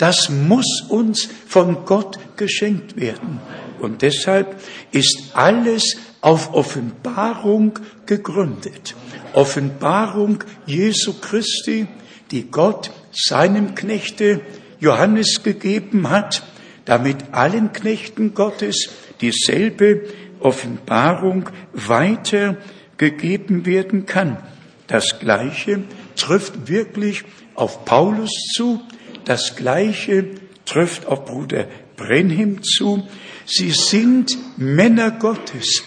Das 0.00 0.30
muss 0.30 0.86
uns 0.88 1.28
von 1.46 1.84
Gott 1.84 2.18
geschenkt 2.38 2.98
werden. 2.98 3.38
Und 3.80 4.00
deshalb 4.00 4.58
ist 4.92 5.32
alles 5.34 5.98
auf 6.22 6.54
Offenbarung 6.54 7.78
gegründet. 8.06 8.94
Offenbarung 9.34 10.42
Jesu 10.64 11.12
Christi, 11.20 11.86
die 12.30 12.50
Gott 12.50 12.90
seinem 13.12 13.74
Knechte 13.74 14.40
Johannes 14.80 15.42
gegeben 15.42 16.08
hat, 16.08 16.44
damit 16.86 17.18
allen 17.32 17.74
Knechten 17.74 18.32
Gottes 18.32 18.88
dieselbe 19.20 20.04
Offenbarung 20.40 21.50
weitergegeben 21.74 23.66
werden 23.66 24.06
kann. 24.06 24.38
Das 24.86 25.18
Gleiche 25.20 25.82
trifft 26.16 26.68
wirklich 26.68 27.24
auf 27.54 27.84
Paulus 27.84 28.30
zu, 28.56 28.80
das 29.24 29.56
Gleiche 29.56 30.26
trifft 30.64 31.06
auf 31.06 31.24
Bruder 31.24 31.66
Brenhem 31.96 32.62
zu. 32.62 33.06
Sie 33.44 33.70
sind 33.70 34.36
Männer 34.56 35.10
Gottes, 35.10 35.82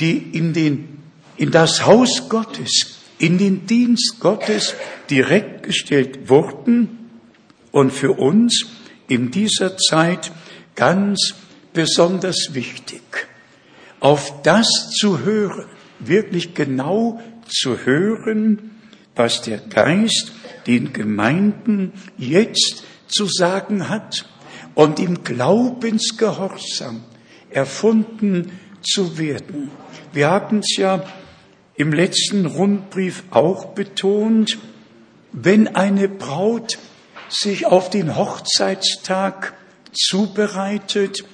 die 0.00 0.16
in 0.16 0.52
den, 0.52 0.98
in 1.36 1.50
das 1.50 1.86
Haus 1.86 2.28
Gottes, 2.28 2.98
in 3.18 3.38
den 3.38 3.66
Dienst 3.66 4.16
Gottes 4.20 4.74
direkt 5.08 5.62
gestellt 5.62 6.28
wurden 6.28 7.10
und 7.70 7.92
für 7.92 8.12
uns 8.12 8.66
in 9.08 9.30
dieser 9.30 9.76
Zeit 9.78 10.32
ganz 10.74 11.34
besonders 11.72 12.50
wichtig, 12.52 13.02
auf 14.00 14.42
das 14.42 14.90
zu 14.98 15.20
hören, 15.20 15.66
wirklich 15.98 16.54
genau 16.54 17.20
zu 17.48 17.78
hören, 17.84 18.72
was 19.14 19.42
der 19.42 19.58
Geist 19.58 20.32
den 20.66 20.92
Gemeinden 20.92 21.92
jetzt 22.16 22.84
zu 23.06 23.26
sagen 23.26 23.88
hat 23.88 24.28
und 24.74 24.98
im 24.98 25.22
Glaubensgehorsam 25.22 27.04
erfunden 27.50 28.52
zu 28.82 29.18
werden. 29.18 29.70
Wir 30.12 30.30
haben 30.30 30.58
es 30.58 30.76
ja 30.76 31.04
im 31.74 31.92
letzten 31.92 32.46
Rundbrief 32.46 33.24
auch 33.30 33.66
betont, 33.66 34.58
wenn 35.32 35.74
eine 35.74 36.08
Braut 36.08 36.78
sich 37.28 37.66
auf 37.66 37.90
den 37.90 38.16
Hochzeitstag 38.16 39.54
zubereitet, 39.92 41.24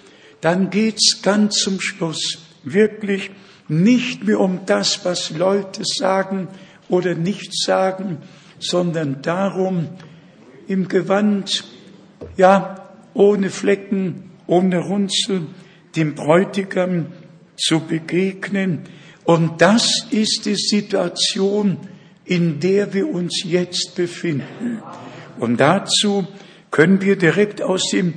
dann 0.41 0.71
geht's 0.71 1.23
ganz 1.23 1.57
zum 1.57 1.81
Schluss 1.81 2.39
wirklich 2.65 3.31
nicht 3.69 4.25
mehr 4.25 4.41
um 4.41 4.61
das, 4.67 5.05
was 5.05 5.31
Leute 5.31 5.83
sagen 5.85 6.49
oder 6.89 7.15
nicht 7.15 7.53
sagen, 7.57 8.19
sondern 8.63 9.23
darum, 9.23 9.89
im 10.69 10.89
Gewand, 10.89 11.65
ja, 12.37 12.89
ohne 13.15 13.51
Flecken, 13.51 14.31
ohne 14.47 14.79
Runzel, 14.79 15.47
dem 15.97 16.15
Bräutigam 16.15 17.07
zu 17.57 17.81
begegnen. 17.81 18.81
Und 19.25 19.61
das 19.61 20.07
ist 20.11 20.47
die 20.47 20.57
Situation, 20.57 21.77
in 22.25 22.61
der 22.61 22.95
wir 22.95 23.09
uns 23.09 23.43
jetzt 23.45 23.95
befinden. 23.95 24.83
Und 25.39 25.61
dazu 25.61 26.27
können 26.71 27.01
wir 27.01 27.17
direkt 27.17 27.63
aus 27.63 27.91
dem 27.91 28.15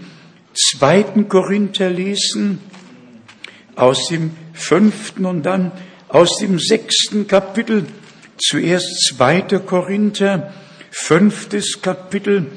zweiten 0.54 1.28
Korinther 1.28 1.89
lesen, 1.89 2.60
aus 3.76 4.08
dem 4.08 4.32
fünften 4.54 5.26
und 5.26 5.46
dann 5.46 5.72
aus 6.08 6.38
dem 6.38 6.60
sechsten 6.60 7.28
Kapitel, 7.28 7.86
zuerst 8.38 9.08
zweiter 9.08 9.60
Korinther, 9.60 10.54
fünftes 10.92 11.82
Kapitel 11.82 12.48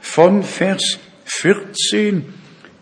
von 0.00 0.42
Vers 0.42 0.98
14. 1.24 2.24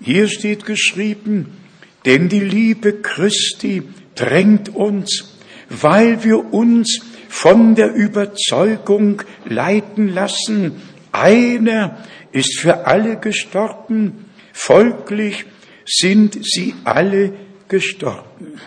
Hier 0.00 0.28
steht 0.28 0.66
geschrieben, 0.66 1.56
denn 2.04 2.28
die 2.28 2.40
Liebe 2.40 3.00
Christi 3.00 3.82
drängt 4.14 4.74
uns, 4.74 5.36
weil 5.68 6.22
wir 6.24 6.52
uns 6.52 7.00
von 7.28 7.74
der 7.74 7.94
Überzeugung 7.94 9.22
leiten 9.44 10.12
lassen, 10.12 10.82
einer 11.12 11.98
ist 12.32 12.58
für 12.58 12.86
alle 12.86 13.16
gestorben, 13.16 14.26
folglich 14.52 15.46
sind 15.86 16.38
sie 16.44 16.74
alle 16.84 17.32
gestorben. 17.68 18.60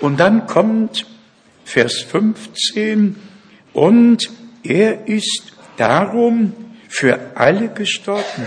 Und 0.00 0.18
dann 0.18 0.46
kommt 0.46 1.06
Vers 1.64 2.04
15, 2.08 3.16
und 3.72 4.30
er 4.62 5.08
ist 5.08 5.52
darum 5.76 6.52
für 6.88 7.18
alle 7.34 7.68
gestorben, 7.68 8.46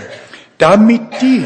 damit 0.56 1.02
die, 1.20 1.44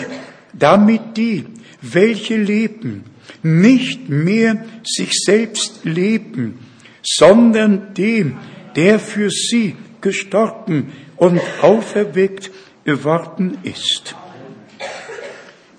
damit 0.52 1.16
die, 1.16 1.46
welche 1.80 2.36
leben, 2.36 3.04
nicht 3.42 4.08
mehr 4.08 4.64
sich 4.84 5.12
selbst 5.12 5.84
leben, 5.84 6.58
sondern 7.02 7.94
dem, 7.94 8.38
der 8.76 8.98
für 8.98 9.30
sie 9.30 9.76
gestorben 10.00 10.92
und 11.16 11.40
auferweckt 11.60 12.50
geworden 12.84 13.58
ist. 13.62 14.14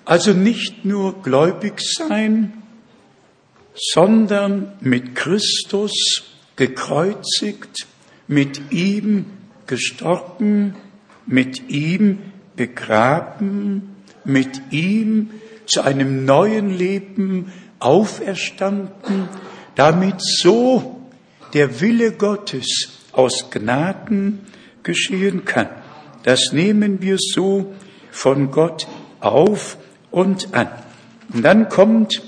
Also 0.04 0.32
nicht 0.32 0.84
nur 0.84 1.22
gläubig 1.22 1.80
sein, 1.80 2.63
sondern 3.74 4.72
mit 4.80 5.14
Christus 5.14 5.92
gekreuzigt, 6.56 7.86
mit 8.28 8.72
ihm 8.72 9.26
gestorben, 9.66 10.76
mit 11.26 11.68
ihm 11.68 12.18
begraben, 12.56 13.96
mit 14.24 14.60
ihm 14.70 15.30
zu 15.66 15.82
einem 15.82 16.24
neuen 16.24 16.70
Leben 16.70 17.52
auferstanden, 17.80 19.28
damit 19.74 20.20
so 20.20 21.00
der 21.52 21.80
Wille 21.80 22.12
Gottes 22.12 22.90
aus 23.12 23.50
Gnaden 23.50 24.40
geschehen 24.82 25.44
kann. 25.44 25.68
Das 26.22 26.52
nehmen 26.52 27.02
wir 27.02 27.16
so 27.18 27.74
von 28.10 28.50
Gott 28.50 28.86
auf 29.20 29.76
und 30.10 30.54
an. 30.54 30.68
Und 31.32 31.42
dann 31.42 31.68
kommt 31.68 32.22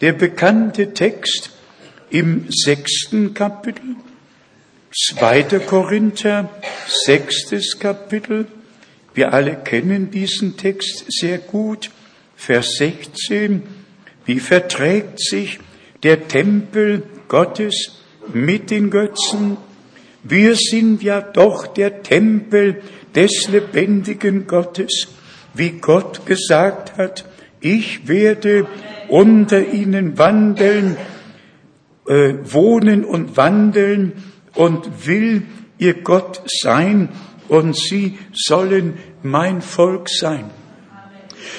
der 0.00 0.12
bekannte 0.12 0.94
Text 0.94 1.50
im 2.10 2.46
sechsten 2.50 3.34
Kapitel, 3.34 3.96
zweiter 4.92 5.60
Korinther, 5.60 6.48
sechstes 6.86 7.78
Kapitel. 7.78 8.46
Wir 9.14 9.32
alle 9.32 9.56
kennen 9.56 10.10
diesen 10.10 10.56
Text 10.56 11.04
sehr 11.08 11.38
gut. 11.38 11.90
Vers 12.36 12.76
16. 12.78 13.62
Wie 14.24 14.40
verträgt 14.40 15.20
sich 15.20 15.60
der 16.02 16.28
Tempel 16.28 17.02
Gottes 17.28 18.00
mit 18.32 18.70
den 18.70 18.90
Götzen? 18.90 19.58
Wir 20.22 20.56
sind 20.56 21.02
ja 21.02 21.20
doch 21.20 21.66
der 21.66 22.02
Tempel 22.02 22.82
des 23.14 23.48
lebendigen 23.48 24.46
Gottes, 24.46 25.08
wie 25.54 25.70
Gott 25.70 26.26
gesagt 26.26 26.96
hat, 26.96 27.24
ich 27.60 28.08
werde 28.08 28.66
unter 29.10 29.66
ihnen 29.66 30.18
wandeln, 30.18 30.96
äh, 32.06 32.34
wohnen 32.44 33.04
und 33.04 33.36
wandeln 33.36 34.12
und 34.54 35.06
will 35.06 35.42
ihr 35.78 35.94
Gott 36.02 36.42
sein 36.46 37.08
und 37.48 37.76
sie 37.76 38.18
sollen 38.32 38.94
mein 39.22 39.60
Volk 39.60 40.08
sein. 40.08 40.50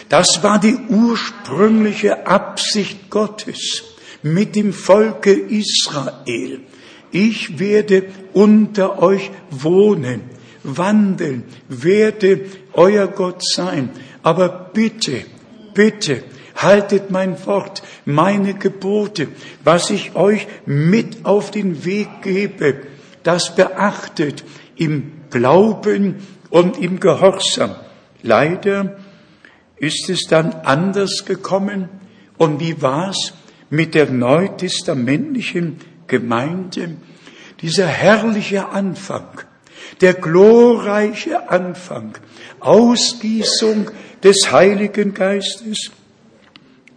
Das 0.09 0.43
war 0.43 0.59
die 0.59 0.77
ursprüngliche 0.89 2.27
Absicht 2.27 3.09
Gottes 3.09 3.83
mit 4.23 4.55
dem 4.55 4.73
Volke 4.73 5.31
Israel. 5.31 6.61
Ich 7.11 7.59
werde 7.59 8.05
unter 8.33 9.01
euch 9.01 9.31
wohnen, 9.49 10.21
wandeln, 10.63 11.43
werde 11.67 12.45
euer 12.73 13.07
Gott 13.07 13.43
sein. 13.43 13.89
Aber 14.23 14.69
bitte, 14.73 15.25
bitte, 15.73 16.23
haltet 16.55 17.11
mein 17.11 17.45
Wort, 17.45 17.83
meine 18.05 18.53
Gebote, 18.53 19.27
was 19.63 19.89
ich 19.89 20.15
euch 20.15 20.47
mit 20.65 21.25
auf 21.25 21.51
den 21.51 21.85
Weg 21.85 22.09
gebe, 22.21 22.75
das 23.23 23.55
beachtet 23.55 24.43
im 24.75 25.11
Glauben 25.29 26.15
und 26.49 26.77
im 26.77 26.99
Gehorsam. 26.99 27.75
Leider 28.23 28.97
ist 29.77 30.09
es 30.09 30.21
dann 30.29 30.53
anders 30.63 31.25
gekommen. 31.25 31.89
Und 32.37 32.59
wie 32.59 32.81
war's 32.81 33.33
mit 33.69 33.95
der 33.95 34.09
neutestamentlichen 34.09 35.79
Gemeinde? 36.07 36.97
Dieser 37.61 37.87
herrliche 37.87 38.69
Anfang, 38.69 39.41
der 40.01 40.13
glorreiche 40.13 41.49
Anfang, 41.49 42.17
Ausgießung 42.59 43.89
des 44.23 44.51
Heiligen 44.51 45.13
Geistes, 45.13 45.91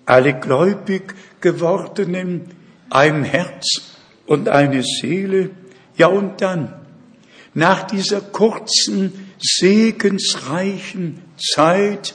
alle 0.07 0.39
gläubig 0.39 1.15
gewordenen, 1.41 2.51
ein 2.91 3.25
Herz 3.25 3.97
und 4.27 4.49
eine 4.49 4.83
Seele, 4.83 5.51
ja 5.97 6.07
und 6.09 6.41
dann, 6.41 6.75
nach 7.55 7.85
dieser 7.85 8.21
kurzen, 8.21 9.13
segensreichen 9.39 11.23
Zeit 11.37 12.15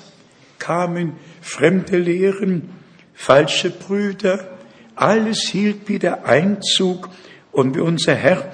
kamen 0.58 1.14
fremde 1.42 1.98
Lehren, 1.98 2.70
falsche 3.14 3.70
Brüder, 3.70 4.58
alles 4.96 5.48
hielt 5.50 5.88
wieder 5.88 6.26
Einzug. 6.26 7.10
Und 7.52 7.76
wie 7.76 7.80
unser 7.80 8.16
Herr 8.16 8.52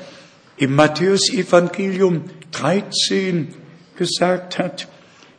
im 0.58 0.76
Matthäus-Evangelium 0.76 2.26
13 2.52 3.54
gesagt 3.98 4.60
hat, 4.60 4.88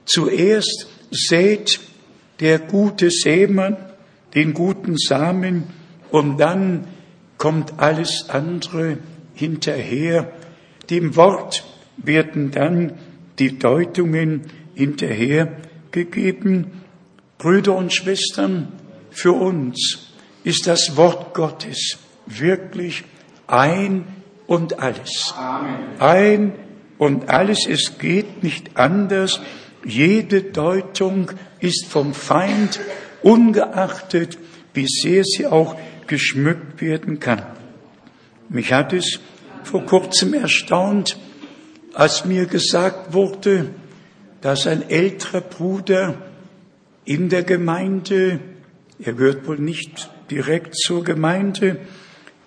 zuerst 0.04 0.88
sät 1.10 1.80
der 2.40 2.58
gute 2.58 3.10
Sämann 3.10 3.76
den 4.34 4.52
guten 4.52 4.98
Samen 4.98 5.64
und 6.10 6.38
dann 6.38 6.86
kommt 7.38 7.78
alles 7.78 8.26
andere 8.28 8.98
hinterher. 9.34 10.32
Dem 10.90 11.16
Wort 11.16 11.64
werden 11.96 12.50
dann 12.50 12.92
die 13.38 13.58
Deutungen 13.58 14.42
hinterhergegeben. 14.74 16.82
Brüder 17.38 17.76
und 17.76 17.92
Schwestern, 17.92 18.72
für 19.10 19.32
uns 19.32 20.12
ist 20.44 20.66
das 20.66 20.96
Wort 20.96 21.34
Gottes 21.34 21.98
wirklich 22.26 23.04
ein 23.46 24.04
und 24.46 24.78
alles. 24.78 25.34
Amen. 25.36 25.98
Ein 25.98 26.52
und 26.98 27.28
alles. 27.28 27.66
Es 27.66 27.98
geht 27.98 28.42
nicht 28.42 28.76
anders. 28.76 29.40
Jede 29.84 30.42
Deutung 30.42 31.30
ist 31.60 31.86
vom 31.86 32.14
Feind, 32.14 32.80
ungeachtet, 33.22 34.38
wie 34.74 34.86
sehr 34.86 35.24
sie 35.24 35.46
auch 35.46 35.76
geschmückt 36.06 36.80
werden 36.80 37.18
kann. 37.18 37.42
Mich 38.48 38.72
hat 38.72 38.92
es 38.92 39.18
vor 39.64 39.84
kurzem 39.84 40.34
erstaunt, 40.34 41.16
als 41.94 42.24
mir 42.24 42.46
gesagt 42.46 43.12
wurde, 43.12 43.70
dass 44.40 44.66
ein 44.66 44.88
älterer 44.88 45.40
Bruder 45.40 46.14
in 47.04 47.28
der 47.28 47.42
Gemeinde, 47.42 48.38
er 48.98 49.14
gehört 49.14 49.46
wohl 49.48 49.58
nicht 49.58 50.10
direkt 50.30 50.76
zur 50.76 51.02
Gemeinde, 51.02 51.78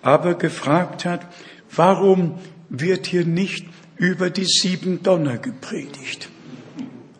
aber 0.02 0.34
gefragt 0.34 1.04
hat, 1.04 1.26
warum 1.74 2.38
wird 2.68 3.06
hier 3.06 3.24
nicht 3.26 3.66
über 3.96 4.30
die 4.30 4.46
sieben 4.46 5.02
Donner 5.02 5.36
gepredigt? 5.36 6.30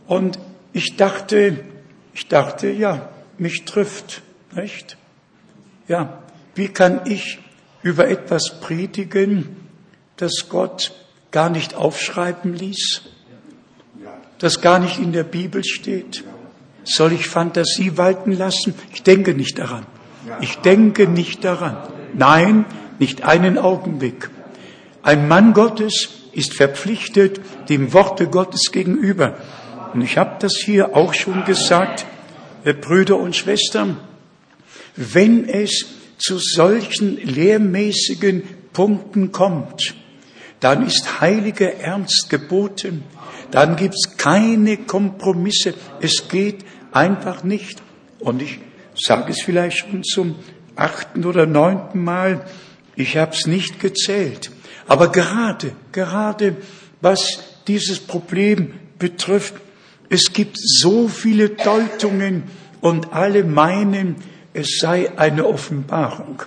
Und 0.07 0.39
ich 0.73 0.97
dachte, 0.97 1.59
ich 2.15 2.29
dachte, 2.29 2.69
ja, 2.69 3.09
mich 3.39 3.65
trifft, 3.65 4.23
nicht? 4.53 4.97
Ja, 5.89 6.23
wie 6.55 6.69
kann 6.69 7.03
ich 7.07 7.39
über 7.83 8.09
etwas 8.09 8.61
predigen, 8.61 9.57
das 10.17 10.49
Gott 10.49 10.93
gar 11.31 11.51
nicht 11.51 11.75
aufschreiben 11.75 12.55
ließ, 12.55 13.03
das 14.39 14.61
gar 14.61 14.79
nicht 14.79 14.99
in 14.99 15.13
der 15.13 15.25
Bibel 15.25 15.65
steht? 15.65 16.25
Soll 16.85 17.13
ich 17.13 17.27
Fantasie 17.27 17.97
walten 17.97 18.33
lassen? 18.33 18.75
Ich 18.93 19.03
denke 19.03 19.35
nicht 19.35 19.59
daran. 19.59 19.87
Ich 20.41 20.57
denke 20.57 21.09
nicht 21.09 21.45
daran. 21.45 21.77
Nein, 22.15 22.65
nicht 22.99 23.23
einen 23.23 23.59
Augenblick. 23.59 24.31
Ein 25.03 25.29
Mann 25.29 25.53
Gottes 25.55 26.11
ist 26.33 26.55
verpflichtet 26.55 27.41
dem 27.69 27.93
Worte 27.93 28.29
Gottes 28.29 28.73
gegenüber. 28.73 29.37
Und 29.93 30.03
ich 30.03 30.19
habe 30.19 30.37
das 30.41 30.57
hier 30.57 30.97
auch 30.97 31.15
schon 31.15 31.45
gesagt, 31.45 32.07
äh, 32.65 32.73
Brüder 32.73 33.19
und 33.19 33.37
Schwestern, 33.37 33.99
wenn 34.97 35.49
es 35.49 35.87
zu 36.19 36.39
solchen 36.39 37.17
lehrmäßigen 37.17 38.43
Punkten 38.73 39.33
kommt, 39.33 39.95
dann 40.61 40.87
ist 40.87 41.21
heiliger 41.21 41.75
Ernst 41.75 42.29
geboten, 42.29 43.03
dann 43.51 43.77
gibt's 43.77 44.17
keine 44.17 44.77
Kompromisse, 44.77 45.75
es 46.01 46.29
geht 46.29 46.65
einfach 46.93 47.43
nicht. 47.43 47.83
Und 48.19 48.43
ich 48.43 48.61
sage 48.95 49.33
es 49.33 49.43
vielleicht 49.43 49.79
schon 49.79 50.05
zum 50.05 50.37
achten 50.77 51.25
oder 51.25 51.47
neunten 51.47 52.05
Mal, 52.05 52.45
ich 52.95 53.17
habe 53.17 53.33
es 53.33 53.47
nicht 53.47 53.81
gezählt. 53.81 54.51
Aber 54.87 55.11
gerade, 55.11 55.73
gerade 55.93 56.57
was 57.01 57.41
dieses 57.67 57.99
Problem 57.99 58.75
betrifft, 58.99 59.55
es 60.11 60.33
gibt 60.33 60.59
so 60.59 61.09
viele 61.09 61.51
Deutungen 61.51 62.43
und 62.81 63.13
alle 63.13 63.45
meinen, 63.45 64.17
es 64.53 64.79
sei 64.81 65.17
eine 65.17 65.47
Offenbarung. 65.47 66.43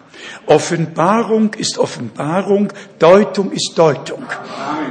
Offenbarung 0.46 1.54
ist 1.54 1.78
Offenbarung, 1.78 2.74
Deutung 3.00 3.54
ist 3.54 3.72
Deutung. 3.76 4.26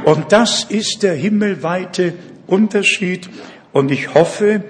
Und 0.07 0.33
das 0.33 0.65
ist 0.65 1.03
der 1.03 1.15
himmelweite 1.15 2.15
Unterschied. 2.47 3.29
Und 3.73 3.91
ich 3.91 4.15
hoffe 4.15 4.65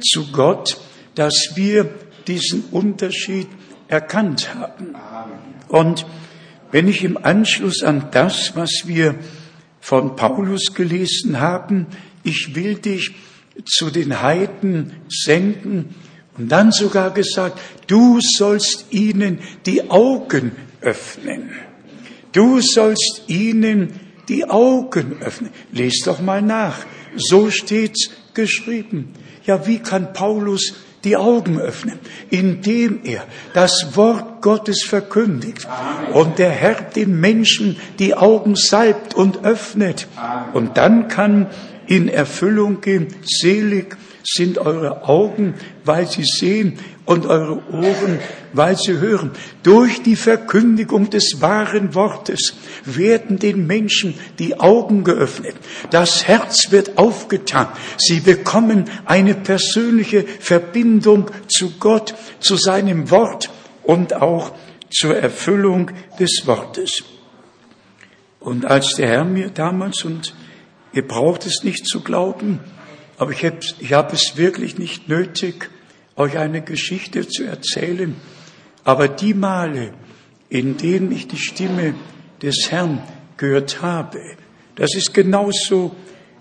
zu 0.00 0.30
Gott, 0.30 0.80
dass 1.16 1.52
wir 1.56 1.92
diesen 2.28 2.64
Unterschied 2.70 3.48
erkannt 3.88 4.54
haben. 4.54 4.94
Und 5.66 6.06
wenn 6.70 6.86
ich 6.86 7.02
im 7.02 7.16
Anschluss 7.16 7.82
an 7.82 8.08
das, 8.12 8.54
was 8.54 8.84
wir 8.84 9.16
von 9.80 10.14
Paulus 10.14 10.74
gelesen 10.74 11.40
haben, 11.40 11.88
ich 12.22 12.54
will 12.54 12.76
dich 12.76 13.16
zu 13.64 13.90
den 13.90 14.22
Heiden 14.22 14.92
senden 15.08 15.94
und 16.38 16.50
dann 16.50 16.72
sogar 16.72 17.12
gesagt, 17.12 17.60
du 17.86 18.18
sollst 18.20 18.86
ihnen 18.90 19.38
die 19.66 19.90
Augen 19.90 20.52
öffnen. 20.80 21.50
Du 22.32 22.60
sollst 22.60 23.24
ihnen 23.26 24.00
die 24.28 24.48
Augen 24.48 25.16
öffnen. 25.20 25.50
Lest 25.72 26.06
doch 26.06 26.20
mal 26.20 26.40
nach. 26.40 26.86
So 27.16 27.50
steht's 27.50 28.10
geschrieben. 28.32 29.12
Ja, 29.44 29.66
wie 29.66 29.80
kann 29.80 30.14
Paulus 30.14 30.74
die 31.04 31.16
Augen 31.16 31.58
öffnen, 31.58 31.98
indem 32.30 33.00
er 33.04 33.24
das 33.54 33.96
Wort 33.96 34.40
Gottes 34.40 34.84
verkündigt 34.84 35.66
und 36.12 36.38
der 36.38 36.50
Herr 36.50 36.80
den 36.80 37.18
Menschen 37.18 37.76
die 37.98 38.14
Augen 38.14 38.54
salbt 38.54 39.14
und 39.14 39.44
öffnet. 39.44 40.06
Und 40.52 40.76
dann 40.76 41.08
kann 41.08 41.48
in 41.86 42.08
Erfüllung 42.08 42.80
gehen, 42.80 43.08
selig 43.24 43.96
sind 44.24 44.58
eure 44.58 45.04
Augen, 45.08 45.54
weil 45.84 46.06
sie 46.06 46.24
sehen 46.24 46.78
und 47.04 47.26
eure 47.26 47.62
Ohren, 47.72 48.20
weil 48.52 48.76
sie 48.76 48.98
hören. 48.98 49.32
Durch 49.62 50.02
die 50.02 50.16
Verkündigung 50.16 51.10
des 51.10 51.40
wahren 51.40 51.94
Wortes 51.94 52.54
werden 52.84 53.38
den 53.38 53.66
Menschen 53.66 54.14
die 54.38 54.60
Augen 54.60 55.02
geöffnet. 55.02 55.56
Das 55.90 56.28
Herz 56.28 56.70
wird 56.70 56.98
aufgetan. 56.98 57.68
Sie 57.98 58.20
bekommen 58.20 58.84
eine 59.04 59.34
persönliche 59.34 60.24
Verbindung 60.24 61.30
zu 61.48 61.72
Gott, 61.78 62.14
zu 62.38 62.56
seinem 62.56 63.10
Wort 63.10 63.50
und 63.82 64.14
auch 64.14 64.52
zur 64.90 65.16
Erfüllung 65.16 65.90
des 66.20 66.42
Wortes. 66.46 67.02
Und 68.38 68.64
als 68.64 68.94
der 68.96 69.08
Herr 69.08 69.24
mir 69.24 69.50
damals, 69.50 70.04
und 70.04 70.34
ihr 70.92 71.06
braucht 71.06 71.46
es 71.46 71.62
nicht 71.64 71.86
zu 71.86 72.00
glauben, 72.00 72.60
aber 73.18 73.32
ich 73.32 73.44
habe 73.44 73.58
ich 73.78 73.92
hab 73.92 74.12
es 74.12 74.36
wirklich 74.36 74.78
nicht 74.78 75.08
nötig, 75.08 75.70
euch 76.16 76.38
eine 76.38 76.62
Geschichte 76.62 77.26
zu 77.28 77.44
erzählen. 77.44 78.16
Aber 78.84 79.08
die 79.08 79.34
Male, 79.34 79.92
in 80.48 80.76
denen 80.76 81.12
ich 81.12 81.28
die 81.28 81.38
Stimme 81.38 81.94
des 82.42 82.70
Herrn 82.70 83.02
gehört 83.36 83.80
habe, 83.82 84.20
das 84.74 84.94
ist 84.94 85.14
genauso, 85.14 85.94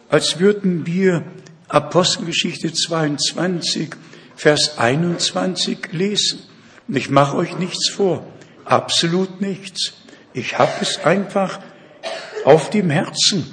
als 0.10 0.40
würden 0.40 0.86
wir 0.86 1.24
Apostelgeschichte 1.68 2.74
22, 2.74 3.96
Vers 4.36 4.78
21 4.78 5.90
lesen. 5.92 6.40
Und 6.88 6.98
ich 6.98 7.10
mache 7.10 7.38
euch 7.38 7.58
nichts 7.58 7.90
vor, 7.90 8.26
absolut 8.66 9.40
nichts. 9.40 9.94
Ich 10.34 10.58
habe 10.58 10.72
es 10.82 11.04
einfach 11.06 11.60
auf 12.44 12.70
dem 12.70 12.90
Herzen, 12.90 13.46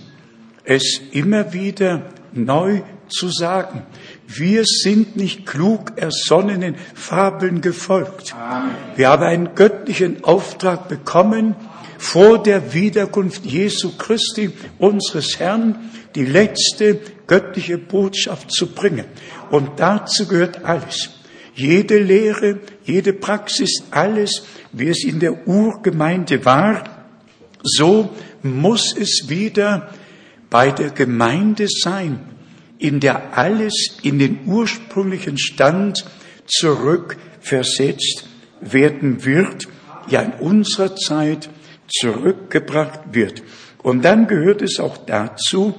es 0.68 1.00
immer 1.12 1.54
wieder 1.54 2.02
neu 2.32 2.82
zu 3.08 3.30
sagen. 3.30 3.86
Wir 4.26 4.64
sind 4.64 5.16
nicht 5.16 5.46
klug 5.46 5.92
ersonnenen 5.96 6.76
Fabeln 6.94 7.62
gefolgt. 7.62 8.36
Wir 8.94 9.08
haben 9.08 9.22
einen 9.22 9.54
göttlichen 9.54 10.24
Auftrag 10.24 10.88
bekommen, 10.88 11.56
vor 11.96 12.40
der 12.42 12.74
Wiederkunft 12.74 13.46
Jesu 13.46 13.96
Christi, 13.96 14.50
unseres 14.78 15.40
Herrn, 15.40 15.90
die 16.14 16.26
letzte 16.26 17.00
göttliche 17.26 17.78
Botschaft 17.78 18.52
zu 18.52 18.66
bringen. 18.66 19.06
Und 19.50 19.80
dazu 19.80 20.28
gehört 20.28 20.64
alles. 20.64 21.10
Jede 21.54 21.98
Lehre, 21.98 22.60
jede 22.84 23.14
Praxis, 23.14 23.84
alles, 23.90 24.44
wie 24.72 24.88
es 24.88 25.02
in 25.02 25.18
der 25.18 25.48
Urgemeinde 25.48 26.44
war, 26.44 26.84
so 27.62 28.10
muss 28.42 28.94
es 28.96 29.24
wieder 29.28 29.88
bei 30.50 30.70
der 30.70 30.90
Gemeinde 30.90 31.66
sein, 31.68 32.20
in 32.78 33.00
der 33.00 33.36
alles 33.36 33.98
in 34.02 34.18
den 34.18 34.40
ursprünglichen 34.46 35.38
Stand 35.38 36.04
zurückversetzt 36.46 38.26
werden 38.60 39.24
wird, 39.24 39.68
ja 40.08 40.22
in 40.22 40.32
unserer 40.34 40.96
Zeit 40.96 41.50
zurückgebracht 41.88 43.00
wird. 43.12 43.42
Und 43.82 44.04
dann 44.04 44.26
gehört 44.26 44.62
es 44.62 44.80
auch 44.80 44.96
dazu, 44.98 45.74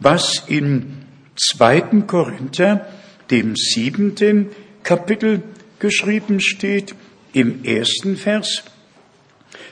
was 0.00 0.44
im 0.48 1.04
zweiten 1.36 2.06
Korinther, 2.06 2.86
dem 3.30 3.56
siebenten 3.56 4.50
Kapitel 4.82 5.42
geschrieben 5.78 6.40
steht, 6.40 6.94
im 7.32 7.64
ersten 7.64 8.16
Vers. 8.16 8.62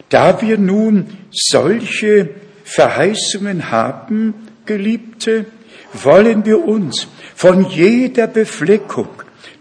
Da 0.09 0.43
wir 0.43 0.59
nun 0.59 1.17
solche 1.31 2.29
Verheißungen 2.65 3.71
haben, 3.71 4.35
Geliebte, 4.67 5.47
wollen 5.93 6.45
wir 6.45 6.65
uns 6.65 7.09
von 7.35 7.69
jeder 7.69 8.27
Befleckung 8.27 9.09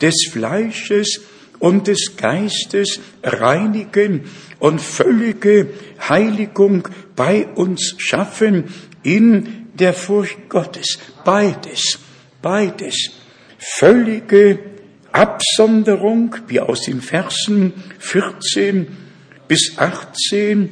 des 0.01 0.27
Fleisches 0.31 1.21
und 1.59 1.87
des 1.87 2.17
Geistes 2.17 2.99
reinigen 3.23 4.23
und 4.59 4.81
völlige 4.81 5.69
Heiligung 6.07 6.87
bei 7.15 7.47
uns 7.47 7.95
schaffen 7.97 8.65
in 9.03 9.67
der 9.73 9.93
Furcht 9.93 10.49
Gottes. 10.49 10.97
Beides, 11.23 11.99
beides. 12.41 13.11
Völlige 13.57 14.59
Absonderung, 15.11 16.35
wie 16.47 16.59
aus 16.59 16.81
den 16.81 17.01
Versen 17.01 17.73
14 17.99 18.87
bis 19.47 19.77
18 19.77 20.69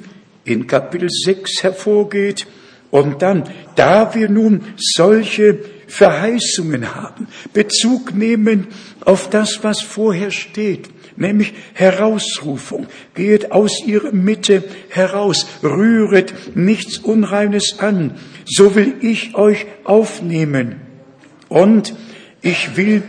in 0.50 0.68
Kapitel 0.68 1.10
6 1.10 1.64
hervorgeht. 1.64 2.48
Und 2.92 3.22
dann, 3.22 3.44
da 3.76 4.16
wir 4.16 4.30
nun 4.30 4.64
solche 4.78 5.60
Verheißungen 5.88 6.96
haben, 6.96 7.28
Bezug 7.54 8.16
nehmen 8.16 8.68
auf 9.06 9.30
das, 9.30 9.64
was 9.64 9.82
vorher 9.82 10.32
steht, 10.32 10.90
nämlich 11.18 11.54
Herausrufung. 11.74 12.88
Geht 13.14 13.52
aus 13.52 13.84
ihrer 13.86 14.12
Mitte 14.12 14.64
heraus, 14.90 15.46
rühret 15.64 16.56
nichts 16.56 16.98
Unreines 16.98 17.80
an, 17.80 18.16
so 18.46 18.76
will 18.76 18.96
ich 19.02 19.36
euch 19.36 19.68
aufnehmen. 19.84 20.82
Und 21.48 21.94
ich 22.42 22.78
will 22.78 23.04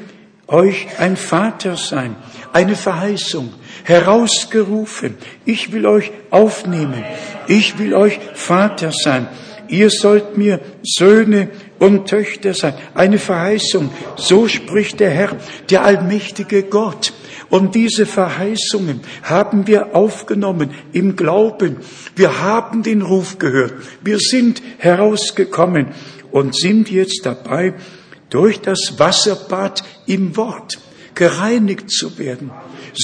euch 0.47 0.99
ein 0.99 1.17
Vater 1.17 1.77
sein, 1.77 2.17
eine 2.53 2.75
Verheißung, 2.75 3.51
herausgerufen. 3.85 5.17
Ich 5.45 5.73
will 5.73 5.87
euch 5.87 6.13
aufnehmen. 6.31 7.05
Ich 7.49 7.79
will 7.79 7.95
euch 7.95 8.19
Vater 8.35 8.93
sein. 8.93 9.29
Ihr 9.69 9.91
sollt 9.91 10.37
mir 10.37 10.61
Söhne 10.83 11.49
und 11.79 12.09
Töchter 12.09 12.55
sein. 12.55 12.75
Eine 12.95 13.19
Verheißung. 13.19 13.91
So 14.17 14.49
spricht 14.49 15.01
der 15.01 15.11
Herr, 15.11 15.37
der 15.71 15.85
allmächtige 15.85 16.65
Gott. 16.65 17.13
Und 17.51 17.75
diese 17.75 18.07
Verheißungen 18.07 19.01
haben 19.23 19.67
wir 19.67 19.95
aufgenommen 19.95 20.71
im 20.93 21.17
Glauben. 21.17 21.79
Wir 22.17 22.41
haben 22.41 22.83
den 22.83 23.03
Ruf 23.03 23.39
gehört. 23.39 23.75
Wir 24.03 24.19
sind 24.19 24.63
herausgekommen 24.79 25.89
und 26.31 26.57
sind 26.57 26.91
jetzt 26.91 27.23
dabei, 27.25 27.75
durch 28.29 28.61
das 28.61 28.95
Wasserbad 28.99 29.83
im 30.07 30.37
Wort 30.37 30.79
gereinigt 31.15 31.91
zu 31.91 32.19
werden. 32.19 32.51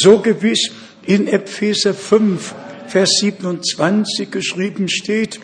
So 0.03 0.19
gewiss 0.19 0.71
in 1.07 1.27
Epheser 1.27 1.95
5, 1.95 2.55
Vers 2.89 3.19
27 3.21 4.31
geschrieben 4.31 4.89
steht, 4.89 5.41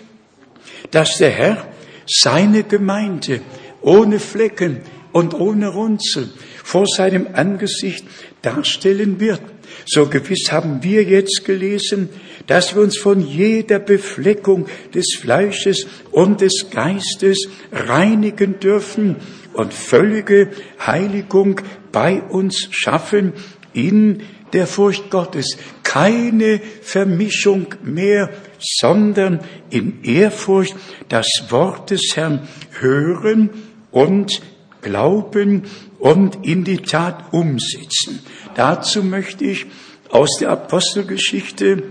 dass 0.91 1.17
der 1.19 1.31
Herr 1.31 1.69
seine 2.07 2.63
Gemeinde 2.63 3.41
ohne 3.81 4.19
Flecken 4.19 4.81
und 5.13 5.35
ohne 5.35 5.69
Runzel 5.69 6.31
vor 6.63 6.87
seinem 6.87 7.29
Angesicht 7.33 8.05
darstellen 8.43 9.21
wird. 9.21 9.41
So 9.87 10.07
gewiss 10.07 10.53
haben 10.53 10.83
wir 10.83 11.03
jetzt 11.03 11.45
gelesen, 11.45 12.11
dass 12.47 12.75
wir 12.75 12.83
uns 12.83 12.99
von 12.99 13.21
jeder 13.27 13.79
Befleckung 13.79 14.67
des 14.95 15.17
Fleisches 15.19 15.87
und 16.11 16.43
des 16.43 16.67
Geistes 16.71 17.49
reinigen 17.73 18.61
dürfen 18.61 19.17
und 19.55 19.73
völlige 19.73 20.51
Heiligung 20.85 21.61
bei 21.91 22.21
uns 22.23 22.69
schaffen 22.71 23.33
in 23.73 24.23
der 24.53 24.67
Furcht 24.67 25.11
Gottes. 25.11 25.57
Keine 25.83 26.61
Vermischung 26.83 27.75
mehr, 27.83 28.31
sondern 28.59 29.41
in 29.71 30.03
Ehrfurcht 30.05 30.75
das 31.09 31.27
Wort 31.49 31.91
des 31.91 32.13
Herrn 32.15 32.49
hören 32.81 33.51
und 33.91 34.41
glauben 34.81 35.65
und 35.99 36.45
in 36.45 36.65
die 36.65 36.79
Tat 36.79 37.33
umsetzen. 37.33 38.21
Dazu 38.55 39.03
möchte 39.03 39.45
ich 39.45 39.67
aus 40.11 40.39
der 40.41 40.51
Apostelgeschichte 40.51 41.85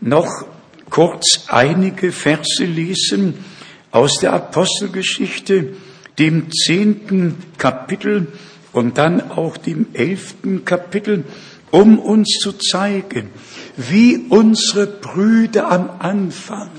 noch 0.00 0.46
kurz 0.90 1.46
einige 1.48 2.12
Verse 2.12 2.64
lesen 2.64 3.44
aus 3.90 4.18
der 4.20 4.32
Apostelgeschichte, 4.32 5.74
dem 6.18 6.52
zehnten 6.52 7.36
Kapitel 7.58 8.28
und 8.74 8.98
dann 8.98 9.30
auch 9.30 9.56
dem 9.56 9.86
elften 9.94 10.64
Kapitel, 10.64 11.24
um 11.70 11.98
uns 11.98 12.38
zu 12.40 12.52
zeigen, 12.52 13.30
wie 13.76 14.26
unsere 14.28 14.86
Brüder 14.86 15.70
am 15.70 15.90
Anfang 16.00 16.70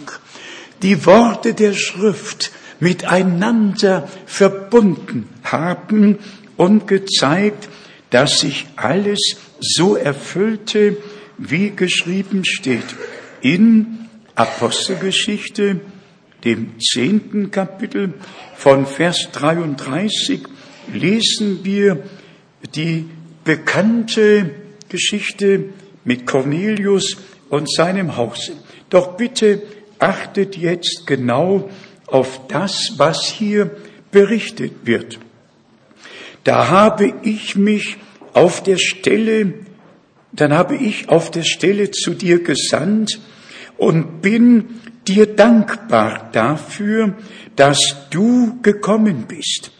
die 0.81 1.05
Worte 1.05 1.53
der 1.53 1.73
Schrift 1.73 2.51
miteinander 2.79 4.07
verbunden 4.25 5.27
haben 5.43 6.19
und 6.57 6.87
gezeigt, 6.87 7.69
dass 8.09 8.39
sich 8.39 8.67
alles 8.75 9.37
so 9.59 9.95
erfüllte, 9.95 10.97
wie 11.37 11.71
geschrieben 11.71 12.43
steht. 12.45 12.95
In 13.41 14.07
Apostelgeschichte, 14.35 15.79
dem 16.43 16.79
zehnten 16.79 17.51
Kapitel 17.51 18.13
von 18.55 18.85
Vers 18.85 19.29
33 19.31 20.43
lesen 20.93 21.63
wir 21.63 22.03
die 22.75 23.05
bekannte 23.43 24.51
Geschichte 24.89 25.65
mit 26.03 26.25
Cornelius 26.25 27.17
und 27.49 27.71
seinem 27.71 28.17
Hause. 28.17 28.53
Doch 28.89 29.17
bitte 29.17 29.61
achtet 29.99 30.57
jetzt 30.57 31.07
genau 31.07 31.69
auf 32.07 32.47
das, 32.47 32.93
was 32.97 33.25
hier 33.25 33.71
berichtet 34.11 34.73
wird. 34.83 35.19
Da 36.43 36.69
habe 36.69 37.13
ich 37.23 37.55
mich 37.55 37.97
auf 38.33 38.61
der 38.61 38.77
Stelle, 38.77 39.53
dann 40.31 40.53
habe 40.53 40.75
ich 40.75 41.09
auf 41.09 41.31
der 41.31 41.43
Stelle 41.43 41.91
zu 41.91 42.13
dir 42.13 42.43
gesandt 42.43 43.19
und 43.77 44.21
bin 44.21 44.81
dir 45.07 45.25
dankbar 45.25 46.29
dafür, 46.31 47.15
dass 47.55 47.79
du 48.11 48.61
gekommen 48.61 49.25
bist. 49.27 49.71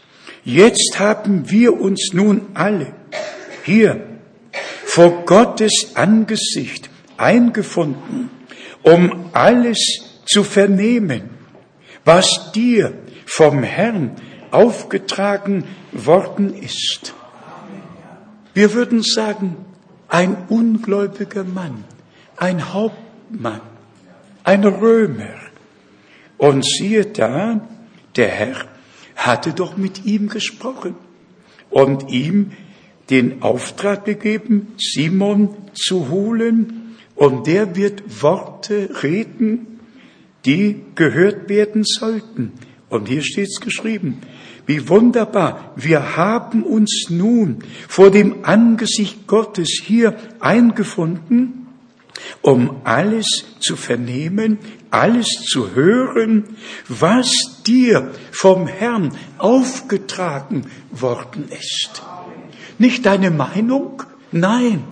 Jetzt 0.46 1.00
haben 1.00 1.50
wir 1.50 1.80
uns 1.80 2.10
nun 2.12 2.46
alle 2.54 2.92
hier 3.64 4.06
vor 4.84 5.24
Gottes 5.24 5.90
Angesicht 5.94 6.88
eingefunden, 7.16 8.30
um 8.84 9.30
alles 9.32 9.78
zu 10.24 10.44
vernehmen, 10.44 11.30
was 12.04 12.52
dir 12.52 12.94
vom 13.26 13.64
Herrn 13.64 14.12
aufgetragen 14.52 15.64
worden 15.90 16.54
ist. 16.54 17.12
Wir 18.54 18.72
würden 18.72 19.02
sagen, 19.02 19.56
ein 20.06 20.36
ungläubiger 20.48 21.42
Mann, 21.42 21.82
ein 22.36 22.72
Hauptmann, 22.72 23.62
ein 24.44 24.62
Römer. 24.62 25.40
Und 26.38 26.64
siehe 26.64 27.04
da, 27.04 27.66
der 28.14 28.28
Herr 28.28 28.75
hatte 29.16 29.52
doch 29.52 29.76
mit 29.76 30.04
ihm 30.04 30.28
gesprochen 30.28 30.94
und 31.70 32.10
ihm 32.10 32.52
den 33.10 33.42
Auftrag 33.42 34.04
gegeben, 34.04 34.74
Simon 34.78 35.56
zu 35.74 36.08
holen, 36.08 36.82
und 37.16 37.46
der 37.46 37.76
wird 37.76 38.22
Worte 38.22 38.90
reden, 39.02 39.80
die 40.44 40.82
gehört 40.94 41.48
werden 41.48 41.82
sollten. 41.84 42.52
Und 42.90 43.08
hier 43.08 43.22
steht's 43.22 43.60
geschrieben. 43.60 44.20
Wie 44.66 44.88
wunderbar. 44.88 45.72
Wir 45.76 46.16
haben 46.16 46.62
uns 46.62 47.06
nun 47.08 47.60
vor 47.88 48.10
dem 48.10 48.44
Angesicht 48.44 49.26
Gottes 49.26 49.80
hier 49.82 50.16
eingefunden, 50.40 51.68
um 52.42 52.82
alles 52.84 53.26
zu 53.60 53.76
vernehmen, 53.76 54.58
alles 54.96 55.28
zu 55.48 55.74
hören, 55.74 56.56
was 56.88 57.62
dir 57.66 58.12
vom 58.32 58.66
Herrn 58.66 59.12
aufgetragen 59.38 60.66
worden 60.90 61.48
ist. 61.48 62.02
Nicht 62.78 63.06
deine 63.06 63.30
Meinung, 63.30 64.02
nein, 64.32 64.84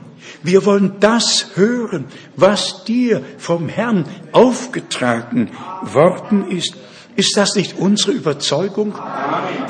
wir 0.42 0.64
wollen 0.66 0.94
das 1.00 1.48
hören, 1.54 2.06
was 2.36 2.84
dir 2.84 3.22
vom 3.38 3.68
Herrn 3.68 4.04
aufgetragen 4.32 5.50
worden 5.82 6.50
ist. 6.50 6.76
Ist 7.16 7.36
das 7.36 7.54
nicht 7.54 7.78
unsere 7.78 8.12
Überzeugung? 8.12 8.94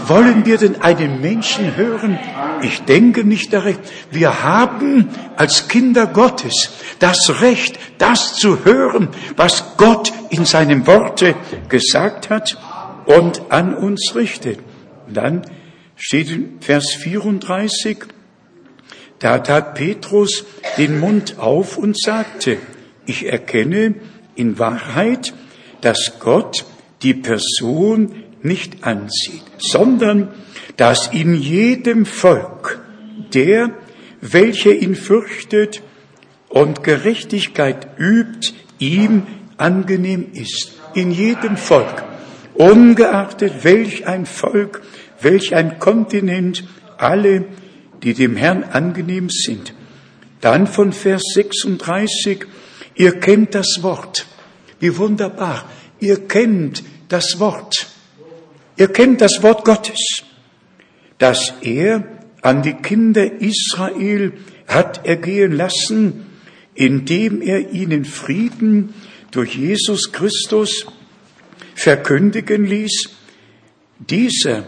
Wollen 0.06 0.46
wir 0.46 0.56
denn 0.56 0.80
einen 0.80 1.20
Menschen 1.20 1.76
hören? 1.76 2.18
Ich 2.62 2.82
denke 2.82 3.24
nicht 3.24 3.52
daran. 3.52 3.78
Wir 4.10 4.42
haben 4.42 5.10
als 5.36 5.68
Kinder 5.68 6.06
Gottes 6.06 6.70
das 7.00 7.42
Recht, 7.42 7.78
das 7.98 8.34
zu 8.34 8.64
hören, 8.64 9.08
was 9.36 9.76
Gott 9.76 10.12
in 10.30 10.46
seinem 10.46 10.86
Worte 10.86 11.34
gesagt 11.68 12.30
hat 12.30 12.56
und 13.04 13.42
an 13.50 13.74
uns 13.74 14.14
richtet. 14.14 14.60
Und 15.06 15.16
dann 15.16 15.42
steht 15.96 16.30
in 16.30 16.60
Vers 16.60 16.92
34, 16.94 17.98
da 19.18 19.38
tat 19.38 19.74
Petrus 19.74 20.44
den 20.78 20.98
Mund 20.98 21.38
auf 21.38 21.76
und 21.76 21.98
sagte, 21.98 22.58
ich 23.06 23.26
erkenne 23.26 23.96
in 24.34 24.58
Wahrheit, 24.58 25.34
dass 25.82 26.14
Gott 26.18 26.64
die 27.05 27.14
Person 27.14 28.24
nicht 28.43 28.85
ansieht, 28.85 29.43
sondern 29.59 30.28
dass 30.76 31.09
in 31.09 31.35
jedem 31.35 32.05
Volk 32.06 32.81
der, 33.32 33.70
welcher 34.20 34.72
ihn 34.72 34.97
fürchtet 34.97 35.82
und 36.48 36.82
Gerechtigkeit 36.82 37.89
übt, 37.98 38.55
ihm 38.78 39.26
angenehm 39.56 40.26
ist. 40.32 40.72
In 40.94 41.10
jedem 41.10 41.56
Volk, 41.56 42.05
ungeachtet 42.55 43.64
welch 43.64 44.06
ein 44.06 44.26
Volk, 44.26 44.82
welch 45.20 45.55
ein 45.55 45.78
Kontinent, 45.78 46.64
alle, 46.98 47.44
die 48.02 48.14
dem 48.14 48.36
Herrn 48.36 48.64
angenehm 48.64 49.28
sind. 49.31 49.74
Dann 50.40 50.66
von 50.66 50.93
Vers 50.93 51.22
36, 51.35 52.47
ihr 52.94 53.18
kennt 53.18 53.55
das 53.55 53.78
Wort. 53.82 54.26
Wie 54.78 54.97
wunderbar. 54.97 55.64
Ihr 56.01 56.28
kennt 56.28 56.82
das 57.15 57.39
Wort. 57.39 57.86
Ihr 58.77 58.89
kennt 58.89 59.20
das 59.20 59.41
Wort 59.45 59.65
Gottes, 59.65 60.24
das 61.19 61.55
er 61.61 62.03
an 62.43 62.62
die 62.62 62.74
Kinder 62.74 63.41
Israel 63.41 64.32
hat 64.66 65.07
ergehen 65.07 65.53
lassen, 65.53 66.27
indem 66.74 67.41
er 67.41 67.70
ihnen 67.70 68.05
Frieden 68.05 68.95
durch 69.31 69.55
Jesus 69.55 70.11
Christus 70.11 70.86
verkündigen 71.77 72.65
ließ, 72.66 73.11
dieser 74.01 74.66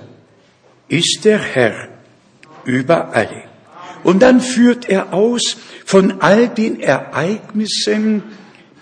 ist 0.87 1.25
der 1.25 1.41
Herr 1.41 1.89
über 2.65 3.13
alle. 3.13 3.43
Und 4.05 4.23
dann 4.23 4.41
führt 4.41 4.89
er 4.89 5.13
aus 5.13 5.57
von 5.85 6.21
all 6.21 6.49
den 6.49 6.79
Ereignissen, 6.79 8.23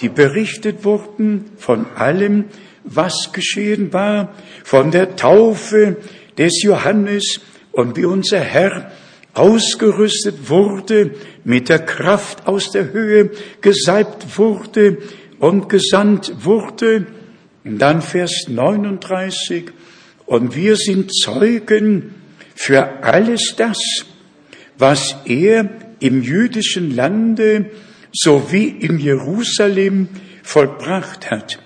die 0.03 0.11
berichtet 0.11 0.85
wurden, 0.85 1.47
von 1.57 1.87
allem, 1.97 2.45
was 2.85 3.31
geschehen 3.33 3.93
war, 3.93 4.35
von 4.63 4.91
der 4.91 5.17
Taufe 5.17 5.97
des 6.39 6.63
Johannes 6.63 7.41
und 7.73 7.97
wie 7.97 8.05
unser 8.05 8.41
Herr 8.41 8.93
ausgerüstet 9.35 10.49
wurde, 10.49 11.13
mit 11.45 11.69
der 11.69 11.81
Kraft 11.81 12.47
aus 12.47 12.71
der 12.71 12.93
Höhe 12.93 13.31
gesalbt 13.61 14.39
wurde 14.39 14.99
und 15.41 15.69
gesandt 15.69 16.45
wurde. 16.45 17.07
Und 17.65 17.79
dann 17.79 18.01
Vers 18.01 18.45
39. 18.49 19.73
Und 20.27 20.55
wir 20.55 20.77
sind 20.77 21.13
Zeugen 21.13 22.15
für 22.55 23.03
alles 23.03 23.55
das, 23.57 23.79
was 24.79 25.17
er 25.25 25.69
im 26.01 26.23
jüdischen 26.23 26.95
Lande 26.95 27.71
sowie 28.13 28.69
in 28.69 28.99
Jerusalem 28.99 30.09
vollbracht 30.43 31.31
hat. 31.31 31.59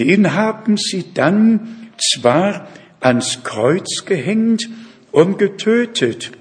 Den 0.00 0.32
haben 0.32 0.78
sie 0.78 1.12
dann 1.12 1.90
zwar 1.98 2.68
ans 3.00 3.44
Kreuz 3.44 4.06
gehängt 4.06 4.68
und 5.12 5.38
getötet, 5.38 6.32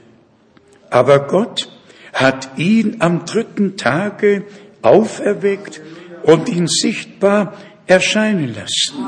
aber 0.90 1.28
Gott 1.28 1.70
hat 2.14 2.58
ihn 2.58 2.98
am 3.00 3.26
dritten 3.26 3.76
Tage 3.76 4.46
auferweckt 4.82 5.82
und 6.24 6.48
ihn 6.48 6.68
sichtbar 6.68 7.54
erscheinen 7.86 8.56
lassen. 8.56 9.06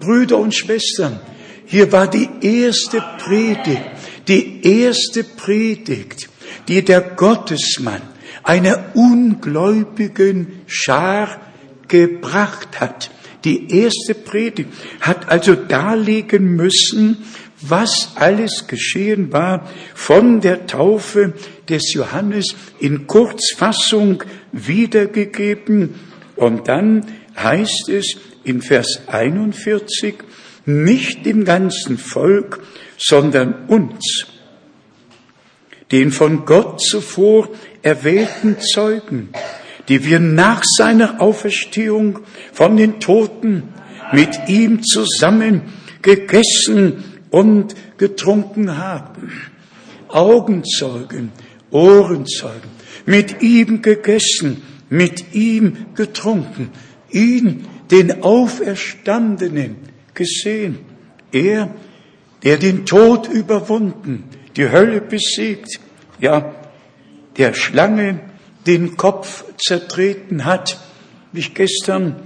Brüder 0.00 0.38
und 0.38 0.56
Schwestern, 0.56 1.20
hier 1.64 1.92
war 1.92 2.08
die 2.08 2.28
erste 2.40 3.00
Predigt, 3.18 3.84
die 4.26 4.66
erste 4.66 5.22
Predigt, 5.22 6.28
die 6.66 6.84
der 6.84 7.00
Gottesmann 7.00 8.02
einer 8.42 8.86
ungläubigen 8.94 10.62
Schar 10.66 11.40
gebracht 11.86 12.80
hat. 12.80 13.10
Die 13.44 13.70
erste 13.70 14.14
Predigt 14.14 14.70
hat 15.00 15.28
also 15.28 15.54
darlegen 15.54 16.56
müssen, 16.56 17.18
was 17.60 18.12
alles 18.14 18.66
geschehen 18.66 19.32
war 19.32 19.68
von 19.94 20.40
der 20.40 20.66
Taufe 20.66 21.34
des 21.68 21.92
Johannes 21.92 22.54
in 22.78 23.06
Kurzfassung 23.06 24.22
wiedergegeben. 24.52 25.94
Und 26.36 26.68
dann 26.68 27.06
heißt 27.36 27.88
es 27.88 28.16
in 28.44 28.62
Vers 28.62 29.02
41, 29.06 30.14
nicht 30.66 31.26
dem 31.26 31.44
ganzen 31.44 31.98
Volk, 31.98 32.60
sondern 32.96 33.66
uns, 33.68 34.26
den 35.90 36.12
von 36.12 36.44
Gott 36.44 36.80
zuvor 36.80 37.48
erwählten 37.82 38.58
Zeugen, 38.60 39.30
die 39.88 40.04
wir 40.04 40.20
nach 40.20 40.62
seiner 40.64 41.20
Auferstehung 41.20 42.20
von 42.52 42.76
den 42.76 43.00
Toten 43.00 43.64
mit 44.12 44.48
ihm 44.48 44.82
zusammen 44.82 45.62
gegessen 46.02 47.04
und 47.30 47.74
getrunken 47.96 48.76
haben. 48.76 49.32
Augenzeugen, 50.08 51.32
Ohrenzeugen, 51.70 52.70
mit 53.06 53.42
ihm 53.42 53.82
gegessen, 53.82 54.62
mit 54.88 55.34
ihm 55.34 55.86
getrunken, 55.94 56.70
ihn, 57.10 57.66
den 57.90 58.22
Auferstandenen, 58.22 59.76
gesehen. 60.14 60.78
Er, 61.32 61.74
der 62.42 62.56
den 62.56 62.86
Tod 62.86 63.28
überwunden, 63.28 64.24
die 64.56 64.70
Hölle 64.70 65.00
besiegt, 65.00 65.80
ja, 66.20 66.54
der 67.36 67.54
Schlange 67.54 68.20
den 68.66 68.96
Kopf 68.96 69.44
zertreten 69.58 70.44
hat, 70.44 70.78
wie 71.32 71.40
ich 71.40 71.54
gestern 71.54 72.16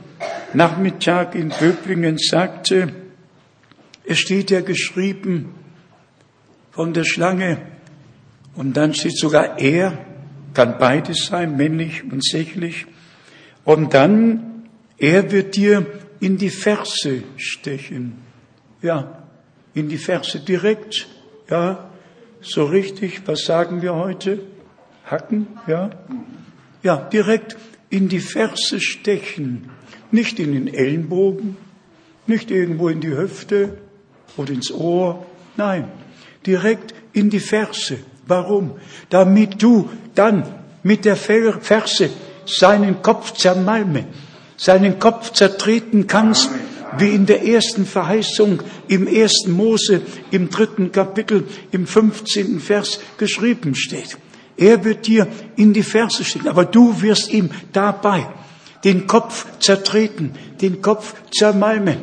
Nachmittag 0.55 1.35
in 1.35 1.49
Böblingen 1.49 2.19
sagte, 2.19 2.93
es 4.05 4.19
steht 4.19 4.51
ja 4.51 4.61
geschrieben 4.61 5.55
von 6.71 6.93
der 6.93 7.05
Schlange 7.05 7.59
und 8.55 8.77
dann 8.77 8.95
steht 8.95 9.17
sogar 9.17 9.59
er, 9.59 9.99
kann 10.55 10.79
beides 10.79 11.27
sein, 11.27 11.57
männlich 11.57 12.05
und 12.05 12.25
sächlich. 12.25 12.87
Und 13.65 13.95
dann, 13.95 14.69
er 14.99 15.31
wird 15.31 15.57
dir 15.57 15.87
in 16.21 16.37
die 16.37 16.51
Ferse 16.51 17.23
stechen. 17.37 18.19
Ja, 18.83 19.23
in 19.75 19.89
die 19.89 19.99
Ferse 19.99 20.41
direkt. 20.41 21.09
Ja, 21.49 21.91
so 22.41 22.65
richtig. 22.65 23.23
Was 23.27 23.45
sagen 23.45 23.83
wir 23.83 23.95
heute? 23.95 24.41
Hacken? 25.05 25.47
Ja? 25.67 25.91
Ja, 26.83 26.97
direkt 26.97 27.57
in 27.91 28.09
die 28.09 28.21
Ferse 28.21 28.81
stechen. 28.81 29.71
Nicht 30.11 30.39
in 30.39 30.53
den 30.53 30.73
Ellenbogen, 30.73 31.57
nicht 32.27 32.51
irgendwo 32.51 32.89
in 32.89 33.01
die 33.01 33.17
Hüfte, 33.17 33.79
oder 34.37 34.53
ins 34.53 34.71
Ohr. 34.73 35.27
Nein, 35.57 35.89
direkt 36.47 36.95
in 37.13 37.31
die 37.31 37.41
Ferse. 37.41 37.99
Warum? 38.27 38.73
Damit 39.11 39.63
du 39.63 39.91
dann 40.15 40.45
mit 40.83 41.05
der 41.05 41.17
Ferse 41.17 42.11
seinen 42.47 43.03
Kopf 43.03 43.35
zermalmen, 43.35 44.07
seinen 44.57 44.99
Kopf 44.99 45.33
zertreten 45.33 46.07
kannst, 46.07 46.51
wie 46.99 47.11
in 47.11 47.27
der 47.27 47.47
ersten 47.47 47.87
Verheißung 47.87 48.63
im 48.89 49.07
ersten 49.07 49.53
Mose 49.53 50.03
im 50.31 50.51
dritten 50.51 50.93
Kapitel 50.93 51.47
im 51.71 51.87
15. 51.87 52.61
Vers 52.61 53.01
geschrieben 53.17 53.75
steht. 53.75 54.19
Er 54.63 54.85
wird 54.85 55.09
dir 55.09 55.27
in 55.57 55.73
die 55.73 55.83
Ferse 55.83 56.25
stehen, 56.25 56.47
aber 56.47 56.65
du 56.65 57.03
wirst 57.03 57.33
ihm 57.33 57.51
dabei 57.73 58.29
den 58.85 59.09
Kopf 59.09 59.47
zertreten, 59.59 60.35
den 60.61 60.81
Kopf 60.81 61.15
zermalmen 61.33 61.99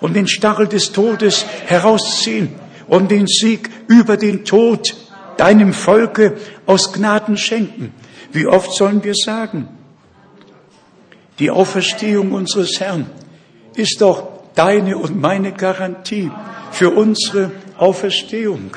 und 0.00 0.14
den 0.14 0.26
Stachel 0.26 0.66
des 0.66 0.90
Todes 0.90 1.46
herausziehen 1.66 2.48
und 2.88 3.12
den 3.12 3.28
Sieg 3.28 3.70
über 3.86 4.16
den 4.16 4.44
Tod 4.44 4.96
deinem 5.36 5.72
Volke 5.72 6.36
aus 6.66 6.92
Gnaden 6.92 7.36
schenken. 7.36 7.94
Wie 8.32 8.48
oft 8.48 8.72
sollen 8.72 9.04
wir 9.04 9.14
sagen, 9.14 9.68
die 11.38 11.52
Auferstehung 11.52 12.32
unseres 12.32 12.80
Herrn 12.80 13.06
ist 13.76 14.00
doch 14.00 14.28
deine 14.56 14.98
und 14.98 15.20
meine 15.20 15.52
Garantie 15.52 16.30
für 16.72 16.90
unsere 16.90 17.52
Auferstehung. 17.78 18.76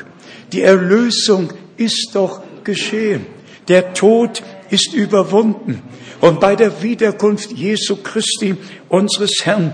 Die 0.52 0.62
Erlösung 0.62 1.52
ist 1.78 2.12
doch 2.14 2.42
geschehen. 2.68 3.26
Der 3.68 3.96
Tod 3.96 4.44
ist 4.70 4.94
überwunden. 4.94 5.82
Und 6.22 6.40
bei 6.40 6.56
der 6.56 6.84
Wiederkunft 6.84 7.52
Jesu 7.52 7.96
Christi, 7.96 8.56
unseres 8.90 9.42
Herrn, 9.44 9.74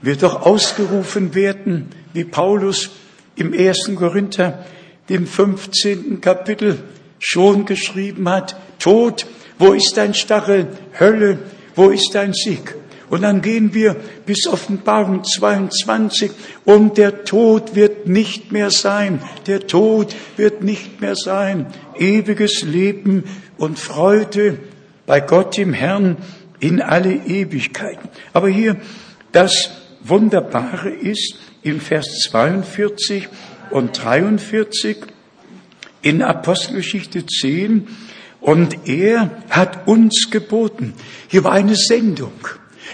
wird 0.00 0.24
doch 0.24 0.42
ausgerufen 0.42 1.36
werden, 1.36 1.90
wie 2.12 2.24
Paulus 2.24 2.90
im 3.36 3.54
ersten 3.54 3.94
Korinther, 3.94 4.66
dem 5.08 5.26
15. 5.26 6.20
Kapitel 6.20 6.82
schon 7.20 7.66
geschrieben 7.66 8.28
hat, 8.28 8.56
Tod, 8.80 9.26
wo 9.58 9.72
ist 9.72 9.96
dein 9.96 10.14
Stachel? 10.14 10.68
Hölle, 10.98 11.38
wo 11.76 11.90
ist 11.90 12.10
dein 12.14 12.32
Sieg? 12.32 12.74
Und 13.12 13.20
dann 13.20 13.42
gehen 13.42 13.74
wir 13.74 13.96
bis 14.24 14.46
Offenbarung 14.46 15.22
22 15.22 16.30
und 16.64 16.96
der 16.96 17.24
Tod 17.24 17.74
wird 17.74 18.06
nicht 18.06 18.52
mehr 18.52 18.70
sein. 18.70 19.20
Der 19.46 19.66
Tod 19.66 20.16
wird 20.38 20.64
nicht 20.64 21.02
mehr 21.02 21.14
sein. 21.14 21.66
Ewiges 21.98 22.62
Leben 22.62 23.24
und 23.58 23.78
Freude 23.78 24.60
bei 25.04 25.20
Gott 25.20 25.58
im 25.58 25.74
Herrn 25.74 26.16
in 26.58 26.80
alle 26.80 27.12
Ewigkeiten. 27.12 28.08
Aber 28.32 28.48
hier 28.48 28.80
das 29.30 29.70
Wunderbare 30.02 30.88
ist 30.88 31.34
im 31.62 31.82
Vers 31.82 32.18
42 32.30 33.28
und 33.68 34.02
43 34.02 34.96
in 36.00 36.22
Apostelgeschichte 36.22 37.26
10, 37.26 37.88
und 38.40 38.88
er 38.88 39.42
hat 39.50 39.86
uns 39.86 40.28
geboten. 40.30 40.94
Hier 41.28 41.44
war 41.44 41.52
eine 41.52 41.76
Sendung. 41.76 42.32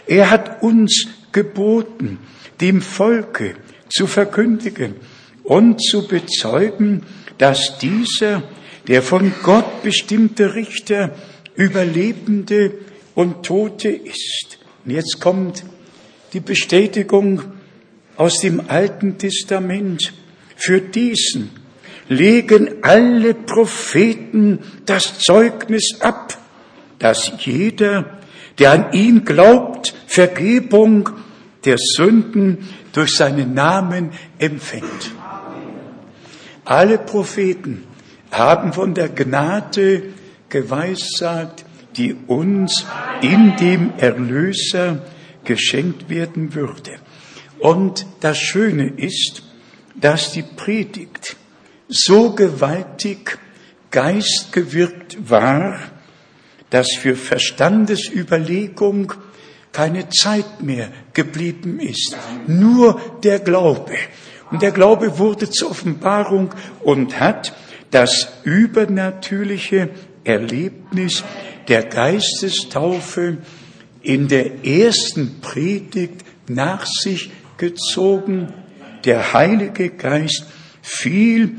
Er 0.09 0.31
hat 0.31 0.63
uns 0.63 1.07
geboten, 1.33 2.19
dem 2.61 2.83
Volke 2.83 3.55
zu 3.89 4.07
verkündigen 4.07 4.97
und 5.45 5.81
zu 5.83 6.09
bezeugen, 6.09 7.05
dass 7.39 7.79
dieser 7.79 8.43
der 8.89 9.03
von 9.03 9.33
Gott 9.43 9.83
bestimmte 9.83 10.55
Richter 10.55 11.15
über 11.55 11.85
Lebende 11.85 12.73
und 13.15 13.45
Tote 13.45 13.89
ist. 13.91 14.59
Und 14.85 14.93
jetzt 14.93 15.21
kommt 15.21 15.65
die 16.33 16.41
Bestätigung 16.41 17.43
aus 18.17 18.41
dem 18.41 18.63
Alten 18.69 19.19
Testament. 19.19 20.13
Für 20.57 20.81
diesen 20.81 21.51
legen 22.09 22.83
alle 22.83 23.35
Propheten 23.35 24.61
das 24.87 25.19
Zeugnis 25.19 25.99
ab, 26.01 26.39
dass 26.99 27.33
jeder, 27.41 28.18
der 28.59 28.73
an 28.73 28.93
ihn 28.93 29.25
glaubt, 29.25 29.95
Vergebung 30.07 31.11
der 31.65 31.77
Sünden 31.79 32.69
durch 32.93 33.17
seinen 33.17 33.55
Namen 33.55 34.11
empfängt. 34.39 35.13
Alle 36.65 36.99
Propheten 36.99 37.85
haben 38.31 38.73
von 38.73 38.95
der 38.95 39.09
Gnade 39.09 40.15
geweissagt, 40.49 41.65
die 41.97 42.15
uns 42.27 42.85
in 43.23 43.57
dem 43.57 43.93
Erlöser 43.97 45.03
geschenkt 45.45 46.09
werden 46.09 46.55
würde. 46.55 46.93
Und 47.59 48.07
das 48.21 48.39
Schöne 48.39 48.89
ist, 48.97 49.43
dass 49.95 50.33
die 50.33 50.43
Predigt 50.43 51.37
so 51.89 52.35
gewaltig 52.35 53.39
geistgewirkt 53.91 55.29
war, 55.29 55.79
dass 56.71 56.89
für 56.99 57.17
Verstandesüberlegung 57.17 59.15
keine 59.73 60.09
Zeit 60.09 60.63
mehr 60.63 60.89
geblieben 61.13 61.79
ist. 61.81 62.17
Nur 62.47 63.01
der 63.23 63.39
Glaube. 63.39 63.95
Und 64.51 64.63
der 64.63 64.73
Glaube 64.73 65.19
wurde 65.19 65.51
zur 65.51 65.71
Offenbarung 65.71 66.55
und 66.83 67.21
hat 67.21 67.53
das 67.91 68.29
übernatürliche 68.45 69.91
Erlebnis 70.25 71.23
der 71.69 71.85
Geistestaufe 71.85 73.39
in 74.03 74.29
der 74.29 74.65
ersten 74.65 75.41
Predigt 75.41 76.25
nach 76.49 76.87
sich 76.87 77.31
gezogen. 77.57 78.53
Der 79.05 79.33
Heilige 79.33 79.91
Geist 79.91 80.45
fiel 80.83 81.57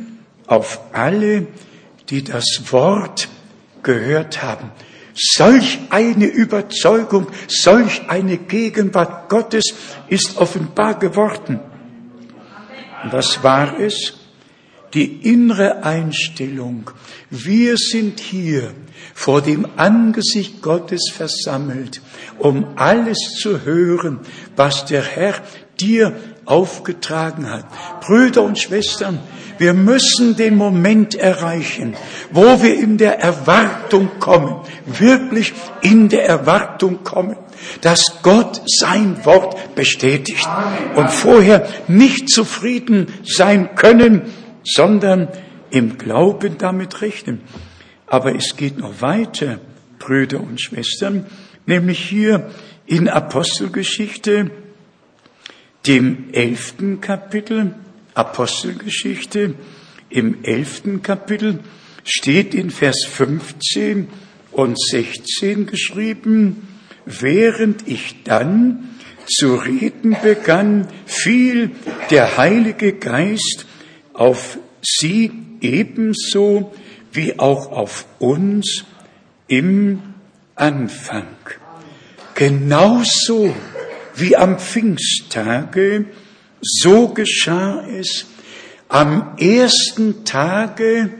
auf 0.47 0.81
alle, 0.93 1.47
die 2.09 2.23
das 2.23 2.45
Wort 2.71 3.29
gehört 3.83 4.41
haben. 4.41 4.71
Solch 5.21 5.79
eine 5.89 6.27
Überzeugung, 6.27 7.27
solch 7.49 8.09
eine 8.09 8.37
Gegenwart 8.37 9.27
Gottes 9.27 9.73
ist 10.07 10.37
offenbar 10.37 10.97
geworden. 10.97 11.59
Was 13.11 13.43
war 13.43 13.77
es? 13.77 14.13
Die 14.93 15.29
innere 15.29 15.83
Einstellung. 15.83 16.89
Wir 17.29 17.75
sind 17.75 18.21
hier 18.21 18.73
vor 19.13 19.41
dem 19.41 19.67
Angesicht 19.75 20.61
Gottes 20.61 21.11
versammelt, 21.13 22.01
um 22.37 22.65
alles 22.77 23.35
zu 23.39 23.65
hören, 23.65 24.21
was 24.55 24.85
der 24.85 25.03
Herr 25.03 25.35
dir 25.79 26.15
aufgetragen 26.45 27.49
hat. 27.49 27.65
Brüder 28.01 28.41
und 28.43 28.57
Schwestern, 28.57 29.19
wir 29.59 29.73
müssen 29.73 30.35
den 30.37 30.55
Moment 30.55 31.15
erreichen, 31.15 31.95
wo 32.31 32.63
wir 32.63 32.79
in 32.79 32.97
der 32.97 33.19
Erwartung 33.19 34.09
kommen, 34.19 34.61
wirklich 34.85 35.53
in 35.81 36.09
der 36.09 36.25
Erwartung 36.25 37.03
kommen, 37.03 37.35
dass 37.81 38.19
Gott 38.23 38.61
sein 38.65 39.23
Wort 39.25 39.75
bestätigt 39.75 40.47
und 40.95 41.09
vorher 41.09 41.67
nicht 41.87 42.29
zufrieden 42.29 43.07
sein 43.25 43.75
können, 43.75 44.23
sondern 44.63 45.27
im 45.69 45.97
Glauben 45.97 46.57
damit 46.57 47.01
rechnen. 47.01 47.41
Aber 48.07 48.35
es 48.35 48.55
geht 48.55 48.77
noch 48.77 49.01
weiter, 49.01 49.59
Brüder 49.99 50.39
und 50.39 50.61
Schwestern, 50.61 51.25
nämlich 51.65 51.99
hier 51.99 52.49
in 52.85 53.09
Apostelgeschichte 53.09 54.51
dem 55.85 56.29
elften 56.33 57.01
Kapitel, 57.01 57.73
Apostelgeschichte, 58.19 59.55
im 60.09 60.43
elften 60.43 61.01
Kapitel 61.01 61.59
steht 62.03 62.53
in 62.53 62.69
Vers 62.69 63.05
15 63.09 64.09
und 64.51 64.77
16 64.77 65.67
geschrieben, 65.67 66.67
während 67.05 67.87
ich 67.87 68.23
dann 68.23 68.89
zu 69.25 69.55
reden 69.55 70.17
begann, 70.21 70.87
fiel 71.05 71.71
der 72.09 72.37
Heilige 72.37 72.93
Geist 72.93 73.65
auf 74.13 74.57
sie 74.81 75.31
ebenso 75.61 76.73
wie 77.13 77.39
auch 77.39 77.71
auf 77.71 78.05
uns 78.19 78.83
im 79.47 80.01
Anfang. 80.55 81.27
Genauso 82.35 83.55
wie 84.15 84.35
am 84.35 84.59
Pfingsttage, 84.59 86.05
so 86.61 87.09
geschah 87.09 87.85
es 87.87 88.25
am 88.87 89.37
ersten 89.37 90.25
Tage, 90.25 91.11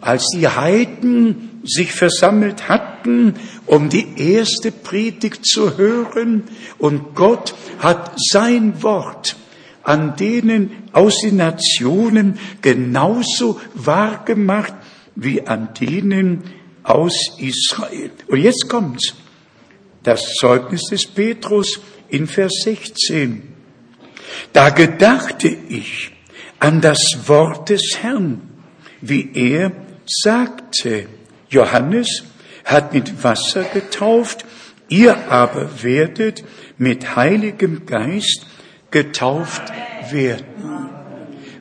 als 0.00 0.26
die 0.34 0.48
Heiden 0.48 1.60
sich 1.64 1.92
versammelt 1.92 2.68
hatten, 2.68 3.34
um 3.66 3.90
die 3.90 4.06
erste 4.16 4.72
Predigt 4.72 5.44
zu 5.46 5.76
hören, 5.76 6.44
und 6.78 7.14
Gott 7.14 7.54
hat 7.78 8.12
sein 8.16 8.82
Wort 8.82 9.36
an 9.82 10.16
denen 10.16 10.70
aus 10.92 11.20
den 11.22 11.36
Nationen 11.36 12.38
genauso 12.62 13.60
wahrgemacht 13.74 14.74
wie 15.16 15.46
an 15.46 15.70
denen 15.78 16.44
aus 16.82 17.38
Israel. 17.38 18.10
Und 18.28 18.40
jetzt 18.40 18.68
kommt's. 18.68 19.14
Das 20.02 20.34
Zeugnis 20.34 20.82
des 20.90 21.06
Petrus 21.06 21.80
in 22.08 22.26
Vers 22.26 22.62
16. 22.64 23.49
Da 24.52 24.70
gedachte 24.70 25.48
ich 25.48 26.12
an 26.58 26.80
das 26.80 26.98
Wort 27.26 27.70
des 27.70 27.98
Herrn, 28.00 28.42
wie 29.00 29.30
er 29.34 29.72
sagte, 30.06 31.06
Johannes 31.48 32.24
hat 32.64 32.92
mit 32.92 33.24
Wasser 33.24 33.64
getauft, 33.64 34.44
ihr 34.88 35.30
aber 35.30 35.82
werdet 35.82 36.44
mit 36.78 37.16
Heiligem 37.16 37.86
Geist 37.86 38.46
getauft 38.90 39.62
werden. 40.10 40.90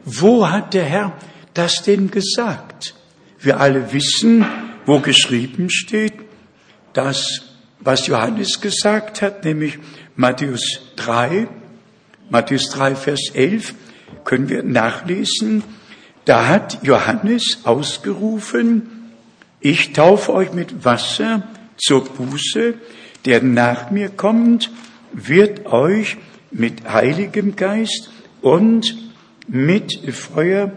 Wo 0.06 0.50
hat 0.50 0.74
der 0.74 0.86
Herr 0.86 1.14
das 1.54 1.84
denn 1.84 2.12
gesagt? 2.12 2.96
Wir 3.40 3.60
alle 3.60 3.94
wissen, 3.94 4.46
wo 4.86 5.00
geschrieben 5.00 5.70
steht, 5.70 6.14
dass 6.94 7.44
was 7.80 8.08
Johannes 8.08 8.60
gesagt 8.60 9.22
hat, 9.22 9.46
nämlich 9.46 9.80
Matthäus 10.16 10.82
3, 10.98 11.48
Matthäus 12.30 12.70
3, 12.70 12.96
Vers 12.96 13.32
11, 13.34 13.74
können 14.24 14.50
wir 14.50 14.64
nachlesen. 14.64 15.64
Da 16.26 16.48
hat 16.48 16.80
Johannes 16.84 17.62
ausgerufen, 17.64 19.14
ich 19.62 19.94
taufe 19.94 20.34
euch 20.34 20.54
mit 20.54 20.86
Wasser 20.86 21.48
zur 21.78 22.06
Buße, 22.06 22.76
der 23.26 23.42
nach 23.44 23.92
mir 23.92 24.10
kommt, 24.10 24.72
wird 25.12 25.66
euch 25.66 26.18
mit 26.52 26.90
Heiligem 26.90 27.56
Geist 27.56 28.12
und 28.42 28.96
mit 29.48 30.00
Feuer 30.14 30.72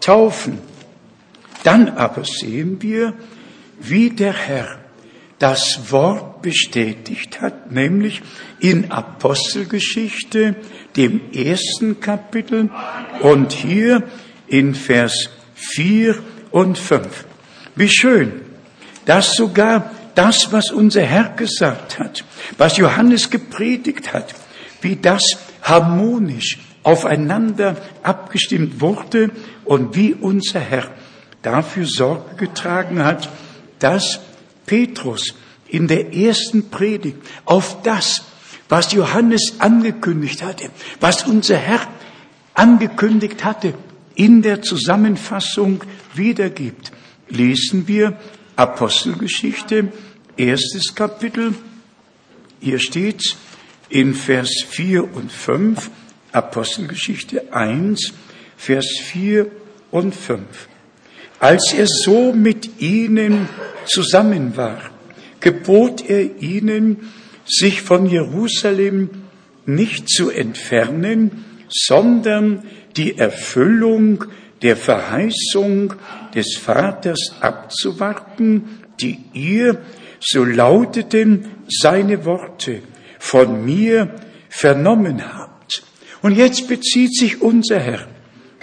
taufen. 0.00 0.58
Dann 1.64 1.88
aber 1.88 2.24
sehen 2.24 2.80
wir, 2.82 3.14
wie 3.80 4.10
der 4.10 4.32
Herr 4.32 4.78
das 5.38 5.90
Wort 5.90 6.42
bestätigt 6.42 7.40
hat, 7.40 7.70
nämlich 7.70 8.22
in 8.60 8.90
Apostelgeschichte, 8.90 10.56
dem 10.98 11.32
ersten 11.32 12.00
Kapitel 12.00 12.70
und 13.20 13.52
hier 13.52 14.02
in 14.48 14.74
Vers 14.74 15.30
4 15.54 16.16
und 16.50 16.76
5. 16.76 17.24
Wie 17.76 17.88
schön, 17.88 18.42
dass 19.06 19.34
sogar 19.34 19.92
das, 20.14 20.48
was 20.50 20.72
unser 20.72 21.02
Herr 21.02 21.30
gesagt 21.30 22.00
hat, 22.00 22.24
was 22.58 22.76
Johannes 22.76 23.30
gepredigt 23.30 24.12
hat, 24.12 24.34
wie 24.82 24.96
das 24.96 25.22
harmonisch 25.62 26.58
aufeinander 26.82 27.76
abgestimmt 28.02 28.80
wurde 28.80 29.30
und 29.64 29.94
wie 29.94 30.14
unser 30.14 30.60
Herr 30.60 30.90
dafür 31.42 31.86
Sorge 31.86 32.34
getragen 32.36 33.04
hat, 33.04 33.28
dass 33.78 34.18
Petrus 34.66 35.34
in 35.68 35.86
der 35.86 36.12
ersten 36.12 36.70
Predigt 36.70 37.18
auf 37.44 37.82
das, 37.82 38.24
was 38.68 38.92
Johannes 38.92 39.54
angekündigt 39.58 40.42
hatte, 40.42 40.70
was 41.00 41.24
unser 41.24 41.56
Herr 41.56 41.86
angekündigt 42.54 43.44
hatte, 43.44 43.74
in 44.14 44.42
der 44.42 44.62
Zusammenfassung 44.62 45.84
wiedergibt, 46.14 46.90
lesen 47.28 47.86
wir 47.86 48.18
Apostelgeschichte, 48.56 49.92
erstes 50.36 50.94
Kapitel. 50.94 51.54
Hier 52.60 52.80
steht's 52.80 53.36
in 53.88 54.14
Vers 54.14 54.50
4 54.68 55.14
und 55.14 55.30
5, 55.30 55.90
Apostelgeschichte 56.32 57.52
1, 57.52 58.12
Vers 58.56 58.86
4 59.04 59.50
und 59.92 60.14
5. 60.14 60.40
Als 61.38 61.72
er 61.72 61.86
so 61.86 62.32
mit 62.32 62.80
ihnen 62.80 63.48
zusammen 63.86 64.56
war, 64.56 64.80
gebot 65.38 66.04
er 66.08 66.42
ihnen, 66.42 67.12
sich 67.48 67.82
von 67.82 68.06
Jerusalem 68.06 69.10
nicht 69.66 70.08
zu 70.08 70.30
entfernen, 70.30 71.44
sondern 71.68 72.64
die 72.96 73.18
Erfüllung 73.18 74.24
der 74.62 74.76
Verheißung 74.76 75.94
des 76.34 76.56
Vaters 76.56 77.34
abzuwarten, 77.40 78.80
die 79.00 79.18
ihr, 79.32 79.80
so 80.20 80.44
lauteten 80.44 81.46
seine 81.68 82.24
Worte, 82.24 82.82
von 83.18 83.64
mir 83.64 84.14
vernommen 84.48 85.22
habt. 85.34 85.82
Und 86.22 86.36
jetzt 86.36 86.66
bezieht 86.68 87.14
sich 87.14 87.40
unser 87.40 87.78
Herr 87.78 88.08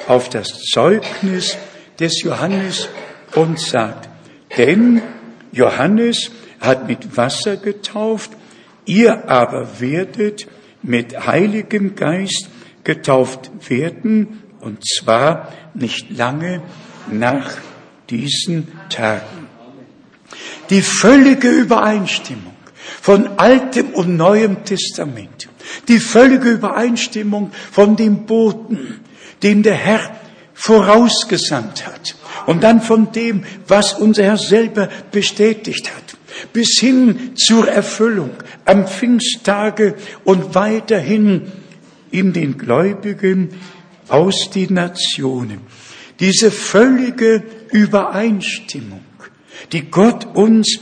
auf 0.08 0.30
das 0.30 0.60
Zeugnis 0.60 1.58
des 2.00 2.22
Johannes 2.24 2.90
und 3.36 3.60
sagt, 3.60 4.10
denn 4.58 5.02
Johannes 5.52 6.32
hat 6.60 6.88
mit 6.88 7.16
Wasser 7.16 7.58
getauft, 7.58 8.32
ihr 8.86 9.30
aber 9.30 9.80
werdet 9.80 10.48
mit 10.82 11.28
Heiligem 11.28 11.96
Geist 11.96 12.50
getauft 12.84 13.52
werden, 13.70 14.44
und 14.60 14.88
zwar 14.88 15.52
nicht 15.74 16.10
lange 16.12 16.62
nach 17.12 17.58
diesen 18.10 18.68
Tagen. 18.90 19.48
Die 20.70 20.82
völlige 20.82 21.50
Übereinstimmung 21.50 22.54
von 23.02 23.38
Altem 23.38 23.90
und 23.90 24.16
Neuem 24.16 24.64
Testament, 24.64 25.48
die 25.88 26.00
völlige 26.00 26.50
Übereinstimmung 26.50 27.52
von 27.72 27.96
dem 27.96 28.26
Boten, 28.26 29.02
den 29.44 29.64
der 29.64 29.76
Herr 29.76 30.16
vorausgesandt 30.54 31.86
hat, 31.86 32.16
und 32.46 32.64
dann 32.64 32.82
von 32.82 33.12
dem, 33.12 33.44
was 33.68 33.94
unser 33.94 34.24
Herr 34.24 34.38
selber 34.38 34.90
bestätigt 35.12 35.92
hat, 35.96 36.15
bis 36.54 36.80
hin 36.80 37.32
zur 37.36 37.68
Erfüllung 37.68 38.32
am 38.66 38.88
Pfingsttage 38.88 39.96
und 40.24 40.56
weiterhin 40.56 41.52
in 42.12 42.34
den 42.34 42.58
Gläubigen 42.58 43.50
aus 44.08 44.50
den 44.54 44.74
Nationen. 44.74 45.62
Diese 46.20 46.52
völlige 46.52 47.44
Übereinstimmung, 47.72 49.04
die 49.72 49.90
Gott 49.90 50.36
uns 50.36 50.80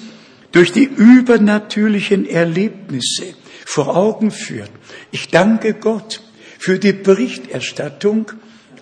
durch 0.52 0.72
die 0.72 0.84
übernatürlichen 0.84 2.28
Erlebnisse 2.28 3.34
vor 3.66 3.96
Augen 3.96 4.32
führt. 4.32 4.70
Ich 5.12 5.30
danke 5.30 5.74
Gott 5.74 6.22
für 6.60 6.78
die 6.78 6.94
Berichterstattung 6.94 8.32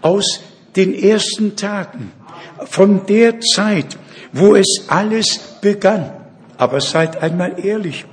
aus 0.01 0.41
den 0.75 0.93
ersten 0.93 1.55
Tagen, 1.55 2.11
von 2.65 3.05
der 3.05 3.39
Zeit, 3.39 3.97
wo 4.33 4.55
es 4.55 4.85
alles 4.87 5.39
begann. 5.61 6.20
Aber 6.61 6.79
seid 6.79 7.23
einmal 7.23 7.65
ehrlich, 7.65 8.05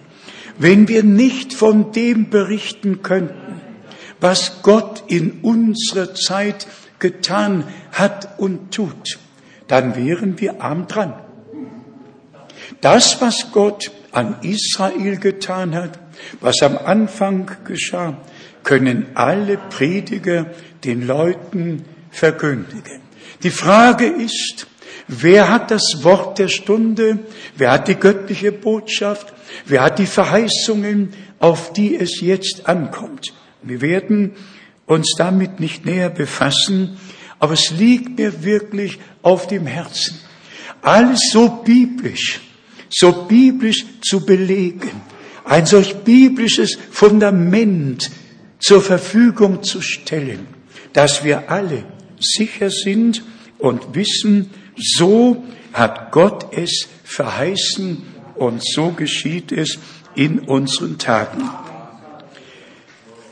wenn 0.57 0.89
wir 0.89 1.03
nicht 1.03 1.53
von 1.53 1.93
dem 1.93 2.31
berichten 2.31 3.03
könnten, 3.03 3.61
was 4.21 4.63
Gott 4.63 5.05
in 5.07 5.41
unserer 5.43 6.15
Zeit 6.15 6.67
getan 6.99 7.65
hat 7.93 8.39
und 8.39 8.73
tut, 8.73 9.19
dann 9.67 9.97
wären 9.97 10.41
wir 10.41 10.63
arm 10.63 10.87
dran. 10.87 11.13
Das, 12.81 13.21
was 13.21 13.53
Gott 13.53 13.91
an 14.13 14.37
Israel 14.41 15.19
getan 15.19 15.75
hat, 15.75 15.99
was 16.41 16.63
am 16.63 16.79
Anfang 16.79 17.51
geschah, 17.65 18.17
können 18.65 19.09
alle 19.13 19.59
Prediger 19.59 20.47
den 20.85 21.07
Leuten 21.07 21.85
verkündigen. 22.11 23.03
Die 23.43 23.51
Frage 23.51 24.07
ist, 24.07 24.67
wer 25.09 25.49
hat 25.49 25.71
das 25.71 26.03
Wort 26.03 26.39
der 26.39 26.49
Stunde? 26.49 27.19
Wer 27.57 27.73
hat 27.73 27.89
die 27.89 27.97
göttliche 27.97 28.53
Botschaft? 28.53 29.33
Wer 29.67 29.83
hat 29.83 29.99
die 29.99 30.07
Verheißungen, 30.07 31.13
auf 31.39 31.73
die 31.73 31.97
es 31.97 32.21
jetzt 32.21 32.69
ankommt? 32.69 33.33
Wir 33.63 33.81
werden 33.81 34.33
uns 34.87 35.15
damit 35.17 35.61
nicht 35.61 35.85
näher 35.85 36.11
befassen, 36.11 36.99
aber 37.39 37.55
es 37.55 37.71
liegt 37.71 38.19
mir 38.19 38.45
wirklich 38.45 38.99
auf 39.23 39.47
dem 39.47 39.67
Herzen. 39.67 40.19
Alles 40.83 41.31
so 41.33 41.49
biblisch, 41.65 42.41
so 42.89 43.25
biblisch 43.25 43.85
zu 44.03 44.25
belegen, 44.25 45.03
ein 45.45 45.67
solch 45.67 45.97
biblisches 45.97 46.79
Fundament 46.91 48.11
zur 48.59 48.83
Verfügung 48.83 49.63
zu 49.63 49.81
stellen, 49.81 50.47
dass 50.93 51.25
wir 51.25 51.51
alle 51.51 51.85
sicher 52.21 52.71
sind 52.71 53.23
und 53.59 53.95
wissen, 53.95 54.51
so 54.79 55.45
hat 55.73 56.13
Gott 56.13 56.57
es 56.57 56.89
verheißen 57.05 58.03
und 58.35 58.63
so 58.65 58.91
geschieht 58.91 59.53
es 59.53 59.79
in 60.15 60.41
unseren 60.41 60.99
Tagen. 60.99 61.49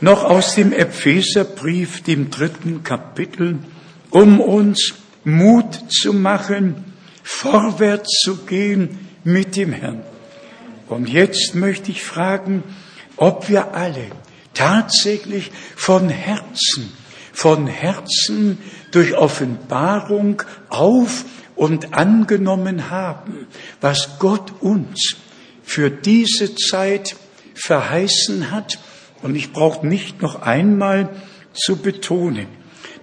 Noch 0.01 0.25
aus 0.25 0.55
dem 0.55 0.73
Epheserbrief, 0.73 2.03
dem 2.03 2.31
dritten 2.31 2.83
Kapitel, 2.83 3.59
um 4.11 4.41
uns 4.41 4.95
Mut 5.25 5.91
zu 5.91 6.13
machen, 6.13 6.85
vorwärts 7.23 8.21
zu 8.23 8.37
gehen 8.45 8.99
mit 9.25 9.57
dem 9.57 9.73
Herrn. 9.73 10.03
Und 10.89 11.09
jetzt 11.09 11.55
möchte 11.55 11.91
ich 11.91 12.03
fragen, 12.03 12.63
ob 13.17 13.49
wir 13.49 13.75
alle 13.75 14.07
tatsächlich 14.55 15.51
von 15.75 16.09
Herzen, 16.09 16.93
von 17.33 17.67
Herzen 17.67 18.59
durch 18.93 19.17
Offenbarung 19.17 20.43
auf 20.69 21.25
und 21.57 21.95
angenommen 21.95 22.91
haben, 22.91 23.49
was 23.81 24.19
Gott 24.19 24.53
uns 24.61 25.17
für 25.63 25.91
diese 25.91 26.55
Zeit 26.55 27.17
verheißen 27.55 28.53
hat. 28.53 28.79
Und 29.23 29.35
ich 29.35 29.53
brauche 29.53 29.87
nicht 29.87 30.23
noch 30.23 30.43
einmal 30.43 31.09
zu 31.55 31.77
betonen, 31.77 32.47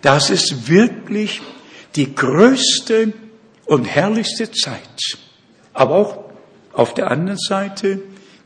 dass 0.01 0.29
es 0.29 0.67
wirklich 0.67 1.41
die 1.95 2.13
größte 2.15 3.13
und 3.65 3.85
herrlichste 3.85 4.51
Zeit, 4.51 5.17
aber 5.73 5.95
auch 5.95 6.23
auf 6.73 6.93
der 6.93 7.09
anderen 7.09 7.39
Seite 7.39 8.01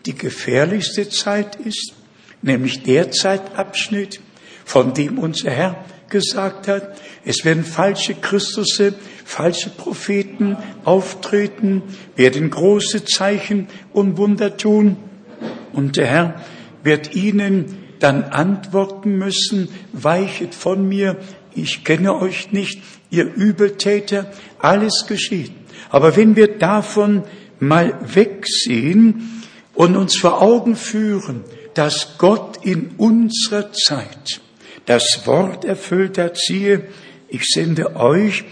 die 0.06 0.16
gefährlichste 0.16 1.10
Zeit 1.10 1.56
ist, 1.58 1.94
nämlich 2.42 2.84
der 2.84 3.12
Zeitabschnitt, 3.12 4.22
von 4.66 4.94
dem 4.94 5.18
unser 5.18 5.52
Herr 5.52 5.86
gesagt 6.10 6.68
hat, 6.68 6.98
es 7.26 7.46
werden 7.46 7.64
falsche 7.64 8.16
Christusse, 8.16 8.94
falsche 9.26 9.70
Propheten 9.70 10.58
auftreten, 10.84 11.84
werden 12.16 12.50
große 12.50 13.06
Zeichen 13.06 13.68
und 13.94 14.18
Wunder 14.18 14.58
tun. 14.58 14.98
Und 15.74 15.98
der 15.98 16.08
Herr 16.08 16.42
wird 16.84 17.16
ihnen 17.16 17.78
dann 18.00 18.24
antworten 18.24 19.18
müssen, 19.18 19.70
weichet 19.94 20.54
von 20.54 20.88
mir, 20.88 21.18
ich 21.54 21.84
kenne 21.84 22.16
euch 22.16 22.52
nicht, 22.52 22.82
ihr 23.10 23.26
Übeltäter, 23.26 24.32
alles 24.60 25.06
geschieht. 25.08 25.52
Aber 25.90 26.16
wenn 26.16 26.36
wir 26.36 26.58
davon 26.58 27.24
mal 27.60 27.98
wegsehen 28.14 29.44
und 29.74 29.96
uns 29.96 30.18
vor 30.18 30.42
Augen 30.42 30.76
führen, 30.76 31.44
dass 31.74 32.18
Gott 32.18 32.66
in 32.66 32.92
unserer 32.98 33.72
Zeit 33.72 34.42
das 34.88 35.22
Wort 35.26 35.64
erfüllt 35.64 36.18
hat, 36.18 36.38
siehe, 36.38 36.86
ich 37.30 37.44
sende 37.46 37.96
euch 37.96 38.44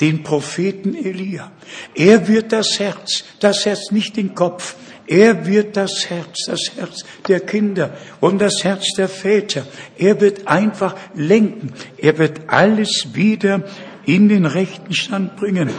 den 0.00 0.22
Propheten 0.22 0.94
Elia. 0.94 1.52
Er 1.94 2.26
wird 2.26 2.52
das 2.52 2.78
Herz, 2.78 3.24
das 3.40 3.66
Herz 3.66 3.90
nicht 3.90 4.16
den 4.16 4.34
Kopf, 4.34 4.76
er 5.10 5.44
wird 5.44 5.76
das 5.76 6.08
Herz, 6.08 6.44
das 6.46 6.60
Herz 6.76 7.04
der 7.26 7.40
Kinder 7.40 7.96
und 8.20 8.38
das 8.40 8.62
Herz 8.62 8.92
der 8.96 9.08
Väter. 9.08 9.66
Er 9.98 10.20
wird 10.20 10.46
einfach 10.46 10.94
lenken. 11.16 11.72
Er 11.96 12.16
wird 12.18 12.42
alles 12.46 13.08
wieder 13.12 13.64
in 14.06 14.28
den 14.28 14.46
rechten 14.46 14.94
Stand 14.94 15.34
bringen. 15.34 15.70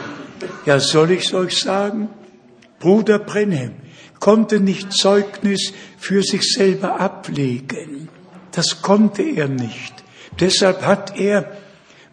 Ja, 0.65 0.81
soll 0.81 1.11
ich's 1.11 1.33
euch 1.33 1.57
sagen? 1.57 2.09
Bruder 2.79 3.19
Brenhem 3.19 3.75
konnte 4.19 4.59
nicht 4.59 4.91
Zeugnis 4.91 5.71
für 5.97 6.23
sich 6.23 6.51
selber 6.53 6.99
ablegen. 6.99 8.09
Das 8.51 8.81
konnte 8.81 9.23
er 9.23 9.47
nicht. 9.47 10.00
Deshalb 10.39 10.83
hat 10.83 11.17
er 11.17 11.51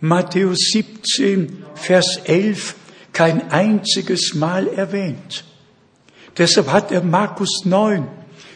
Matthäus 0.00 0.70
17, 0.72 1.64
Vers 1.74 2.20
11 2.24 2.74
kein 3.12 3.50
einziges 3.50 4.34
Mal 4.34 4.68
erwähnt. 4.68 5.44
Deshalb 6.36 6.70
hat 6.70 6.92
er 6.92 7.02
Markus 7.02 7.64
9, 7.64 8.06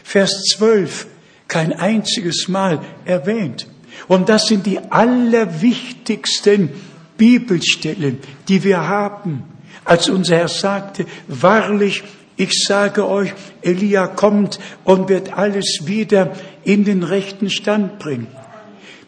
Vers 0.03 0.43
12 0.55 1.07
kein 1.47 1.73
einziges 1.73 2.47
Mal 2.47 2.81
erwähnt. 3.05 3.67
Und 4.07 4.29
das 4.29 4.47
sind 4.47 4.65
die 4.65 4.79
allerwichtigsten 4.79 6.69
Bibelstellen, 7.17 8.19
die 8.47 8.63
wir 8.63 8.87
haben. 8.87 9.43
Als 9.85 10.09
unser 10.09 10.37
Herr 10.37 10.47
sagte, 10.47 11.05
wahrlich, 11.27 12.03
ich 12.35 12.65
sage 12.65 13.07
euch, 13.07 13.33
Elia 13.61 14.07
kommt 14.07 14.59
und 14.83 15.09
wird 15.09 15.37
alles 15.37 15.81
wieder 15.83 16.31
in 16.63 16.83
den 16.85 17.03
rechten 17.03 17.49
Stand 17.49 17.99
bringen. 17.99 18.27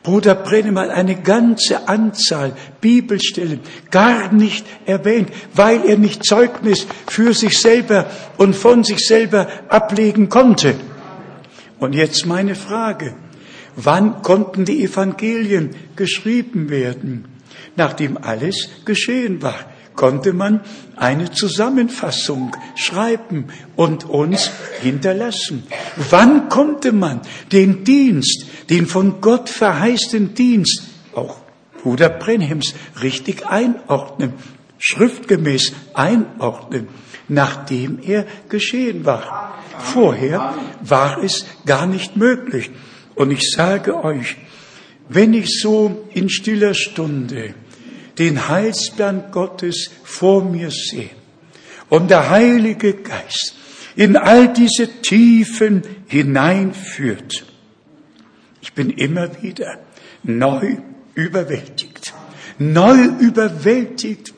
Bruder 0.05 0.35
Brennem 0.35 0.77
hat 0.77 0.91
eine 0.91 1.15
ganze 1.15 1.87
Anzahl 1.87 2.53
Bibelstellen 2.79 3.59
gar 3.89 4.31
nicht 4.31 4.63
erwähnt, 4.85 5.29
weil 5.55 5.83
er 5.83 5.97
nicht 5.97 6.23
Zeugnis 6.23 6.85
für 7.07 7.33
sich 7.33 7.59
selber 7.59 8.05
und 8.37 8.55
von 8.55 8.83
sich 8.83 8.99
selber 8.99 9.47
ablegen 9.67 10.29
konnte. 10.29 10.75
Und 11.79 11.93
jetzt 11.93 12.27
meine 12.27 12.53
Frage. 12.53 13.15
Wann 13.75 14.21
konnten 14.21 14.63
die 14.63 14.83
Evangelien 14.83 15.71
geschrieben 15.95 16.69
werden? 16.69 17.25
Nachdem 17.75 18.17
alles 18.17 18.69
geschehen 18.85 19.41
war 19.41 19.55
konnte 19.95 20.33
man 20.33 20.61
eine 20.95 21.31
Zusammenfassung 21.31 22.55
schreiben 22.75 23.47
und 23.75 24.05
uns 24.05 24.51
hinterlassen. 24.81 25.63
Wann 26.09 26.49
konnte 26.49 26.91
man 26.91 27.21
den 27.51 27.83
Dienst, 27.83 28.45
den 28.69 28.87
von 28.87 29.21
Gott 29.21 29.49
verheißten 29.49 30.33
Dienst, 30.33 30.83
auch 31.13 31.37
Bruder 31.81 32.09
Brenhems, 32.09 32.73
richtig 33.01 33.45
einordnen, 33.45 34.33
schriftgemäß 34.79 35.73
einordnen, 35.93 36.87
nachdem 37.27 37.99
er 38.01 38.25
geschehen 38.49 39.05
war? 39.05 39.59
Vorher 39.79 40.55
war 40.81 41.23
es 41.23 41.45
gar 41.65 41.85
nicht 41.85 42.17
möglich. 42.17 42.71
Und 43.15 43.31
ich 43.31 43.51
sage 43.51 44.03
euch, 44.03 44.37
wenn 45.07 45.33
ich 45.33 45.59
so 45.61 46.07
in 46.13 46.29
stiller 46.29 46.73
Stunde 46.73 47.53
den 48.17 48.47
Heilsplan 48.47 49.31
Gottes 49.31 49.91
vor 50.03 50.43
mir 50.43 50.71
sehe 50.71 51.09
und 51.89 52.09
der 52.09 52.29
Heilige 52.29 52.93
Geist 52.93 53.55
in 53.95 54.17
all 54.17 54.51
diese 54.51 55.01
Tiefen 55.01 55.83
hineinführt, 56.07 57.45
ich 58.61 58.73
bin 58.73 58.89
immer 58.89 59.41
wieder 59.41 59.79
neu 60.23 60.77
überwältigt, 61.13 62.13
neu 62.57 63.03
überwältigt, 63.19 64.33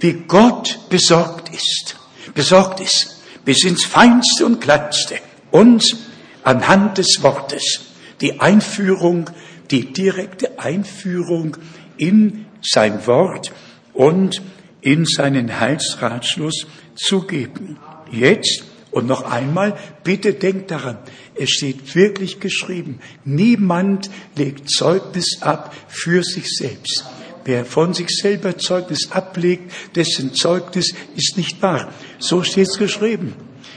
wie 0.00 0.12
Gott 0.12 0.80
besorgt 0.90 1.48
ist, 1.54 1.96
besorgt 2.34 2.80
ist, 2.80 3.22
bis 3.44 3.64
ins 3.64 3.84
Feinste 3.84 4.46
und 4.46 4.60
Kleinste, 4.60 5.16
uns 5.50 5.96
anhand 6.42 6.98
des 6.98 7.22
Wortes, 7.22 7.80
die 8.20 8.40
Einführung, 8.40 9.30
die 9.70 9.92
direkte 9.92 10.58
Einführung 10.58 11.56
in 11.96 12.43
sein 12.64 13.06
Wort 13.06 13.52
und 13.92 14.42
in 14.80 15.04
seinen 15.04 15.60
Heilsratschluss 15.60 16.66
zu 16.94 17.22
geben. 17.22 17.78
Jetzt 18.10 18.64
und 18.90 19.06
noch 19.08 19.24
einmal, 19.28 19.76
bitte 20.04 20.34
denkt 20.34 20.70
daran, 20.70 20.98
es 21.34 21.50
steht 21.50 21.96
wirklich 21.96 22.38
geschrieben, 22.38 23.00
niemand 23.24 24.08
legt 24.36 24.70
Zeugnis 24.70 25.38
ab 25.40 25.74
für 25.88 26.22
sich 26.22 26.56
selbst. 26.56 27.04
Wer 27.44 27.64
von 27.64 27.92
sich 27.92 28.08
selber 28.08 28.56
Zeugnis 28.56 29.10
ablegt, 29.10 29.72
dessen 29.96 30.32
Zeugnis 30.32 30.94
ist 31.16 31.36
nicht 31.36 31.60
wahr. 31.60 31.92
So 32.18 32.42
steht 32.42 32.68
es 32.68 32.78
geschrieben. 32.78 33.34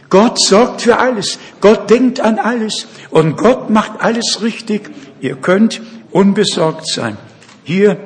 Gott 0.09 0.39
sorgt 0.39 0.83
für 0.83 0.99
alles. 0.99 1.37
Gott 1.59 1.89
denkt 1.89 2.21
an 2.21 2.39
alles. 2.39 2.87
Und 3.09 3.35
Gott 3.35 3.69
macht 3.69 3.99
alles 3.99 4.39
richtig. 4.41 4.89
Ihr 5.19 5.35
könnt 5.35 5.81
unbesorgt 6.11 6.87
sein. 6.87 7.17
Hier 7.63 7.99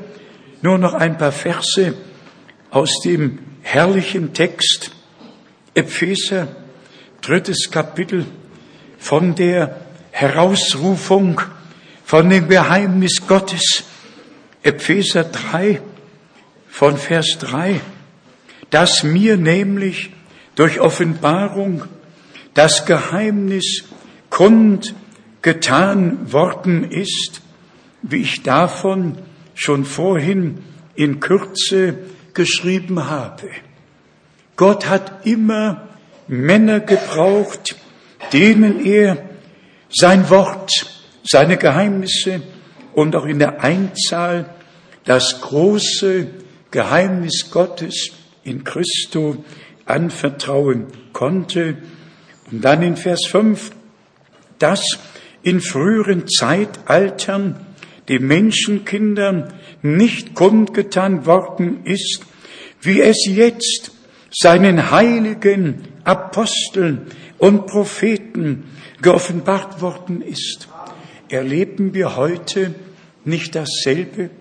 nur 0.62 0.78
noch 0.78 0.94
ein 0.94 1.18
paar 1.18 1.32
Verse 1.32 1.94
aus 2.70 3.02
dem 3.04 3.40
herrlichen 3.62 4.34
Text 4.34 4.92
Epheser, 5.74 6.48
drittes 7.22 7.70
Kapitel, 7.72 8.26
von 8.98 9.36
der 9.36 9.82
Herausrufung, 10.12 11.42
von 12.04 12.30
dem 12.30 12.48
Geheimnis 12.50 13.26
Gottes. 13.28 13.84
Epheser 14.64 15.24
3, 15.24 15.82
von 16.70 16.98
Vers 16.98 17.38
3, 17.40 17.82
dass 18.70 19.04
mir 19.04 19.38
nämlich 19.38 20.12
durch 20.56 20.80
Offenbarung 20.80 21.86
das 22.54 22.86
Geheimnis 22.86 23.86
kund 24.30 24.94
getan 25.42 26.32
worden 26.32 26.92
ist, 26.92 27.42
wie 28.04 28.18
ich 28.18 28.44
davon 28.44 29.18
schon 29.62 29.86
vorhin 29.86 30.64
in 30.96 31.20
Kürze 31.20 32.00
geschrieben 32.34 33.06
habe. 33.08 33.52
Gott 34.56 34.90
hat 34.90 35.24
immer 35.28 35.88
Männer 36.28 36.80
gebraucht, 36.80 37.76
denen 38.34 38.84
er 38.84 39.30
sein 39.92 40.32
Wort, 40.32 40.72
seine 41.24 41.58
Geheimnisse 41.58 42.42
und 42.94 43.16
auch 43.16 43.26
in 43.26 43.38
der 43.38 43.64
Einzahl 43.64 44.50
das 45.04 45.42
große 45.42 46.28
Geheimnis 46.72 47.52
Gottes 47.52 48.14
in 48.44 48.64
Christo 48.64 49.46
anvertrauen 49.86 50.88
konnte. 51.14 51.78
Und 52.52 52.66
dann 52.66 52.82
in 52.82 52.98
Vers 52.98 53.28
5, 53.28 53.70
dass 54.58 54.84
in 55.44 55.62
früheren 55.62 56.28
Zeitaltern 56.28 57.68
den 58.10 58.28
Menschenkindern 58.28 59.53
nicht 59.82 60.34
kundgetan 60.34 61.26
worden 61.26 61.86
ist, 61.86 62.26
wie 62.82 63.02
es 63.02 63.26
jetzt 63.28 63.91
seinen 64.32 64.91
heiligen 64.91 65.88
Aposteln 66.03 67.07
und 67.38 67.68
Propheten 67.68 68.64
geoffenbart 69.02 69.82
worden 69.82 70.22
ist. 70.22 70.68
Erleben 71.30 71.94
wir 71.94 72.15
heute 72.15 72.73
nicht 73.23 73.56
dasselbe? 73.56 74.31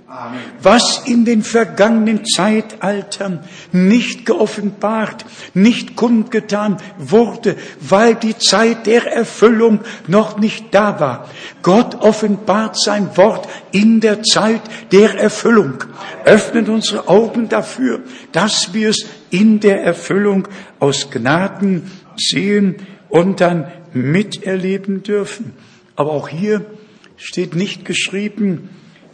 Was 0.62 1.02
in 1.06 1.24
den 1.24 1.42
vergangenen 1.42 2.24
Zeitaltern 2.24 3.44
nicht 3.72 4.26
geoffenbart, 4.26 5.24
nicht 5.54 5.96
kundgetan 5.96 6.78
wurde, 6.98 7.56
weil 7.80 8.14
die 8.14 8.36
Zeit 8.36 8.86
der 8.86 9.06
Erfüllung 9.06 9.80
noch 10.08 10.38
nicht 10.38 10.66
da 10.72 10.98
war. 10.98 11.28
Gott 11.62 11.94
offenbart 11.96 12.80
sein 12.80 13.16
Wort 13.16 13.48
in 13.70 14.00
der 14.00 14.22
Zeit 14.22 14.62
der 14.92 15.18
Erfüllung. 15.18 15.84
Öffnet 16.24 16.68
unsere 16.68 17.08
Augen 17.08 17.48
dafür, 17.48 18.00
dass 18.32 18.72
wir 18.72 18.90
es 18.90 19.06
in 19.30 19.60
der 19.60 19.82
Erfüllung 19.84 20.48
aus 20.78 21.10
Gnaden 21.10 21.90
sehen 22.16 22.76
und 23.08 23.40
dann 23.40 23.70
miterleben 23.92 25.02
dürfen. 25.02 25.52
Aber 25.96 26.12
auch 26.12 26.28
hier 26.28 26.64
steht 27.20 27.54
nicht 27.54 27.84
geschrieben, 27.84 28.70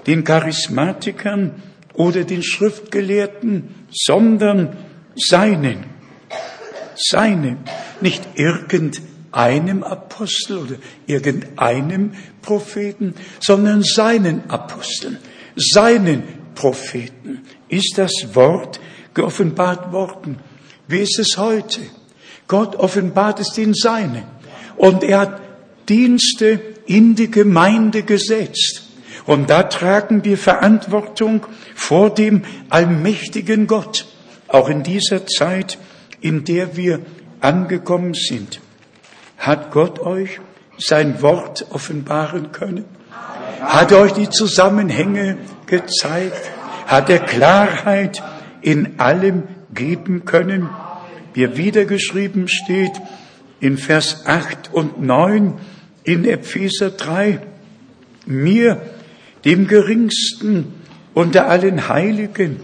den 0.07 0.25
Charismatikern 0.25 1.63
oder 1.93 2.25
den 2.25 2.43
Schriftgelehrten, 2.43 3.87
sondern 3.91 4.77
seinen, 5.17 5.85
seinen, 6.95 7.59
nicht 8.01 8.23
irgendeinem 8.37 9.83
Apostel 9.83 10.59
oder 10.59 10.77
irgendeinem 11.07 12.13
Propheten, 12.43 13.15
sondern 13.41 13.83
seinen 13.83 14.49
Aposteln, 14.51 15.19
seinen 15.57 16.23
Propheten 16.55 17.43
ist 17.69 17.95
das 17.97 18.13
Wort 18.35 18.81
geoffenbart 19.15 19.93
worden. 19.93 20.39
Wie 20.87 21.01
ist 21.01 21.19
es 21.19 21.37
heute? 21.37 21.81
Gott 22.47 22.77
offenbart 22.77 23.41
es 23.41 23.53
den 23.53 23.75
Seinen 23.75 24.25
und 24.77 25.03
er 25.03 25.19
hat 25.19 25.46
Dienste 25.89 26.61
in 26.87 27.15
die 27.15 27.31
Gemeinde 27.31 28.03
gesetzt. 28.03 28.83
Und 29.27 29.51
da 29.51 29.65
tragen 29.65 30.25
wir 30.25 30.39
Verantwortung 30.39 31.47
vor 31.75 32.11
dem 32.11 32.43
allmächtigen 32.71 33.67
Gott, 33.67 34.07
auch 34.47 34.69
in 34.69 34.83
dieser 34.83 35.27
Zeit, 35.27 35.79
in 36.21 36.45
der 36.45 36.77
wir 36.77 37.01
angekommen 37.41 38.15
sind. 38.15 38.61
Hat 39.39 39.73
Gott 39.73 39.99
euch 39.99 40.41
sein 40.79 41.23
Wort 41.23 41.67
offenbaren 41.71 42.53
können? 42.53 42.85
Hat 43.61 43.91
er 43.93 44.01
euch 44.01 44.13
die 44.13 44.31
Zusammenhänge 44.31 45.39
gezeigt? 45.67 46.51
Hat 46.87 47.11
er 47.11 47.19
Klarheit 47.19 48.23
in 48.61 49.01
allem 49.01 49.45
geben 49.75 50.25
können? 50.25 50.69
Wie 51.35 51.57
wiedergeschrieben 51.57 52.49
steht 52.49 52.93
in 53.61 53.79
Vers 53.79 54.27
8 54.27 54.73
und 54.73 55.01
9, 55.01 55.55
in 56.07 56.25
Epheser 56.25 56.91
3, 56.93 57.41
mir, 58.27 58.81
dem 59.45 59.67
geringsten 59.67 60.73
unter 61.15 61.49
allen 61.49 61.89
Heiligen, 61.89 62.61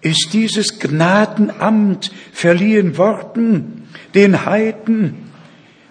ist 0.00 0.30
dieses 0.32 0.80
Gnadenamt 0.80 2.10
verliehen 2.32 2.98
worden, 2.98 3.88
den 4.14 4.44
Heiden, 4.44 5.30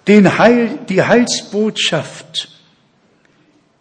den 0.08 0.38
Heil, 0.38 0.78
die 0.90 1.02
Heilsbotschaft 1.02 2.50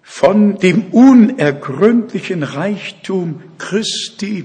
von 0.03 0.59
dem 0.59 0.87
unergründlichen 0.93 2.45
Reichtum 2.45 3.43
Christi 3.59 4.45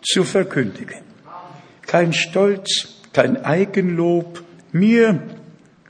zu 0.00 0.24
verkündigen. 0.24 1.02
Kein 1.82 2.14
Stolz, 2.14 3.02
kein 3.12 3.44
Eigenlob, 3.44 4.42
mir, 4.72 5.22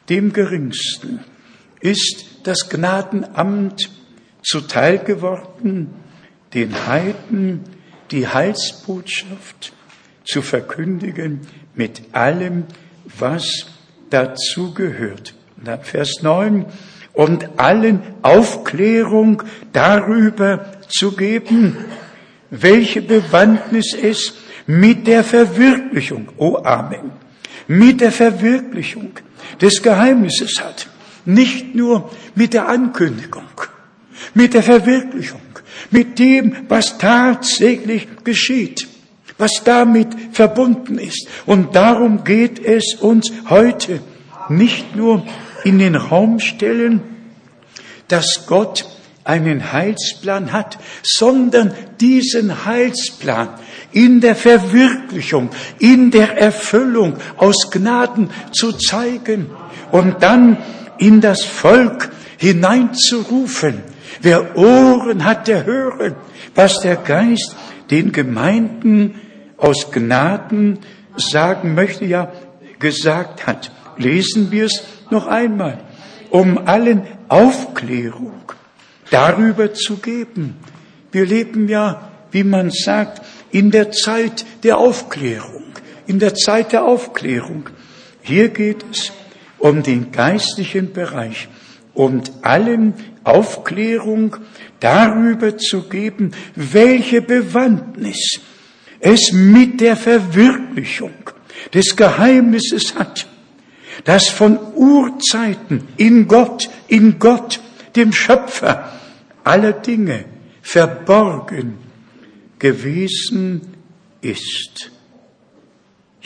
dem 0.08 0.32
Geringsten, 0.32 1.20
ist 1.84 2.24
das 2.44 2.70
Gnadenamt 2.70 3.90
zuteil 4.42 4.98
geworden, 4.98 5.94
den 6.54 6.86
Heiden 6.86 7.60
die 8.10 8.26
Heilsbotschaft 8.26 9.74
zu 10.24 10.40
verkündigen 10.40 11.42
mit 11.74 12.02
allem, 12.12 12.64
was 13.18 13.66
dazugehört. 14.08 15.34
Und 15.58 15.68
dann 15.68 15.82
Vers 15.82 16.22
9, 16.22 16.64
und 17.12 17.60
allen 17.60 18.02
Aufklärung 18.22 19.42
darüber 19.72 20.64
zu 20.88 21.12
geben, 21.12 21.76
welche 22.50 23.02
Bewandtnis 23.02 23.94
es 23.94 24.34
mit 24.66 25.06
der 25.06 25.22
Verwirklichung, 25.22 26.30
oh 26.38 26.56
Amen, 26.64 27.12
mit 27.68 28.00
der 28.00 28.10
Verwirklichung 28.10 29.12
des 29.60 29.82
Geheimnisses 29.82 30.60
hat. 30.60 30.88
Nicht 31.24 31.74
nur 31.74 32.10
mit 32.34 32.52
der 32.52 32.68
Ankündigung, 32.68 33.48
mit 34.34 34.54
der 34.54 34.62
Verwirklichung, 34.62 35.40
mit 35.90 36.18
dem, 36.18 36.56
was 36.68 36.98
tatsächlich 36.98 38.08
geschieht, 38.24 38.88
was 39.38 39.62
damit 39.64 40.08
verbunden 40.32 40.98
ist. 40.98 41.28
Und 41.46 41.74
darum 41.74 42.24
geht 42.24 42.64
es 42.64 42.94
uns 43.00 43.32
heute 43.48 44.00
nicht 44.48 44.94
nur 44.96 45.26
in 45.64 45.78
den 45.78 45.96
Raum 45.96 46.40
stellen, 46.40 47.02
dass 48.08 48.44
Gott 48.46 48.86
einen 49.24 49.72
Heilsplan 49.72 50.52
hat, 50.52 50.78
sondern 51.02 51.72
diesen 52.00 52.66
Heilsplan 52.66 53.48
in 53.92 54.20
der 54.20 54.36
Verwirklichung, 54.36 55.48
in 55.78 56.10
der 56.10 56.36
Erfüllung 56.36 57.16
aus 57.38 57.70
Gnaden 57.70 58.28
zu 58.52 58.72
zeigen 58.72 59.50
und 59.90 60.22
dann 60.22 60.58
in 60.98 61.20
das 61.20 61.44
Volk 61.44 62.10
hineinzurufen. 62.38 63.82
Wer 64.20 64.56
Ohren 64.56 65.24
hat, 65.24 65.48
der 65.48 65.64
höre, 65.64 66.16
was 66.54 66.80
der 66.80 66.96
Geist 66.96 67.56
den 67.90 68.12
Gemeinden 68.12 69.20
aus 69.56 69.90
Gnaden 69.90 70.78
sagen 71.16 71.74
möchte, 71.74 72.04
ja 72.04 72.32
gesagt 72.78 73.46
hat. 73.46 73.70
Lesen 73.96 74.50
wir 74.50 74.66
es 74.66 74.82
noch 75.10 75.26
einmal, 75.26 75.78
um 76.30 76.58
allen 76.66 77.02
Aufklärung 77.28 78.42
darüber 79.10 79.72
zu 79.72 79.96
geben. 79.96 80.56
Wir 81.12 81.26
leben 81.26 81.68
ja, 81.68 82.10
wie 82.32 82.44
man 82.44 82.70
sagt, 82.70 83.22
in 83.52 83.70
der 83.70 83.92
Zeit 83.92 84.44
der 84.64 84.78
Aufklärung, 84.78 85.64
in 86.06 86.18
der 86.18 86.34
Zeit 86.34 86.72
der 86.72 86.84
Aufklärung. 86.84 87.70
Hier 88.20 88.48
geht 88.48 88.84
es 88.90 89.12
um 89.64 89.82
den 89.82 90.12
geistlichen 90.12 90.92
Bereich 90.92 91.48
und 91.94 92.30
allen 92.42 92.92
Aufklärung 93.24 94.36
darüber 94.78 95.56
zu 95.56 95.88
geben, 95.88 96.32
welche 96.54 97.22
Bewandtnis 97.22 98.40
es 99.00 99.32
mit 99.32 99.80
der 99.80 99.96
Verwirklichung 99.96 101.14
des 101.72 101.96
Geheimnisses 101.96 102.94
hat 102.94 103.26
das 104.04 104.28
von 104.28 104.58
Urzeiten 104.74 105.88
in 105.96 106.28
Gott, 106.28 106.68
in 106.88 107.18
Gott, 107.18 107.58
dem 107.96 108.12
Schöpfer 108.12 108.92
aller 109.44 109.72
Dinge 109.72 110.26
verborgen 110.60 111.78
gewesen 112.58 113.62
ist. 114.20 114.90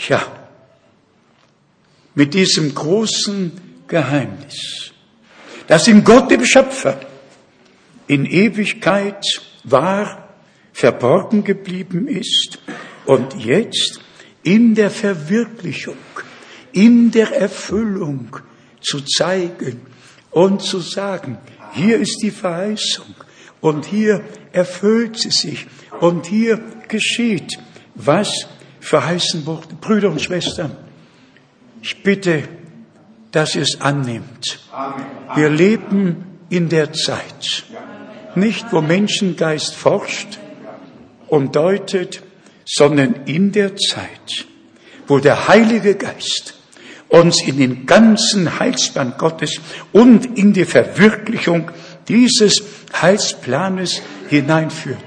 Ja, 0.08 0.47
mit 2.18 2.34
diesem 2.34 2.74
großen 2.74 3.52
Geheimnis, 3.86 4.90
das 5.68 5.86
in 5.86 6.02
Gott, 6.02 6.28
dem 6.32 6.44
Schöpfer, 6.44 6.98
in 8.08 8.26
Ewigkeit 8.26 9.24
war, 9.62 10.28
verborgen 10.72 11.44
geblieben 11.44 12.08
ist 12.08 12.58
und 13.06 13.36
jetzt 13.36 14.00
in 14.42 14.74
der 14.74 14.90
Verwirklichung 14.90 15.94
in 16.72 17.12
der 17.12 17.36
Erfüllung 17.36 18.36
zu 18.80 19.00
zeigen 19.00 19.82
und 20.32 20.60
zu 20.60 20.80
sagen, 20.80 21.38
hier 21.72 21.98
ist 21.98 22.18
die 22.20 22.32
Verheißung 22.32 23.14
und 23.60 23.86
hier 23.86 24.24
erfüllt 24.50 25.18
sie 25.18 25.30
sich 25.30 25.66
und 26.00 26.26
hier 26.26 26.60
geschieht, 26.88 27.58
was 27.94 28.48
verheißen 28.80 29.46
wurde. 29.46 29.76
Brüder 29.80 30.10
und 30.10 30.20
Schwestern, 30.20 30.87
ich 31.88 32.02
bitte, 32.02 32.42
dass 33.32 33.54
ihr 33.54 33.62
es 33.62 33.80
annimmt. 33.80 34.58
Wir 35.34 35.48
leben 35.48 36.26
in 36.50 36.68
der 36.68 36.92
Zeit, 36.92 37.64
nicht 38.34 38.66
wo 38.72 38.82
Menschengeist 38.82 39.74
forscht 39.74 40.38
und 41.28 41.56
deutet, 41.56 42.22
sondern 42.66 43.24
in 43.24 43.52
der 43.52 43.74
Zeit, 43.76 44.46
wo 45.06 45.18
der 45.18 45.48
Heilige 45.48 45.94
Geist 45.94 46.54
uns 47.08 47.40
in 47.42 47.56
den 47.56 47.86
ganzen 47.86 48.60
Heilsplan 48.60 49.14
Gottes 49.16 49.58
und 49.92 50.36
in 50.38 50.52
die 50.52 50.66
Verwirklichung 50.66 51.70
dieses 52.06 52.62
Heilsplanes 53.00 54.02
hineinführt. 54.28 55.02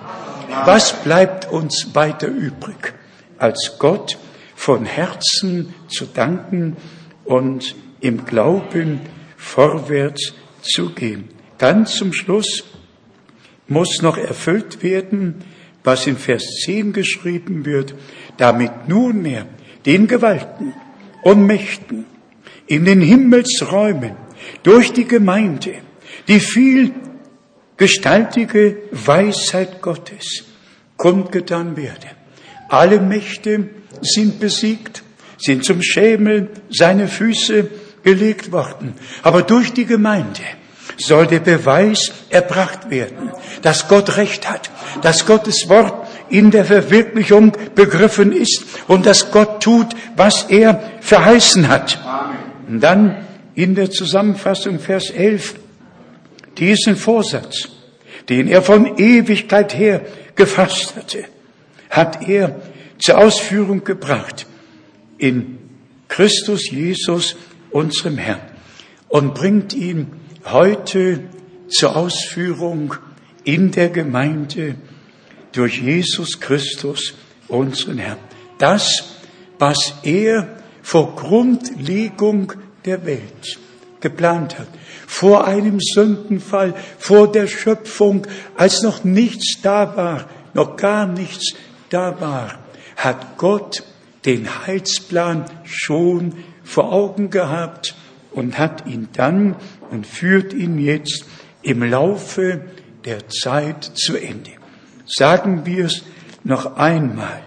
Was 0.65 0.93
bleibt 1.03 1.51
uns 1.51 1.93
weiter 1.93 2.27
übrig, 2.27 2.95
als 3.37 3.75
Gott 3.77 4.17
von 4.61 4.85
Herzen 4.85 5.73
zu 5.87 6.05
danken 6.05 6.77
und 7.25 7.75
im 7.99 8.25
Glauben 8.25 8.99
vorwärts 9.35 10.35
zu 10.61 10.91
gehen? 10.91 11.29
Ganz 11.57 11.95
zum 11.95 12.13
Schluss 12.13 12.63
muss 13.67 14.03
noch 14.03 14.17
erfüllt 14.17 14.83
werden, 14.83 15.43
was 15.83 16.05
in 16.05 16.15
Vers 16.15 16.43
10 16.63 16.93
geschrieben 16.93 17.65
wird, 17.65 17.95
damit 18.37 18.87
nunmehr 18.87 19.47
den 19.87 20.07
Gewalten, 20.07 20.75
und 21.23 21.47
Mächten 21.47 22.05
in 22.67 22.85
den 22.85 23.01
Himmelsräumen 23.01 24.11
durch 24.61 24.93
die 24.93 25.07
Gemeinde 25.07 25.73
die 26.27 26.39
vielgestaltige 26.39 28.77
Weisheit 28.91 29.81
Gottes 29.81 30.43
kundgetan 30.97 31.75
werde. 31.77 32.20
Alle 32.71 33.01
Mächte 33.01 33.69
sind 34.01 34.39
besiegt, 34.39 35.03
sind 35.37 35.65
zum 35.65 35.83
Schemel 35.83 36.49
seine 36.69 37.09
Füße 37.09 37.67
gelegt 38.01 38.53
worden. 38.53 38.93
Aber 39.23 39.41
durch 39.41 39.73
die 39.73 39.85
Gemeinde 39.85 40.41
soll 40.95 41.27
der 41.27 41.41
Beweis 41.41 42.13
erbracht 42.29 42.89
werden, 42.89 43.31
dass 43.61 43.89
Gott 43.89 44.15
Recht 44.15 44.49
hat, 44.49 44.71
dass 45.01 45.25
Gottes 45.25 45.67
Wort 45.67 46.07
in 46.29 46.49
der 46.49 46.63
Verwirklichung 46.63 47.51
begriffen 47.75 48.31
ist 48.31 48.63
und 48.87 49.05
dass 49.05 49.31
Gott 49.31 49.61
tut, 49.61 49.87
was 50.15 50.43
er 50.43 50.81
verheißen 51.01 51.67
hat. 51.67 51.99
Und 52.69 52.79
dann 52.79 53.27
in 53.53 53.75
der 53.75 53.91
Zusammenfassung 53.91 54.79
Vers 54.79 55.09
11 55.09 55.55
diesen 56.57 56.95
Vorsatz, 56.95 57.67
den 58.29 58.47
er 58.47 58.61
von 58.61 58.97
Ewigkeit 58.97 59.77
her 59.77 60.05
gefasst 60.35 60.95
hatte, 60.95 61.25
hat 61.91 62.27
er 62.27 62.61
zur 62.97 63.19
Ausführung 63.19 63.83
gebracht 63.83 64.47
in 65.17 65.59
Christus 66.07 66.71
Jesus, 66.71 67.35
unserem 67.69 68.17
Herrn, 68.17 68.41
und 69.07 69.35
bringt 69.35 69.73
ihn 69.73 70.07
heute 70.45 71.21
zur 71.67 71.95
Ausführung 71.95 72.95
in 73.43 73.71
der 73.71 73.89
Gemeinde 73.89 74.75
durch 75.51 75.81
Jesus 75.81 76.39
Christus, 76.39 77.13
unseren 77.47 77.97
Herrn. 77.97 78.17
Das, 78.57 79.17
was 79.59 79.93
er 80.03 80.57
vor 80.81 81.15
Grundlegung 81.15 82.53
der 82.85 83.05
Welt 83.05 83.59
geplant 83.99 84.57
hat, 84.57 84.67
vor 85.07 85.45
einem 85.45 85.79
Sündenfall, 85.79 86.73
vor 86.97 87.31
der 87.31 87.47
Schöpfung, 87.47 88.25
als 88.57 88.81
noch 88.81 89.03
nichts 89.03 89.61
da 89.61 89.95
war, 89.95 90.29
noch 90.53 90.75
gar 90.77 91.05
nichts 91.05 91.53
da 91.91 92.19
war, 92.19 92.59
hat 92.95 93.37
Gott 93.37 93.83
den 94.25 94.47
Heilsplan 94.65 95.45
schon 95.63 96.43
vor 96.63 96.91
Augen 96.91 97.29
gehabt 97.29 97.95
und 98.31 98.57
hat 98.57 98.85
ihn 98.87 99.09
dann 99.13 99.55
und 99.89 100.07
führt 100.07 100.53
ihn 100.53 100.79
jetzt 100.79 101.25
im 101.61 101.83
Laufe 101.83 102.61
der 103.05 103.29
Zeit 103.29 103.83
zu 103.83 104.15
Ende 104.15 104.51
sagen 105.15 105.65
wir 105.65 105.85
es 105.85 106.03
noch 106.43 106.77
einmal. 106.77 107.41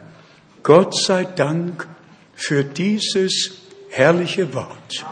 Gott 0.62 0.96
sei 0.96 1.24
Dank 1.24 1.86
für 2.34 2.64
dieses 2.64 3.52
herrliche 3.90 4.52
Wort. 4.54 5.04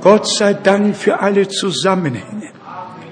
Gott 0.00 0.26
sei 0.28 0.54
Dank 0.54 0.96
für 0.96 1.20
alle 1.20 1.48
Zusammenhänge, 1.48 2.50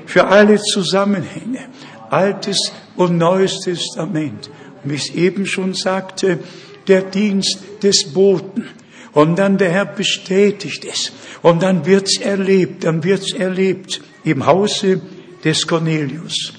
für 0.06 0.26
alle 0.26 0.60
Zusammenhänge, 0.60 1.68
Altes 2.10 2.72
und 2.96 3.16
Neues 3.16 3.60
Testament. 3.60 4.50
Wie 4.84 4.94
ich 4.94 5.16
eben 5.16 5.46
schon 5.46 5.74
sagte, 5.74 6.38
der 6.88 7.02
Dienst 7.02 7.58
des 7.82 8.12
Boten. 8.12 8.66
Und 9.12 9.38
dann 9.38 9.58
der 9.58 9.70
Herr 9.70 9.86
bestätigt 9.86 10.84
es. 10.84 11.12
Und 11.42 11.62
dann 11.62 11.86
wird's 11.86 12.18
erlebt, 12.18 12.84
dann 12.84 13.04
wird's 13.04 13.32
erlebt 13.32 14.00
im 14.24 14.46
Hause 14.46 15.00
des 15.44 15.66
Cornelius. 15.66 16.54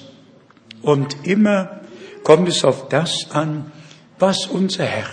Und 0.82 1.16
immer 1.24 1.80
kommt 2.22 2.48
es 2.48 2.64
auf 2.64 2.88
das 2.88 3.30
an, 3.30 3.72
was 4.18 4.46
unser 4.46 4.84
Herr, 4.84 5.08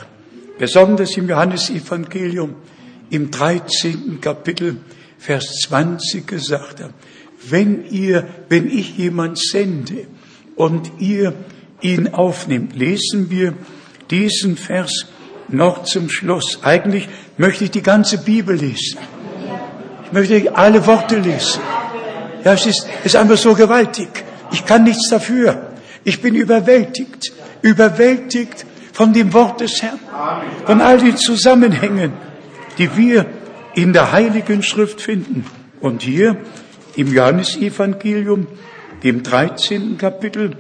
besonders 0.60 1.18
im 1.18 1.28
Johannesevangelium, 1.28 2.56
im 3.10 3.32
13. 3.32 4.20
Kapitel, 4.22 4.78
Vers 5.18 5.60
20 5.64 6.28
gesagt 6.28 6.82
hat. 6.82 6.94
Wenn 7.50 7.86
ihr, 7.90 8.28
wenn 8.50 8.70
ich 8.70 8.98
jemand 8.98 9.40
sende 9.40 10.08
und 10.56 10.92
ihr 11.00 11.34
ihn 11.82 12.10
aufnimmt, 12.14 12.76
lesen 12.76 13.30
wir 13.30 13.54
diesen 14.10 14.58
Vers 14.58 15.08
noch 15.48 15.84
zum 15.84 16.10
Schluss. 16.10 16.60
Eigentlich 16.64 17.08
möchte 17.38 17.66
ich 17.66 17.72
die 17.72 17.82
ganze 17.82 18.18
Bibel 18.18 18.56
lesen. 18.56 18.98
Ich 20.06 20.12
möchte 20.12 20.56
alle 20.56 20.86
Worte 20.86 21.18
lesen. 21.18 21.62
Ja, 22.44 22.54
es 22.54 22.66
ist, 22.66 22.88
ist 23.04 23.16
einfach 23.16 23.38
so 23.38 23.54
gewaltig. 23.54 24.10
Ich 24.52 24.66
kann 24.66 24.84
nichts 24.84 25.10
dafür. 25.10 25.72
Ich 26.04 26.22
bin 26.22 26.36
überwältigt, 26.36 27.32
überwältigt 27.62 28.66
von 28.94 29.14
dem 29.14 29.34
Wort 29.34 29.62
des 29.62 29.82
Herrn, 29.82 30.00
von 30.66 30.82
all 30.82 30.98
den 30.98 31.18
Zusammenhängen, 31.18 32.14
die 32.78 32.96
wir 32.98 33.26
in 33.76 33.94
der 33.94 34.12
Heiligen 34.12 34.64
Schrift 34.64 35.02
finden. 35.02 35.46
Und 35.80 36.02
hier 36.02 36.38
im 36.96 37.14
Johannesevangelium, 37.14 38.48
dem 39.04 39.24
13. 39.24 39.98
Kapitel, 39.98 40.58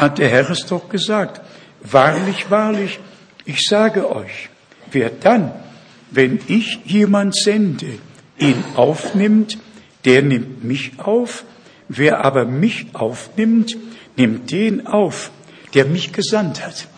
hat 0.00 0.18
der 0.18 0.28
Herr 0.28 0.50
es 0.50 0.66
doch 0.66 0.88
gesagt. 0.88 1.40
Wahrlich, 1.82 2.50
wahrlich, 2.50 2.98
ich 3.44 3.60
sage 3.68 4.10
euch, 4.10 4.48
wer 4.90 5.10
dann, 5.10 5.52
wenn 6.10 6.40
ich 6.48 6.80
jemand 6.84 7.36
sende, 7.36 7.98
ihn 8.38 8.62
aufnimmt, 8.74 9.58
der 10.04 10.22
nimmt 10.22 10.64
mich 10.64 10.92
auf. 10.98 11.44
Wer 11.88 12.24
aber 12.24 12.44
mich 12.44 12.86
aufnimmt, 12.94 13.76
nimmt 14.16 14.50
den 14.50 14.86
auf, 14.86 15.30
der 15.74 15.84
mich 15.84 16.12
gesandt 16.12 16.64
hat. 16.64 16.88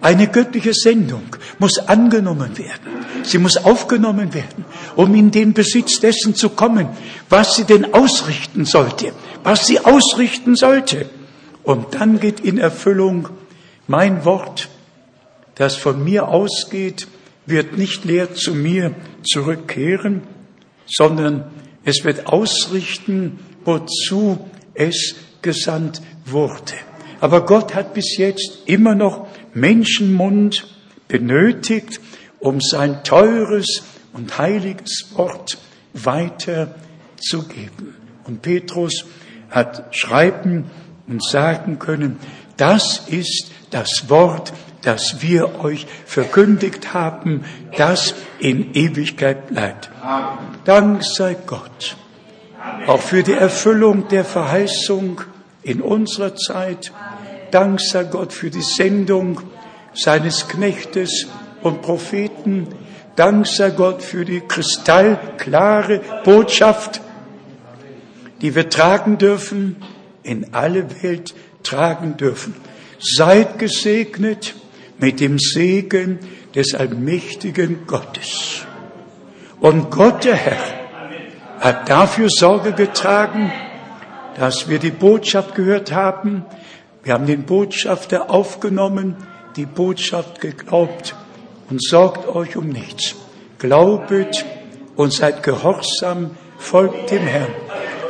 Eine 0.00 0.26
göttliche 0.26 0.74
Sendung 0.74 1.22
muss 1.58 1.78
angenommen 1.78 2.58
werden. 2.58 3.04
Sie 3.22 3.38
muss 3.38 3.56
aufgenommen 3.56 4.34
werden, 4.34 4.64
um 4.96 5.14
in 5.14 5.30
den 5.30 5.54
Besitz 5.54 6.00
dessen 6.00 6.34
zu 6.34 6.50
kommen, 6.50 6.88
was 7.30 7.56
sie 7.56 7.64
denn 7.64 7.94
ausrichten 7.94 8.64
sollte, 8.64 9.12
was 9.42 9.66
sie 9.66 9.80
ausrichten 9.80 10.56
sollte. 10.56 11.06
Und 11.64 11.94
dann 11.94 12.20
geht 12.20 12.40
in 12.40 12.58
Erfüllung 12.58 13.30
mein 13.86 14.24
Wort, 14.24 14.68
das 15.56 15.76
von 15.76 16.04
mir 16.04 16.28
ausgeht, 16.28 17.08
wird 17.46 17.76
nicht 17.76 18.04
leer 18.04 18.34
zu 18.34 18.54
mir 18.54 18.94
zurückkehren, 19.22 20.22
sondern 20.86 21.50
es 21.84 22.04
wird 22.04 22.26
ausrichten, 22.26 23.38
wozu 23.64 24.48
es 24.74 25.16
gesandt 25.42 26.02
wurde. 26.24 26.74
Aber 27.20 27.46
Gott 27.46 27.74
hat 27.74 27.94
bis 27.94 28.16
jetzt 28.16 28.62
immer 28.66 28.94
noch 28.94 29.28
Menschenmund 29.54 30.66
benötigt, 31.08 32.00
um 32.40 32.60
sein 32.60 33.04
teures 33.04 33.84
und 34.12 34.38
heiliges 34.38 35.06
Wort 35.14 35.58
weiterzugeben. 35.94 37.94
Und 38.24 38.42
Petrus 38.42 39.04
hat 39.50 39.94
schreiben 39.94 40.70
und 41.06 41.24
sagen 41.24 41.78
können, 41.78 42.18
das 42.56 43.02
ist 43.08 43.50
das 43.70 44.08
Wort, 44.08 44.52
das 44.82 45.22
wir 45.22 45.60
euch 45.64 45.86
verkündigt 46.06 46.94
haben, 46.94 47.44
das 47.76 48.14
in 48.38 48.74
Ewigkeit 48.74 49.48
bleibt. 49.48 49.90
Dank 50.64 51.04
sei 51.04 51.36
Gott, 51.46 51.96
auch 52.86 53.00
für 53.00 53.22
die 53.22 53.32
Erfüllung 53.32 54.08
der 54.08 54.24
Verheißung 54.24 55.20
in 55.62 55.80
unserer 55.80 56.36
Zeit. 56.36 56.92
Dank 57.50 57.80
sei 57.80 58.04
Gott 58.04 58.32
für 58.32 58.50
die 58.50 58.62
Sendung 58.62 59.40
seines 59.94 60.48
Knechtes 60.48 61.26
und 61.62 61.82
Propheten. 61.82 62.68
Dank 63.16 63.46
sei 63.46 63.70
Gott 63.70 64.02
für 64.02 64.24
die 64.24 64.40
kristallklare 64.40 66.00
Botschaft, 66.24 67.00
die 68.40 68.54
wir 68.54 68.68
tragen 68.68 69.18
dürfen, 69.18 69.76
in 70.24 70.52
alle 70.52 71.02
Welt 71.02 71.34
tragen 71.62 72.16
dürfen. 72.16 72.54
Seid 72.98 73.58
gesegnet 73.58 74.54
mit 74.98 75.20
dem 75.20 75.38
Segen 75.38 76.18
des 76.54 76.74
allmächtigen 76.74 77.86
Gottes. 77.86 78.66
Und 79.60 79.90
Gott, 79.90 80.24
der 80.24 80.36
Herr, 80.36 80.58
hat 81.60 81.88
dafür 81.88 82.28
Sorge 82.28 82.72
getragen, 82.72 83.52
dass 84.36 84.68
wir 84.68 84.78
die 84.78 84.90
Botschaft 84.90 85.54
gehört 85.54 85.92
haben. 85.92 86.44
Wir 87.02 87.14
haben 87.14 87.26
den 87.26 87.44
Botschafter 87.44 88.30
aufgenommen, 88.30 89.16
die 89.56 89.66
Botschaft 89.66 90.40
geglaubt 90.40 91.14
und 91.70 91.82
sorgt 91.82 92.28
euch 92.28 92.56
um 92.56 92.68
nichts. 92.68 93.14
Glaubet 93.58 94.44
und 94.96 95.12
seid 95.12 95.42
gehorsam, 95.42 96.32
folgt 96.58 97.10
dem 97.10 97.26
Herrn. 97.26 97.54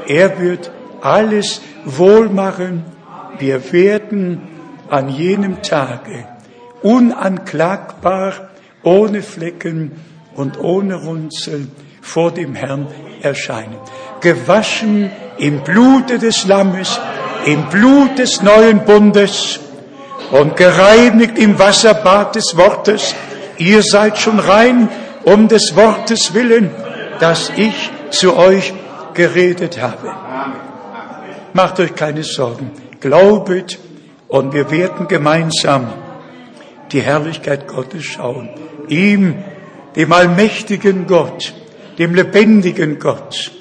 Er 0.07 0.41
wird 0.41 0.71
alles 1.05 1.61
wohl 1.85 2.29
machen. 2.29 2.85
Wir 3.39 3.73
werden 3.73 4.43
an 4.89 5.09
jenem 5.09 5.63
Tage 5.63 6.27
unanklagbar, 6.83 8.33
ohne 8.83 9.23
Flecken 9.23 9.93
und 10.35 10.59
ohne 10.59 10.97
Runzeln 10.97 11.71
vor 12.01 12.31
dem 12.31 12.55
Herrn 12.55 12.89
erscheinen. 13.23 13.77
Gewaschen 14.21 15.11
im 15.39 15.61
Blute 15.61 16.19
des 16.19 16.47
Lammes, 16.47 17.01
im 17.47 17.69
Blut 17.69 18.19
des 18.19 18.43
neuen 18.43 18.85
Bundes 18.85 19.61
und 20.31 20.57
gereinigt 20.57 21.39
im 21.39 21.59
Wasserbad 21.59 22.35
des 22.35 22.57
Wortes. 22.57 23.15
Ihr 23.59 23.83
seid 23.83 24.19
schon 24.19 24.39
rein 24.39 24.89
um 25.25 25.49
des 25.49 25.75
Wortes 25.75 26.35
willen, 26.35 26.71
das 27.21 27.51
ich 27.57 27.91
zu 28.11 28.37
euch 28.37 28.75
geredet 29.15 29.81
habe. 29.81 30.24
Macht 31.55 31.79
euch 31.79 31.95
keine 31.95 32.25
Sorgen. 32.25 32.73
Glaubet 32.99 33.79
und 34.27 34.53
wir 34.53 34.73
werden 34.73 35.07
gemeinsam 35.07 35.87
die 36.91 37.01
Herrlichkeit 37.01 37.69
Gottes 37.69 38.03
schauen. 38.05 38.49
Ihm, 38.89 39.37
dem 39.95 40.13
allmächtigen 40.13 41.07
Gott, 41.07 41.55
dem 41.97 42.13
lebendigen 42.17 42.99
Gott, 42.99 43.53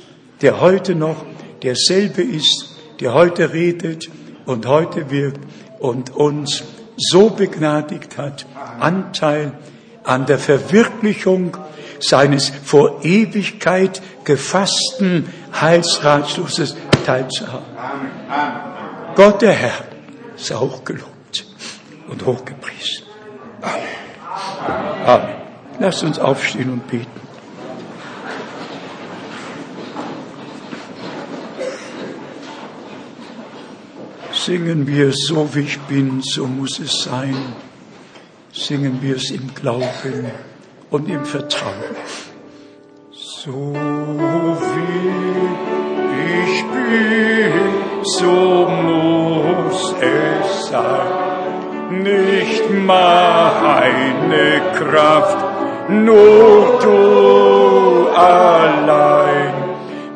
der 0.41 0.60
heute 0.60 0.95
noch 0.95 1.24
derselbe 1.61 2.24
ist, 2.24 2.76
der 2.99 3.14
heute 3.14 3.53
redet 3.53 4.10
und 4.48 4.65
heute 4.65 5.11
wirkt 5.11 5.41
und 5.78 6.15
uns 6.15 6.64
so 6.98 7.30
begnadigt 7.30 8.18
hat, 8.18 8.48
Anteil 8.80 9.52
an 10.03 10.26
der 10.26 10.40
Verwirklichung 10.40 11.57
seines 11.99 12.49
vor 12.49 13.06
Ewigkeit 13.06 14.02
gefassten 14.24 15.30
Heilsratschlusses 15.61 16.76
teilzuhaben. 17.06 17.73
Gott 19.15 19.41
der 19.41 19.53
Herr 19.53 19.85
sei 20.35 20.55
auch 20.55 20.84
gelobt 20.84 21.45
und 22.07 22.26
hochgepriesen. 22.26 23.05
Amen. 23.61 25.05
Amen. 25.05 25.35
Lasst 25.80 26.03
uns 26.03 26.19
aufstehen 26.19 26.72
und 26.72 26.88
beten. 26.88 27.23
Singen 34.34 34.88
wir 34.88 35.14
so 35.14 35.55
wie 35.55 35.61
ich 35.61 35.80
bin, 35.81 36.22
so 36.22 36.45
muss 36.47 36.80
es 36.80 37.03
sein. 37.03 37.38
Singen 38.51 39.01
wir 39.01 39.15
es 39.15 39.31
im 39.31 39.53
Glauben 39.55 40.31
und 40.89 41.10
im 41.10 41.26
Vertrauen. 41.26 41.95
So 43.11 43.73
wie 43.73 44.93
ich 46.51 46.64
bin, 46.65 47.73
so 48.05 48.67
muss 48.69 49.95
es 50.01 50.67
sein 50.69 51.23
nicht 52.01 52.69
meine 52.69 54.61
Kraft, 54.73 55.38
nur 55.89 56.80
du 56.81 58.07
allein. 58.15 59.53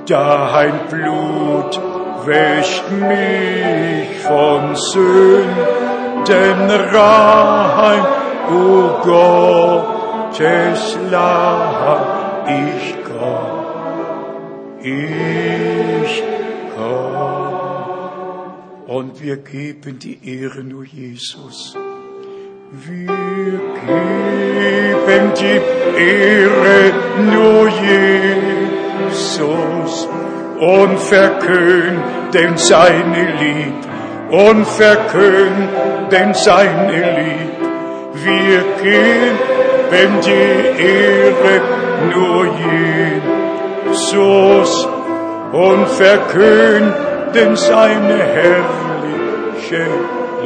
Dein 0.07 0.79
Blut 0.89 1.79
wäscht 2.25 2.89
mich 2.91 4.19
von 4.21 4.75
Sünden 4.75 6.71
rein, 6.93 8.05
o 8.49 8.89
Gottes 10.33 10.81
Lamm, 11.11 12.01
ich 12.47 12.95
Gott, 13.03 14.83
ich 14.83 16.23
Gott 16.77 17.46
und 18.87 19.21
wir 19.21 19.37
geben 19.37 19.99
die 19.99 20.17
Ehre 20.23 20.63
nur 20.63 20.85
Jesus. 20.85 21.75
Wir 22.71 23.59
geben 23.85 25.33
die 25.39 25.61
Ehre 26.01 26.93
nur 27.31 27.67
Jesus 29.09 30.07
und 30.59 30.99
verkünden 30.99 32.57
seine 32.57 33.37
Lieb 33.39 33.75
und 34.31 34.65
verkünden 34.65 36.33
seine 36.33 37.19
Lieb. 37.19 37.57
Wir 38.23 38.63
geben 38.81 40.21
die 40.25 40.81
Ehre 40.81 41.61
nur 42.13 42.45
Jesus 44.23 44.87
und 45.51 45.87
verkünden 45.89 47.16
seine 47.55 48.23
herrliche 48.23 49.87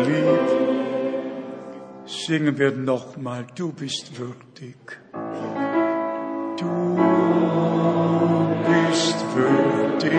Lieb. 0.05 0.49
Singen 2.05 2.57
wir 2.57 2.71
nochmal, 2.71 3.45
du 3.55 3.71
bist 3.71 4.17
würdig. 4.17 4.75
Du 6.57 6.97
bist 8.67 9.15
würdig. 9.35 10.11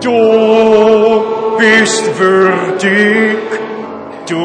Du 0.00 1.56
bist 1.58 2.18
würdig. 2.18 3.60
Du 4.30 4.38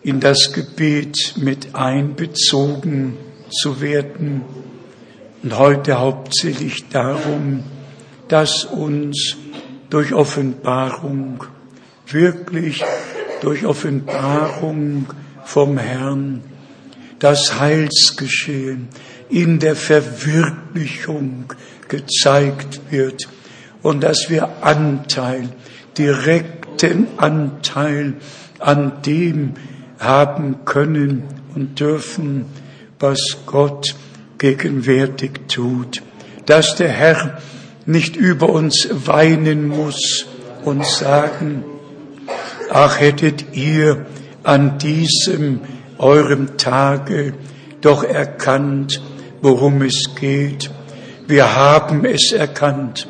in 0.03 0.19
das 0.19 0.53
Gebet 0.53 1.35
mit 1.37 1.75
einbezogen 1.75 3.17
zu 3.49 3.81
werden, 3.81 4.43
und 5.43 5.57
heute 5.59 5.99
hauptsächlich 5.99 6.89
darum, 6.89 7.63
dass 8.27 8.65
uns 8.65 9.37
durch 9.95 10.13
Offenbarung, 10.13 11.45
wirklich 12.05 12.83
durch 13.39 13.65
Offenbarung 13.65 15.05
vom 15.45 15.77
Herrn, 15.77 16.43
das 17.19 17.61
Heilsgeschehen 17.61 18.89
in 19.29 19.59
der 19.59 19.77
Verwirklichung 19.77 21.45
gezeigt 21.87 22.81
wird 22.89 23.29
und 23.83 24.03
dass 24.03 24.29
wir 24.29 24.65
Anteil, 24.65 25.47
direkten 25.97 27.07
Anteil 27.15 28.15
an 28.59 29.01
dem 29.05 29.53
haben 29.97 30.65
können 30.65 31.23
und 31.55 31.79
dürfen, 31.79 32.47
was 32.99 33.37
Gott 33.45 33.95
gegenwärtig 34.39 35.47
tut. 35.47 36.01
Dass 36.45 36.75
der 36.75 36.89
Herr 36.89 37.37
nicht 37.85 38.15
über 38.15 38.49
uns 38.49 38.87
weinen 38.91 39.67
muss 39.67 40.25
und 40.63 40.85
sagen, 40.85 41.63
ach 42.69 42.99
hättet 42.99 43.53
ihr 43.53 44.05
an 44.43 44.77
diesem 44.77 45.61
eurem 45.97 46.57
Tage 46.57 47.33
doch 47.81 48.03
erkannt, 48.03 49.01
worum 49.41 49.81
es 49.83 50.15
geht. 50.15 50.71
Wir 51.27 51.55
haben 51.55 52.05
es 52.05 52.31
erkannt. 52.31 53.07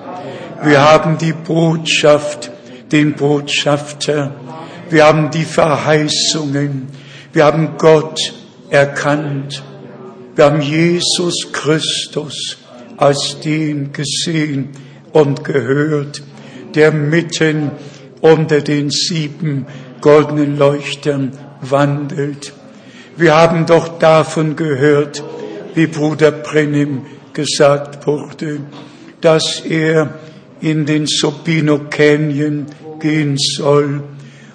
Wir 0.64 0.82
haben 0.82 1.18
die 1.18 1.34
Botschaft, 1.34 2.52
den 2.92 3.14
Botschafter. 3.14 4.36
Wir 4.90 5.06
haben 5.06 5.32
die 5.32 5.46
Verheißungen. 5.46 6.88
Wir 7.34 7.46
haben 7.46 7.78
Gott 7.78 8.20
erkannt. 8.70 9.64
Wir 10.36 10.46
haben 10.46 10.62
Jesus 10.62 11.52
Christus 11.52 12.58
als 12.98 13.40
den 13.42 13.92
gesehen 13.92 14.70
und 15.12 15.44
gehört, 15.44 16.24
der 16.76 16.92
mitten 16.92 17.72
unter 18.22 18.62
den 18.62 18.90
sieben 18.90 19.66
goldenen 20.02 20.58
Leuchtern 20.58 21.32
wandelt. 21.62 22.54
Wir 23.18 23.36
haben 23.36 23.66
doch 23.66 23.98
davon 24.00 24.56
gehört, 24.56 25.24
wie 25.74 25.88
Bruder 25.88 26.32
Brennim 26.32 27.04
gesagt 27.34 28.06
wurde, 28.08 28.60
dass 29.22 29.62
er 29.62 30.14
in 30.62 30.86
den 30.86 31.06
Sobino 31.08 31.80
Canyon 31.90 32.66
gehen 33.00 33.38
soll 33.38 34.04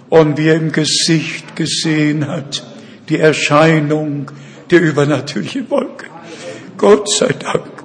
und 0.09 0.39
wie 0.39 0.49
er 0.49 0.57
im 0.57 0.73
Gesicht 0.73 1.57
gesehen 1.57 2.27
hat, 2.27 2.65
die 3.09 3.19
Erscheinung 3.19 4.31
der 4.71 4.81
übernatürlichen 4.81 5.69
Wolke. 5.71 6.07
Gott 6.77 7.09
sei 7.11 7.33
Dank. 7.39 7.80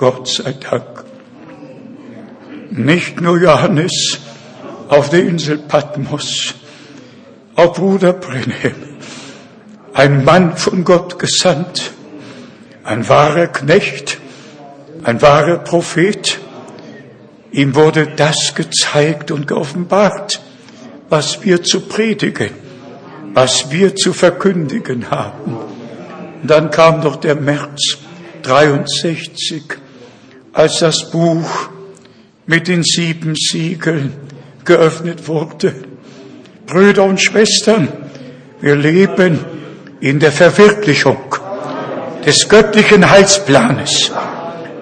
Gott 0.00 0.28
sei 0.28 0.54
Dank. 0.54 1.04
Nicht 2.70 3.20
nur 3.20 3.38
Johannes 3.38 4.18
auf 4.88 5.10
der 5.10 5.24
Insel 5.24 5.58
Patmos, 5.58 6.54
auch 7.54 7.74
Bruder 7.74 8.14
Brenhem, 8.14 8.96
ein 9.92 10.24
Mann 10.24 10.56
von 10.56 10.84
Gott 10.84 11.18
gesandt, 11.18 11.92
ein 12.82 13.06
wahrer 13.10 13.48
Knecht, 13.48 14.16
ein 15.02 15.20
wahrer 15.20 15.58
Prophet. 15.58 16.38
Ihm 17.52 17.74
wurde 17.74 18.06
das 18.06 18.54
gezeigt 18.54 19.30
und 19.30 19.46
geoffenbart, 19.46 20.40
was 21.10 21.44
wir 21.44 21.62
zu 21.62 21.80
predigen, 21.82 22.52
was 23.34 23.70
wir 23.70 23.94
zu 23.94 24.14
verkündigen 24.14 25.10
haben. 25.10 25.58
Und 26.40 26.50
dann 26.50 26.70
kam 26.70 27.02
doch 27.02 27.16
der 27.16 27.34
März 27.34 27.98
63, 28.44 29.79
als 30.60 30.80
das 30.80 31.10
Buch 31.10 31.70
mit 32.46 32.68
den 32.68 32.82
sieben 32.82 33.34
Siegeln 33.34 34.12
geöffnet 34.66 35.26
wurde. 35.26 35.72
Brüder 36.66 37.04
und 37.04 37.18
Schwestern, 37.18 37.88
wir 38.60 38.76
leben 38.76 39.38
in 40.00 40.20
der 40.20 40.32
Verwirklichung 40.32 41.34
des 42.26 42.46
göttlichen 42.50 43.10
Heilsplanes, 43.10 44.12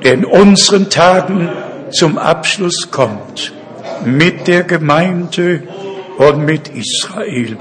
der 0.02 0.14
in 0.14 0.24
unseren 0.24 0.90
Tagen 0.90 1.48
zum 1.92 2.18
Abschluss 2.18 2.90
kommt 2.90 3.52
mit 4.04 4.48
der 4.48 4.64
Gemeinde 4.64 5.62
und 6.18 6.44
mit 6.44 6.70
Israel. 6.70 7.56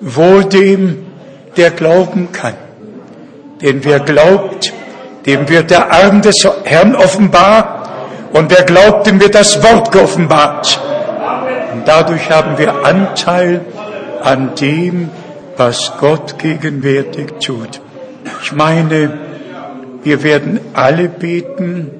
Wohl 0.00 0.44
dem, 0.44 1.06
der 1.56 1.72
glauben 1.72 2.30
kann. 2.30 2.54
Denn 3.60 3.84
wer 3.84 3.98
glaubt, 3.98 4.72
dem 5.26 5.48
wird 5.48 5.70
der 5.70 5.92
Arm 5.92 6.22
des 6.22 6.36
Herrn 6.64 6.94
offenbar 6.94 7.82
und 8.32 8.50
wer 8.50 8.64
glaubt, 8.64 9.06
dem 9.06 9.20
wird 9.20 9.34
das 9.34 9.62
Wort 9.62 9.92
geoffenbart. 9.92 10.80
Und 11.74 11.86
dadurch 11.86 12.30
haben 12.30 12.58
wir 12.58 12.84
Anteil 12.84 13.60
an 14.22 14.54
dem, 14.54 15.10
was 15.56 15.92
Gott 16.00 16.38
gegenwärtig 16.38 17.32
tut. 17.44 17.80
Ich 18.42 18.52
meine, 18.52 19.18
wir 20.02 20.22
werden 20.22 20.60
alle 20.72 21.08
beten, 21.08 21.90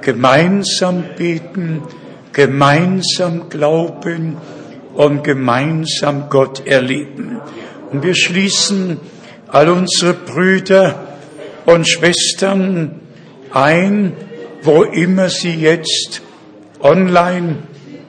gemeinsam 0.00 1.04
beten, 1.16 1.82
gemeinsam 2.32 3.48
glauben 3.48 4.36
und 4.94 5.24
gemeinsam 5.24 6.24
Gott 6.30 6.66
erleben. 6.66 7.40
Und 7.90 8.02
wir 8.02 8.14
schließen 8.14 9.00
all 9.48 9.68
unsere 9.68 10.14
Brüder 10.14 11.11
und 11.66 11.88
Schwestern 11.88 13.00
ein, 13.52 14.12
wo 14.62 14.82
immer 14.82 15.28
sie 15.28 15.54
jetzt 15.54 16.22
online 16.80 17.56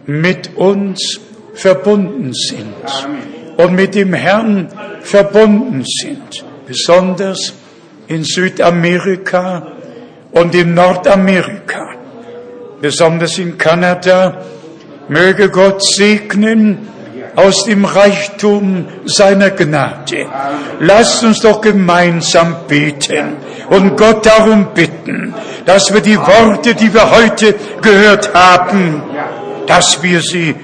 mit 0.06 0.56
uns 0.56 1.20
verbunden 1.54 2.34
sind 2.34 2.74
und 3.58 3.74
mit 3.74 3.96
dem 3.96 4.14
Herrn 4.14 4.70
verbunden 5.02 5.84
sind, 5.86 6.46
besonders 6.68 7.54
in 8.08 8.24
Südamerika 8.24 9.74
und 10.32 10.56
in 10.56 10.74
Nordamerika, 10.74 11.96
besonders 12.82 13.38
in 13.38 13.58
Kanada. 13.58 14.44
Möge 15.10 15.50
Gott 15.50 15.84
segnen 15.84 16.88
aus 17.36 17.64
dem 17.66 17.86
Reichtum 17.86 18.88
seiner 19.06 19.50
Gnade. 19.52 20.28
Lasst 20.80 21.24
uns 21.24 21.40
doch 21.40 21.62
gemeinsam 21.62 22.56
beten 22.68 23.38
und 23.70 23.98
Gott 23.98 24.26
darum 24.26 24.68
bitten, 24.74 25.34
dass 25.66 25.94
wir 25.94 26.02
die 26.02 26.18
Worte, 26.18 26.76
die 26.76 26.94
wir 26.94 27.12
heute 27.12 27.56
gehört 27.82 28.34
haben, 28.34 29.02
dass 29.68 30.04
wir 30.04 30.22
sie 30.22 30.56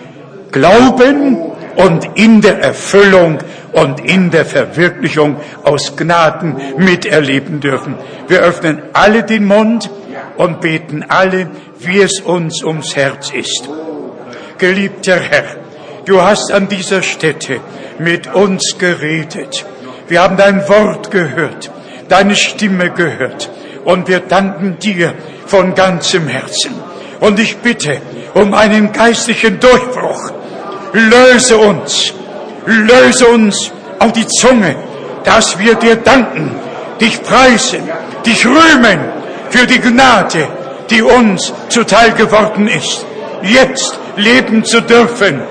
glauben 0.51 1.37
und 1.75 2.09
in 2.15 2.41
der 2.41 2.59
Erfüllung 2.59 3.39
und 3.71 3.99
in 4.01 4.31
der 4.31 4.45
Verwirklichung 4.45 5.37
aus 5.63 5.95
Gnaden 5.95 6.57
miterleben 6.77 7.59
dürfen. 7.59 7.95
Wir 8.27 8.39
öffnen 8.39 8.81
alle 8.93 9.23
den 9.23 9.45
Mund 9.45 9.89
und 10.37 10.61
beten 10.61 11.05
alle, 11.07 11.49
wie 11.79 12.01
es 12.01 12.19
uns 12.19 12.63
ums 12.63 12.95
Herz 12.95 13.31
ist. 13.31 13.69
Geliebter 14.57 15.19
Herr, 15.19 15.55
du 16.09 16.21
hast 16.21 16.51
an 16.51 16.67
dieser 16.67 17.03
Stätte 17.03 17.61
mit 17.99 18.33
uns 18.33 18.77
geredet. 18.79 19.65
Wir 20.07 20.23
haben 20.23 20.37
dein 20.37 20.67
Wort 20.67 21.11
gehört, 21.11 21.69
deine 22.07 22.35
Stimme 22.35 22.89
gehört 22.89 23.49
und 23.85 24.07
wir 24.07 24.19
danken 24.19 24.79
dir 24.79 25.13
von 25.45 25.75
ganzem 25.75 26.27
Herzen. 26.27 26.73
Und 27.19 27.39
ich 27.39 27.57
bitte 27.57 28.01
um 28.33 28.55
einen 28.55 28.91
geistlichen 28.91 29.59
Durchbruch. 29.59 30.31
Löse 30.93 31.57
uns, 31.57 32.13
löse 32.65 33.27
uns 33.27 33.71
auf 33.99 34.11
die 34.11 34.25
Zunge, 34.25 34.75
dass 35.23 35.59
wir 35.59 35.75
dir 35.75 35.97
danken, 35.97 36.55
dich 36.99 37.21
preisen, 37.21 37.83
dich 38.25 38.47
rühmen 38.47 38.99
für 39.51 39.67
die 39.67 39.79
Gnade, 39.79 40.47
die 40.89 41.03
uns 41.03 41.53
zuteil 41.69 42.13
geworden 42.13 42.67
ist. 42.67 43.05
Jetzt 43.43 43.99
leben 44.15 44.65
zu 44.65 44.81
dürfen, 44.81 45.41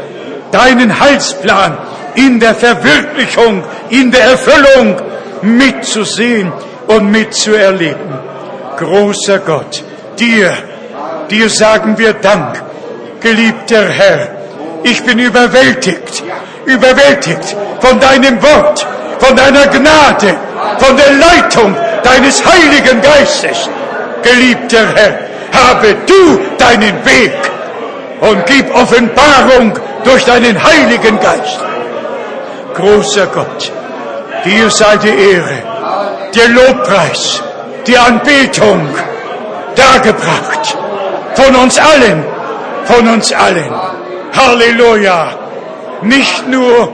deinen 0.50 0.98
Heilsplan 0.98 1.76
in 2.14 2.40
der 2.40 2.54
Verwirklichung, 2.54 3.62
in 3.90 4.10
der 4.10 4.24
Erfüllung 4.24 4.96
mitzusehen 5.42 6.52
und 6.86 7.10
mitzuerleben. 7.10 8.18
Großer 8.76 9.38
Gott, 9.40 9.82
dir, 10.18 10.52
dir 11.30 11.48
sagen 11.48 11.96
wir 11.98 12.14
Dank, 12.14 12.62
geliebter 13.20 13.88
Herr. 13.88 14.28
Ich 14.82 15.02
bin 15.04 15.18
überwältigt, 15.18 16.22
überwältigt 16.64 17.56
von 17.80 17.98
deinem 18.00 18.40
Wort, 18.42 18.86
von 19.18 19.36
deiner 19.36 19.66
Gnade, 19.66 20.36
von 20.78 20.96
der 20.96 21.12
Leitung 21.14 21.74
deines 22.02 22.44
Heiligen 22.44 23.00
Geistes. 23.00 23.68
Geliebter 24.22 24.94
Herr, 24.94 25.18
habe 25.52 25.96
du 26.06 26.40
deinen 26.58 27.04
Weg 27.04 27.32
und 28.20 28.46
gib 28.46 28.74
Offenbarung 28.74 29.72
durch 30.04 30.24
deinen 30.24 30.62
Heiligen 30.62 31.18
Geist. 31.20 31.60
Großer 32.74 33.26
Gott, 33.26 33.72
dir 34.44 34.70
sei 34.70 34.96
die 34.96 35.08
Ehre, 35.08 35.62
der 36.34 36.48
Lobpreis, 36.48 37.42
die 37.86 37.96
Anbetung 37.96 38.86
dargebracht 39.74 40.76
von 41.34 41.54
uns 41.56 41.78
allen, 41.78 42.24
von 42.84 43.08
uns 43.08 43.32
allen. 43.32 43.70
Halleluja! 44.36 45.38
Nicht 46.02 46.48
nur 46.48 46.92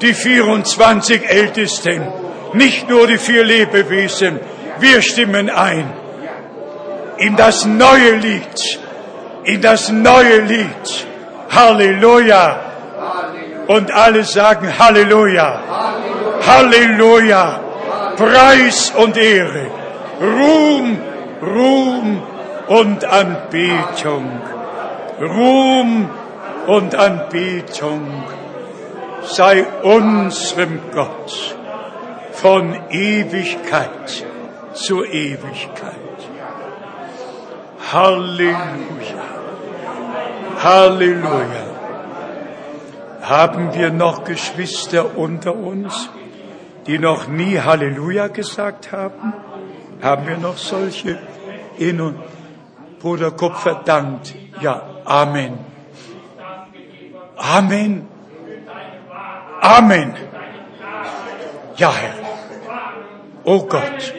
die 0.00 0.14
24 0.14 1.28
Ältesten, 1.28 2.06
nicht 2.54 2.88
nur 2.88 3.06
die 3.06 3.18
vier 3.18 3.44
Lebewesen, 3.44 4.40
wir 4.78 5.02
stimmen 5.02 5.50
ein 5.50 5.92
in 7.18 7.36
das 7.36 7.64
neue 7.64 8.16
Lied, 8.16 8.78
in 9.44 9.60
das 9.60 9.90
neue 9.90 10.40
Lied. 10.40 11.06
Halleluja. 11.50 12.60
Und 13.66 13.90
alle 13.90 14.24
sagen 14.24 14.72
Halleluja. 14.78 15.60
Halleluja. 16.46 17.60
Preis 18.16 18.92
und 18.96 19.16
Ehre. 19.16 19.66
Ruhm, 20.20 20.98
Ruhm 21.42 22.22
und 22.68 23.04
Anbetung. 23.04 24.40
Ruhm 25.20 26.08
und 26.66 26.94
Anbetung 26.94 28.24
sei 29.22 29.64
unserem 29.82 30.80
Gott 30.92 31.56
von 32.32 32.76
Ewigkeit 32.90 34.24
zu 34.72 35.04
Ewigkeit. 35.04 35.94
Halleluja. 37.92 39.35
Halleluja. 40.62 41.66
Haben 43.22 43.74
wir 43.74 43.90
noch 43.90 44.24
Geschwister 44.24 45.16
unter 45.16 45.54
uns, 45.56 46.08
die 46.86 46.98
noch 46.98 47.26
nie 47.26 47.58
Halleluja 47.58 48.28
gesagt 48.28 48.92
haben? 48.92 49.32
Haben 50.02 50.26
wir 50.28 50.38
noch 50.38 50.56
solche 50.56 51.18
in 51.78 52.00
uns? 52.00 52.18
Bruder 53.00 53.30
Kupfer 53.30 53.82
dankt. 53.84 54.34
Ja, 54.60 54.82
Amen. 55.04 55.58
Amen. 57.36 58.08
Amen. 59.60 60.14
Ja, 61.76 61.92
Herr. 61.92 62.14
Oh 63.44 63.62
Gott. 63.64 64.14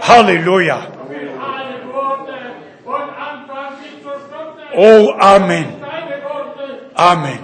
Halleluja. 0.00 0.86
Oh, 4.74 5.12
Amen. 5.20 5.82
Amen. 6.96 7.38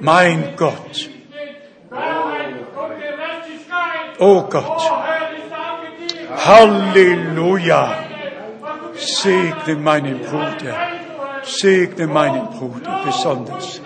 Mein 0.00 0.54
Gott. 0.56 1.10
Oh 4.18 4.42
Gott. 4.42 4.92
Halleluja. 6.46 7.96
Segne 8.94 9.74
meinen 9.76 10.20
Bruder. 10.20 10.76
Segne 11.42 12.06
meinen 12.06 12.46
Bruder 12.50 13.00
besonders. 13.04 13.80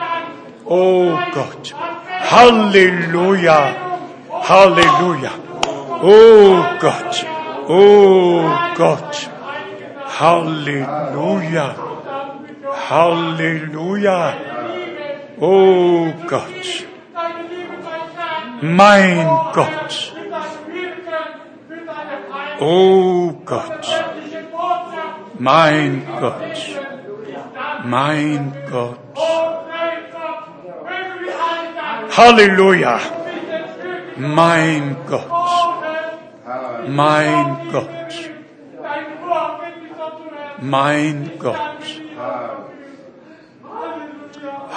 Oh 0.64 1.18
Gott. 1.32 1.74
Halleluja. 2.30 3.74
Halleluja. 4.48 5.30
Oh 6.02 6.64
Gott. 6.80 7.26
Oh 7.68 8.42
Gott. 8.74 9.30
Halleluja. 10.18 11.74
Halleluja. 12.88 14.34
Oh 15.40 16.12
Gott. 16.26 16.86
Mein 18.62 19.26
Gott. 19.52 20.14
Oh 22.60 23.32
Gott. 23.44 23.86
Mein 25.38 26.06
Gott. 26.20 26.56
Mein 27.84 28.52
Gott. 28.70 28.98
Halleluja. 32.16 33.00
Mein 34.16 34.96
Gott. 35.08 35.39
Mein 36.88 37.68
Gott. 37.72 38.30
Mein 40.60 41.30
Gott. 41.38 42.00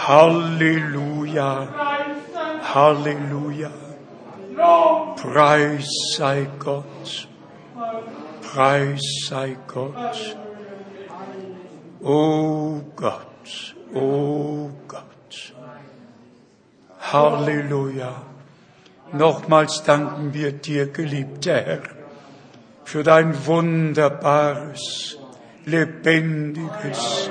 Halleluja. 0.08 1.68
Halleluja. 2.74 3.72
Preis 5.16 5.88
sei 6.18 6.48
Gott. 6.60 7.28
Preis 8.42 9.02
sei 9.28 9.58
Gott. 9.68 10.36
Oh 12.02 12.82
Gott. 12.96 13.76
Oh 13.94 14.70
Gott. 14.88 15.54
Halleluja. 17.00 18.14
Nochmals 19.14 19.84
danken 19.84 20.34
wir 20.34 20.52
dir, 20.54 20.88
geliebter 20.88 21.62
Herr, 21.62 21.82
für 22.86 23.04
dein 23.04 23.46
wunderbares, 23.46 25.18
lebendiges, 25.66 27.30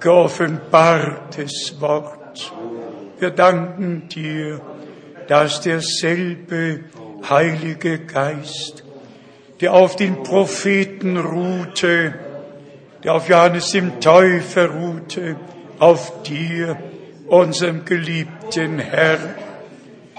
geoffenbartes 0.00 1.76
Wort. 1.80 2.52
Wir 3.18 3.30
danken 3.30 4.08
dir, 4.08 4.60
dass 5.28 5.60
derselbe 5.60 6.80
Heilige 7.28 8.00
Geist, 8.00 8.82
der 9.60 9.74
auf 9.74 9.94
den 9.94 10.24
Propheten 10.24 11.16
ruhte, 11.16 12.14
der 13.04 13.14
auf 13.14 13.28
Johannes 13.28 13.70
dem 13.70 14.00
Täufer 14.00 14.70
ruhte, 14.70 15.36
auf 15.78 16.22
dir, 16.24 16.76
unserem 17.28 17.84
geliebten 17.84 18.78
Herr, 18.78 19.18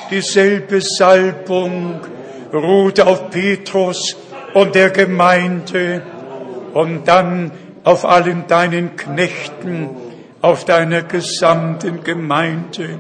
dieselbe 0.10 0.82
Salbung 0.82 2.00
ruhte 2.52 3.06
auf 3.06 3.30
Petrus 3.30 4.16
und 4.54 4.76
der 4.76 4.90
Gemeinde 4.92 6.02
und 6.74 7.08
dann 7.08 7.52
auf 7.84 8.06
allen 8.06 8.48
deinen 8.48 8.96
Knechten, 8.96 9.90
auf 10.42 10.66
deiner 10.66 11.04
gesamten 11.04 12.04
Gemeinde. 12.04 13.00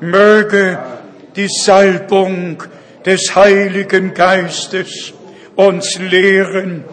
Möge 0.00 0.78
die 1.36 1.48
Salbung 1.48 2.62
des 3.04 3.34
Heiligen 3.34 4.14
Geistes 4.14 5.12
uns 5.56 5.98
lehren, 5.98 6.84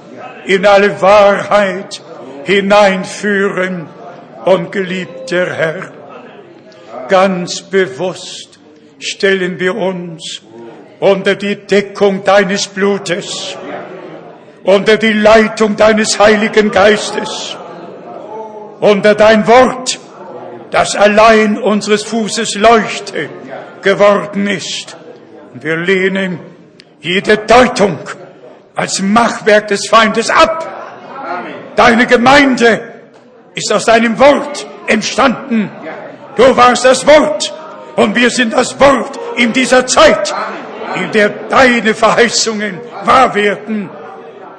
in 0.46 0.66
alle 0.66 1.02
Wahrheit 1.02 2.02
hineinführen 2.44 3.88
und 4.46 4.72
geliebter 4.72 5.54
Herr, 5.54 5.92
ganz 7.08 7.62
bewusst 7.62 8.60
stellen 9.00 9.60
wir 9.60 9.76
uns 9.76 10.42
unter 11.00 11.36
die 11.36 11.56
Deckung 11.56 12.24
deines 12.24 12.68
Blutes, 12.68 13.56
unter 14.70 14.98
die 14.98 15.14
Leitung 15.14 15.76
deines 15.76 16.20
Heiligen 16.20 16.70
Geistes, 16.70 17.58
unter 18.80 19.16
dein 19.16 19.48
Wort, 19.48 20.00
das 20.70 20.96
allein 20.96 21.58
unseres 21.58 22.04
Fußes 22.04 22.54
Leuchte 22.54 23.30
geworden 23.82 24.46
ist. 24.46 24.96
Wir 25.56 25.76
lehnen 25.76 26.40
jede 27.02 27.38
Deutung 27.38 27.98
als 28.76 29.02
Machwerk 29.02 29.70
des 29.70 29.88
Feindes 29.90 30.30
ab. 30.30 30.68
Deine 31.76 32.06
Gemeinde 32.06 32.80
ist 33.56 33.74
aus 33.74 33.86
deinem 33.86 34.20
Wort 34.20 34.68
entstanden. 34.86 35.72
Du 36.36 36.56
warst 36.56 36.86
das 36.86 37.08
Wort 37.08 37.52
und 37.96 38.16
wir 38.16 38.30
sind 38.30 38.54
das 38.54 38.80
Wort 38.80 39.20
in 39.36 39.52
dieser 39.52 39.88
Zeit, 39.88 40.32
in 40.96 41.12
der 41.12 41.30
deine 41.50 41.96
Verheißungen 41.96 42.80
wahr 43.04 43.34
werden. 43.34 43.90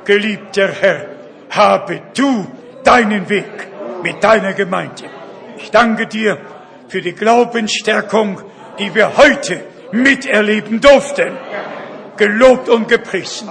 Geliebter 0.04 0.68
Herr, 0.68 1.06
habe 1.50 2.00
du 2.14 2.46
deinen 2.84 3.28
Weg 3.28 3.68
mit 4.02 4.22
deiner 4.22 4.54
Gemeinde. 4.54 5.04
Ich 5.58 5.70
danke 5.70 6.06
dir 6.06 6.38
für 6.88 7.02
die 7.02 7.14
Glaubensstärkung, 7.14 8.40
die 8.78 8.94
wir 8.94 9.16
heute 9.16 9.62
miterleben 9.92 10.80
durften. 10.80 11.36
Gelobt 12.16 12.68
und 12.68 12.88
gepriesen 12.88 13.48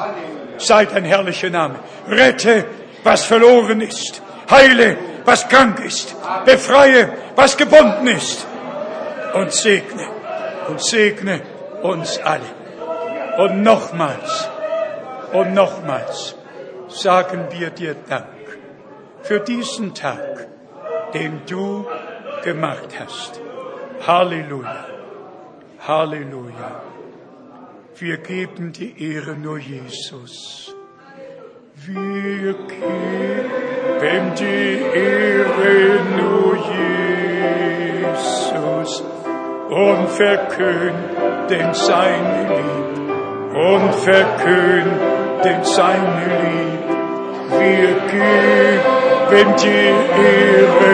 sei 0.58 0.86
dein 0.86 1.06
herrlicher 1.06 1.50
Name. 1.50 1.76
Rette, 2.08 2.66
was 3.04 3.26
verloren 3.26 3.82
ist. 3.82 4.22
Heile, 4.50 4.98
was 5.26 5.48
krank 5.48 5.80
ist. 5.80 6.16
Befreie, 6.46 7.10
was 7.36 7.58
gebunden 7.58 8.08
ist. 8.08 8.46
Und 9.34 9.54
segne, 9.54 10.08
und 10.68 10.82
segne 10.82 11.42
uns 11.82 12.20
alle. 12.20 12.42
Und 13.38 13.64
nochmals, 13.64 14.50
und 15.32 15.54
nochmals 15.54 16.36
sagen 16.90 17.48
wir 17.52 17.70
dir 17.70 17.96
Dank 18.08 18.26
für 19.22 19.40
diesen 19.40 19.94
Tag, 19.94 20.48
den 21.14 21.42
du 21.48 21.86
gemacht 22.44 23.00
hast. 23.00 23.40
Halleluja. 24.06 24.86
Halleluja. 25.88 26.82
Wir 27.96 28.18
geben 28.18 28.72
die 28.72 29.14
Ehre 29.14 29.36
nur 29.36 29.58
Jesus. 29.58 30.74
Wir 31.76 32.54
geben 32.54 34.34
die 34.40 34.82
Ehre 34.94 36.00
nur 36.18 36.56
Jesus 38.16 39.04
und 39.70 40.10
verkünden 40.10 41.74
seine 41.74 42.56
Liebe 42.56 43.00
und 43.54 43.96
verkünden 43.96 45.19
seine 45.64 46.26
Liebe. 46.26 47.00
Wir 47.60 47.96
geben 49.30 49.56
die 49.62 49.94
Ehre 50.28 50.92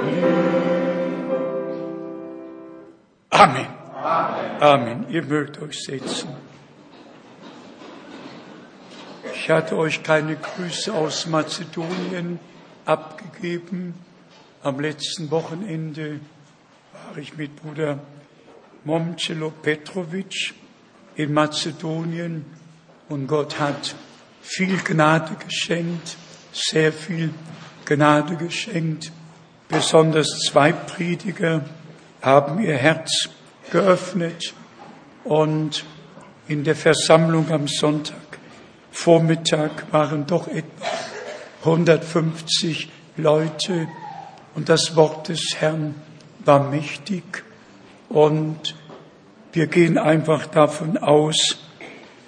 Liebe. 0.05 1.37
Amen. 3.29 3.67
Amen. 4.59 5.05
Ihr 5.09 5.23
mögt 5.23 5.61
euch 5.61 5.83
setzen. 5.83 6.29
Ich 9.33 9.49
hatte 9.49 9.77
euch 9.77 10.03
keine 10.03 10.35
Grüße 10.35 10.93
aus 10.93 11.25
Mazedonien 11.27 12.39
abgegeben. 12.85 13.93
Am 14.63 14.79
letzten 14.79 15.29
Wochenende 15.29 16.19
war 16.91 17.17
ich 17.17 17.37
mit 17.37 17.55
Bruder 17.55 17.99
Momcelo 18.85 19.51
Petrovic 19.51 20.55
in 21.15 21.31
Mazedonien 21.31 22.43
und 23.07 23.27
Gott 23.27 23.59
hat 23.59 23.95
viel 24.41 24.77
Gnade 24.77 25.35
geschenkt, 25.45 26.17
sehr 26.51 26.91
viel 26.91 27.29
Gnade 27.85 28.35
geschenkt. 28.35 29.11
Besonders 29.69 30.27
zwei 30.47 30.71
Prediger 30.71 31.63
haben 32.23 32.59
ihr 32.59 32.77
Herz 32.77 33.29
geöffnet 33.69 34.55
und 35.23 35.85
in 36.47 36.63
der 36.63 36.75
Versammlung 36.75 37.51
am 37.51 37.67
Sonntag 37.67 38.17
Vormittag 38.91 39.93
waren 39.93 40.25
doch 40.25 40.47
etwa 40.47 40.85
150 41.63 42.89
Leute 43.17 43.87
und 44.57 44.69
das 44.69 44.95
Wort 44.95 45.29
des 45.29 45.55
Herrn 45.59 45.93
war 46.43 46.71
mächtig 46.71 47.43
und 48.09 48.75
wir 49.53 49.67
gehen 49.67 49.99
einfach 49.99 50.47
davon 50.47 50.97
aus, 50.97 51.59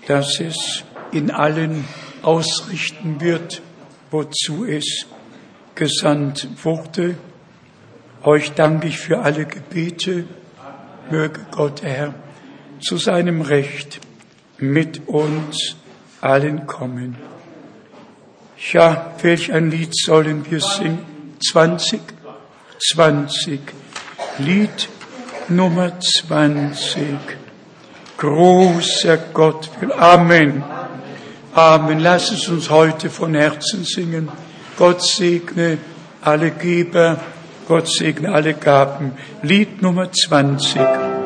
dass 0.06 0.40
es 0.40 0.84
in 1.12 1.32
allen 1.32 1.86
ausrichten 2.22 3.20
wird, 3.20 3.64
wozu 4.12 4.64
es 4.64 5.08
gesandt 5.74 6.48
wurde. 6.64 7.18
Euch 8.22 8.52
danke 8.52 8.90
ich 8.90 9.00
für 9.00 9.22
alle 9.22 9.48
Gebete. 9.48 10.26
Möge 11.10 11.40
Gott, 11.50 11.82
Herr, 11.82 12.14
zu 12.80 12.98
seinem 12.98 13.42
Recht 13.42 14.02
mit 14.60 15.08
uns 15.08 15.78
allen 16.22 16.68
kommen. 16.68 17.18
Ja, 18.72 19.16
welch 19.24 19.52
ein 19.52 19.72
Lied 19.72 19.96
sollen 19.96 20.46
wir 20.48 20.62
singen? 20.62 21.00
20? 21.40 22.19
20. 22.80 23.60
Lied 24.40 24.90
Nummer 25.50 26.00
20. 26.00 27.18
Großer 28.18 29.18
Gott, 29.34 29.70
Amen. 29.98 30.64
Amen. 31.54 32.00
Lass 32.00 32.32
es 32.32 32.48
uns 32.48 32.70
heute 32.70 33.10
von 33.10 33.36
Herzen 33.36 33.84
singen. 33.84 34.30
Gott 34.78 35.02
segne 35.02 35.78
alle 36.22 36.52
Geber, 36.52 37.20
Gott 37.68 37.88
segne 37.90 38.32
alle 38.32 38.54
Gaben. 38.54 39.14
Lied 39.42 39.82
Nummer 39.82 40.12
20. 40.12 41.19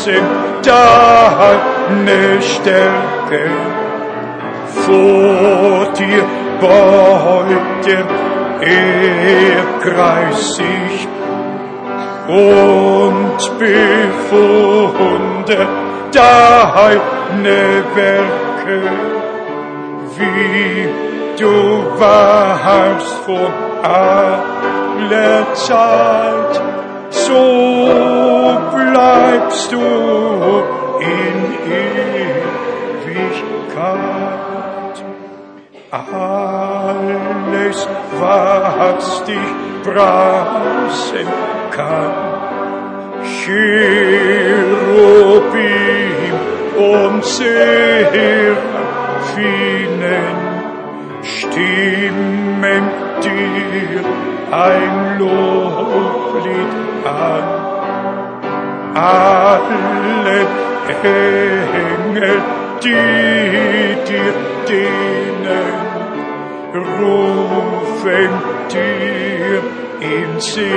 preisen 0.00 0.24
deine 0.62 2.42
Stärke. 2.42 3.50
Vor 4.84 5.92
dir 5.92 6.24
beugt 6.60 7.86
der 7.86 8.04
Erdkreis 8.62 10.56
sich 10.56 11.08
und 12.28 13.38
bewundert 13.58 14.88
deine 16.12 17.84
Werke, 17.94 18.80
wie 20.16 20.88
du 21.38 21.54
warst 21.98 23.14
vor 23.24 23.50
aller 23.82 25.54
Zeit 25.54 26.79
so 27.10 28.58
bleibst 28.74 29.72
du 29.72 29.80
in 31.00 31.36
Ewigkeit. 33.06 33.90
Alles, 35.90 37.78
was 38.20 39.24
dich 39.24 39.50
preisen 39.82 41.28
kann, 41.72 42.12
Cherubim 43.24 44.70
und 46.76 47.24
Seraphinen 47.24 48.30
stimmen 51.22 52.84
dir 53.22 54.04
ein 54.52 55.18
Loblied 55.18 56.72
an. 57.04 57.70
alle 58.94 60.46
Engel, 61.02 62.42
die 62.82 63.94
dir 64.08 64.34
dienen, 64.68 65.76
rufen 66.74 68.32
dir 68.72 69.62
in 70.00 70.30
Siegerung. 70.40 70.70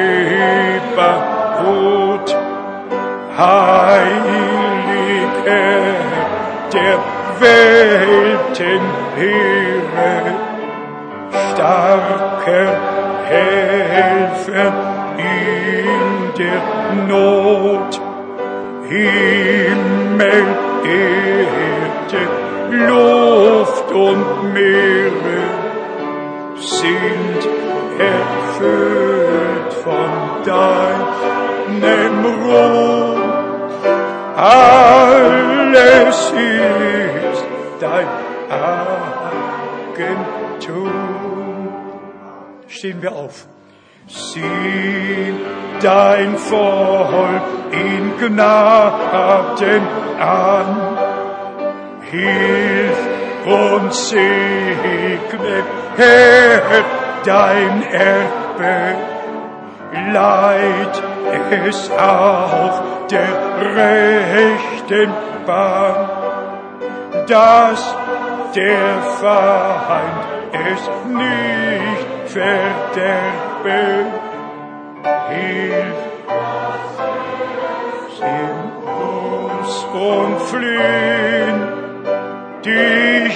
heilig 3.37 5.31
Herr 5.45 5.95
der 6.73 6.97
Welten 7.39 8.85
Heere, 9.15 10.17
starker 11.51 12.71
Helfer 13.25 14.73
in 15.17 16.03
der 16.37 16.61
Not, 17.07 18.01
Himmel, 18.89 20.45
Erde, 20.83 22.21
Luft 22.87 23.91
und 23.91 24.53
Meere 24.53 25.43
sind 26.57 27.41
erfüllt 27.99 29.73
von 29.83 30.09
deinem 30.45 32.25
Ruhm. 32.25 33.21
Alles 34.35 36.17
ist 36.31 37.45
dein 37.79 38.07
Eigentum. 39.99 40.91
Stehen 42.67 43.01
wir 43.01 43.11
auf. 43.11 43.47
Sieh 44.07 45.33
dein 45.81 46.37
Volk 46.37 47.41
in 47.71 48.17
Gnaden 48.19 49.87
an. 50.19 50.92
Hilf 52.13 52.97
und 53.43 53.91
segne, 53.91 55.63
Herr, 55.97 56.85
dein 57.25 57.83
Erbe. 57.91 58.95
Leid 60.13 61.03
es 61.65 61.89
auch 61.89 62.81
der 63.09 63.33
rechten 63.75 65.11
Bahn, 65.47 66.09
dass 67.27 67.95
der 68.55 69.01
Feind 69.19 70.23
es 70.53 70.81
nicht 71.07 72.31
verderbe. 72.31 74.05
Hilf 75.29 76.13
uns 79.63 79.85
und 79.93 80.41
flehen 80.41 81.82
dich 82.65 83.35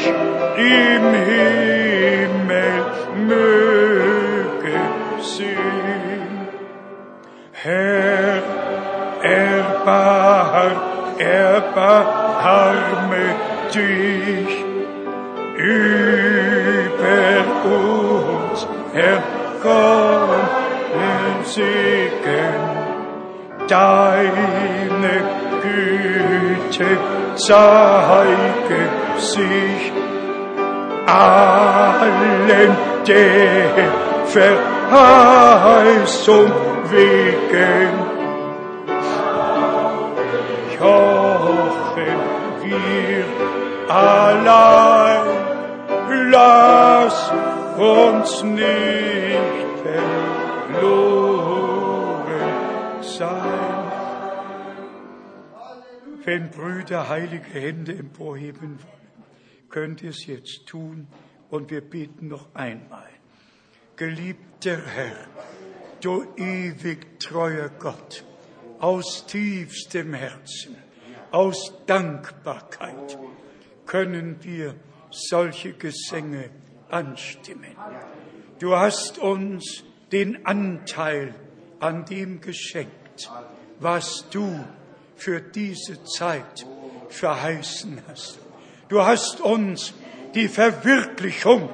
im 0.57 1.05
Himmel 1.29 2.83
möge 3.27 4.79
sehen. 5.21 6.47
Herr, 7.51 8.41
erbar, 9.21 10.71
erbarme 11.17 13.25
dich 13.73 14.53
über 15.57 17.45
uns, 17.65 18.67
Herr 18.93 19.21
Gott, 19.61 20.51
Segen, 21.43 22.86
deine 23.67 25.21
Güte 25.61 26.97
zeige 27.35 28.89
sich 29.17 29.91
allen 31.07 32.77
der 33.05 33.69
Verheißung 34.89 36.51
wegen. 36.91 37.89
Jochen 40.79 42.19
wir 42.63 43.25
allein, 43.93 45.21
lass 46.31 47.31
uns 47.77 48.43
nicht 48.43 49.67
verloren 49.83 51.36
sein. 53.17 53.91
Wenn 56.23 56.51
Brüder 56.51 57.09
heilige 57.09 57.49
Hände 57.49 57.95
emporheben 57.95 58.79
wollen, 58.83 58.97
könnt 59.69 60.01
ihr 60.01 60.11
es 60.11 60.25
jetzt 60.25 60.65
tun 60.65 61.07
und 61.49 61.71
wir 61.71 61.81
beten 61.81 62.27
noch 62.27 62.53
einmal. 62.53 63.09
Geliebter 63.95 64.77
Herr, 64.85 65.27
du 66.01 66.25
ewig 66.35 67.19
treuer 67.19 67.69
Gott, 67.79 68.23
aus 68.79 69.25
tiefstem 69.25 70.13
Herzen, 70.13 70.75
aus 71.31 71.73
Dankbarkeit 71.87 73.17
können 73.85 74.37
wir 74.43 74.75
solche 75.09 75.73
Gesänge 75.73 76.49
anstimmen. 76.89 77.75
Du 78.59 78.75
hast 78.75 79.17
uns 79.17 79.83
den 80.11 80.45
Anteil 80.45 81.33
an 81.79 82.05
dem 82.05 82.41
was 83.79 84.25
du 84.29 84.65
für 85.15 85.41
diese 85.41 86.03
Zeit 86.03 86.65
verheißen 87.09 88.01
hast. 88.07 88.39
Du 88.89 89.03
hast 89.03 89.41
uns 89.41 89.93
die 90.35 90.47
Verwirklichung 90.47 91.69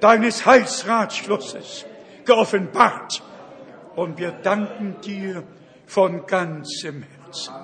deines 0.00 0.44
Heilsratschlusses 0.46 1.86
geoffenbart 2.24 3.22
und 3.96 4.18
wir 4.18 4.32
danken 4.32 5.00
dir 5.00 5.44
von 5.86 6.26
ganzem 6.26 7.04
Herzen. 7.04 7.54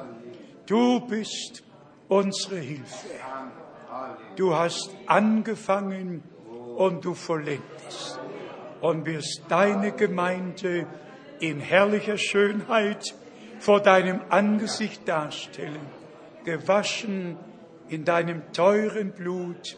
Du 0.66 1.00
bist 1.00 1.62
unsere 2.08 2.58
Hilfe. 2.58 3.08
Du 4.36 4.54
hast 4.54 4.90
angefangen 5.06 6.22
und 6.76 7.04
du 7.04 7.14
vollendest 7.14 8.20
und 8.80 9.04
wirst 9.04 9.42
deine 9.48 9.92
Gemeinde 9.92 10.86
in 11.40 11.60
herrlicher 11.60 12.18
Schönheit 12.18 13.14
vor 13.58 13.80
deinem 13.80 14.20
Angesicht 14.28 15.06
darstellen, 15.08 15.86
gewaschen 16.44 17.36
in 17.88 18.04
deinem 18.04 18.52
teuren 18.52 19.12
Blut, 19.12 19.76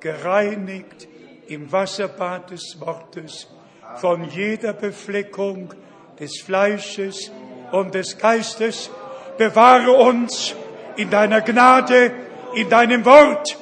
gereinigt 0.00 1.08
im 1.46 1.70
Wasserbad 1.70 2.50
des 2.50 2.80
Wortes, 2.80 3.48
von 3.96 4.28
jeder 4.30 4.72
Befleckung 4.72 5.74
des 6.18 6.40
Fleisches 6.40 7.30
und 7.72 7.94
des 7.94 8.18
Geistes. 8.18 8.90
Bewahre 9.36 9.92
uns 9.92 10.54
in 10.96 11.10
deiner 11.10 11.40
Gnade, 11.40 12.12
in 12.54 12.68
deinem 12.68 13.04
Wort 13.04 13.56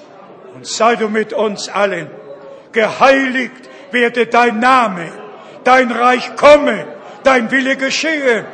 und 0.55 0.67
sei 0.67 0.97
du 0.97 1.09
mit 1.09 1.33
uns 1.33 1.69
allen. 1.69 2.11
Geheiligt 2.73 3.69
werde 3.91 4.27
dein 4.27 4.61
Name, 4.61 5.11
dein 5.65 5.91
Reich 5.91 6.37
komme, 6.37 6.98
dein 7.25 7.51
Wille 7.51 7.77
geschehe, 7.77 8.47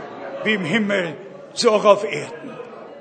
wie 0.44 0.54
im 0.54 0.64
Himmel, 0.64 1.16
so 1.52 1.72
auch 1.72 1.84
auf 1.84 2.04
Erden. 2.04 2.50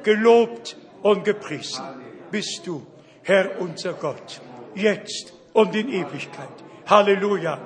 Gelobt 0.03 0.76
und 1.02 1.23
gepriesen 1.23 1.84
bist 2.31 2.65
du, 2.65 2.85
Herr 3.23 3.60
unser 3.60 3.94
Gott, 3.94 4.41
jetzt 4.76 5.34
und 5.53 5.76
in 5.76 5.90
Ewigkeit. 5.90 6.49
Halleluja. 6.88 7.57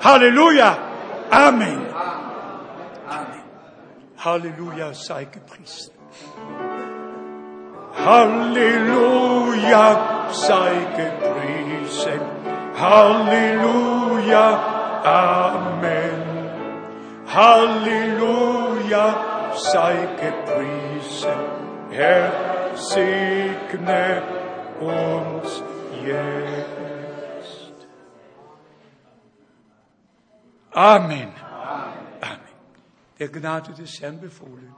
Halleluja. 0.00 0.78
Amen. 1.30 1.86
Amen. 3.08 3.42
Halleluja 4.18 4.94
sei 4.94 5.24
gepriesen. 5.24 5.92
Halleluja 8.06 9.86
sei 10.30 10.74
gepriesen. 10.96 12.20
Halleluja. 12.78 14.46
Amen. 15.04 16.31
Halleluja 17.34 19.06
sei 19.56 20.08
gepriesen. 20.20 21.40
Herr 21.90 22.76
segne 22.76 24.22
uns 24.80 25.62
jetzt. 26.04 27.86
Amen. 30.72 31.32
Amen. 32.20 32.42
der 33.18 33.28
Gnade 33.28 33.72
des 33.72 34.00
Herrn 34.00 34.20
befohlen. 34.20 34.74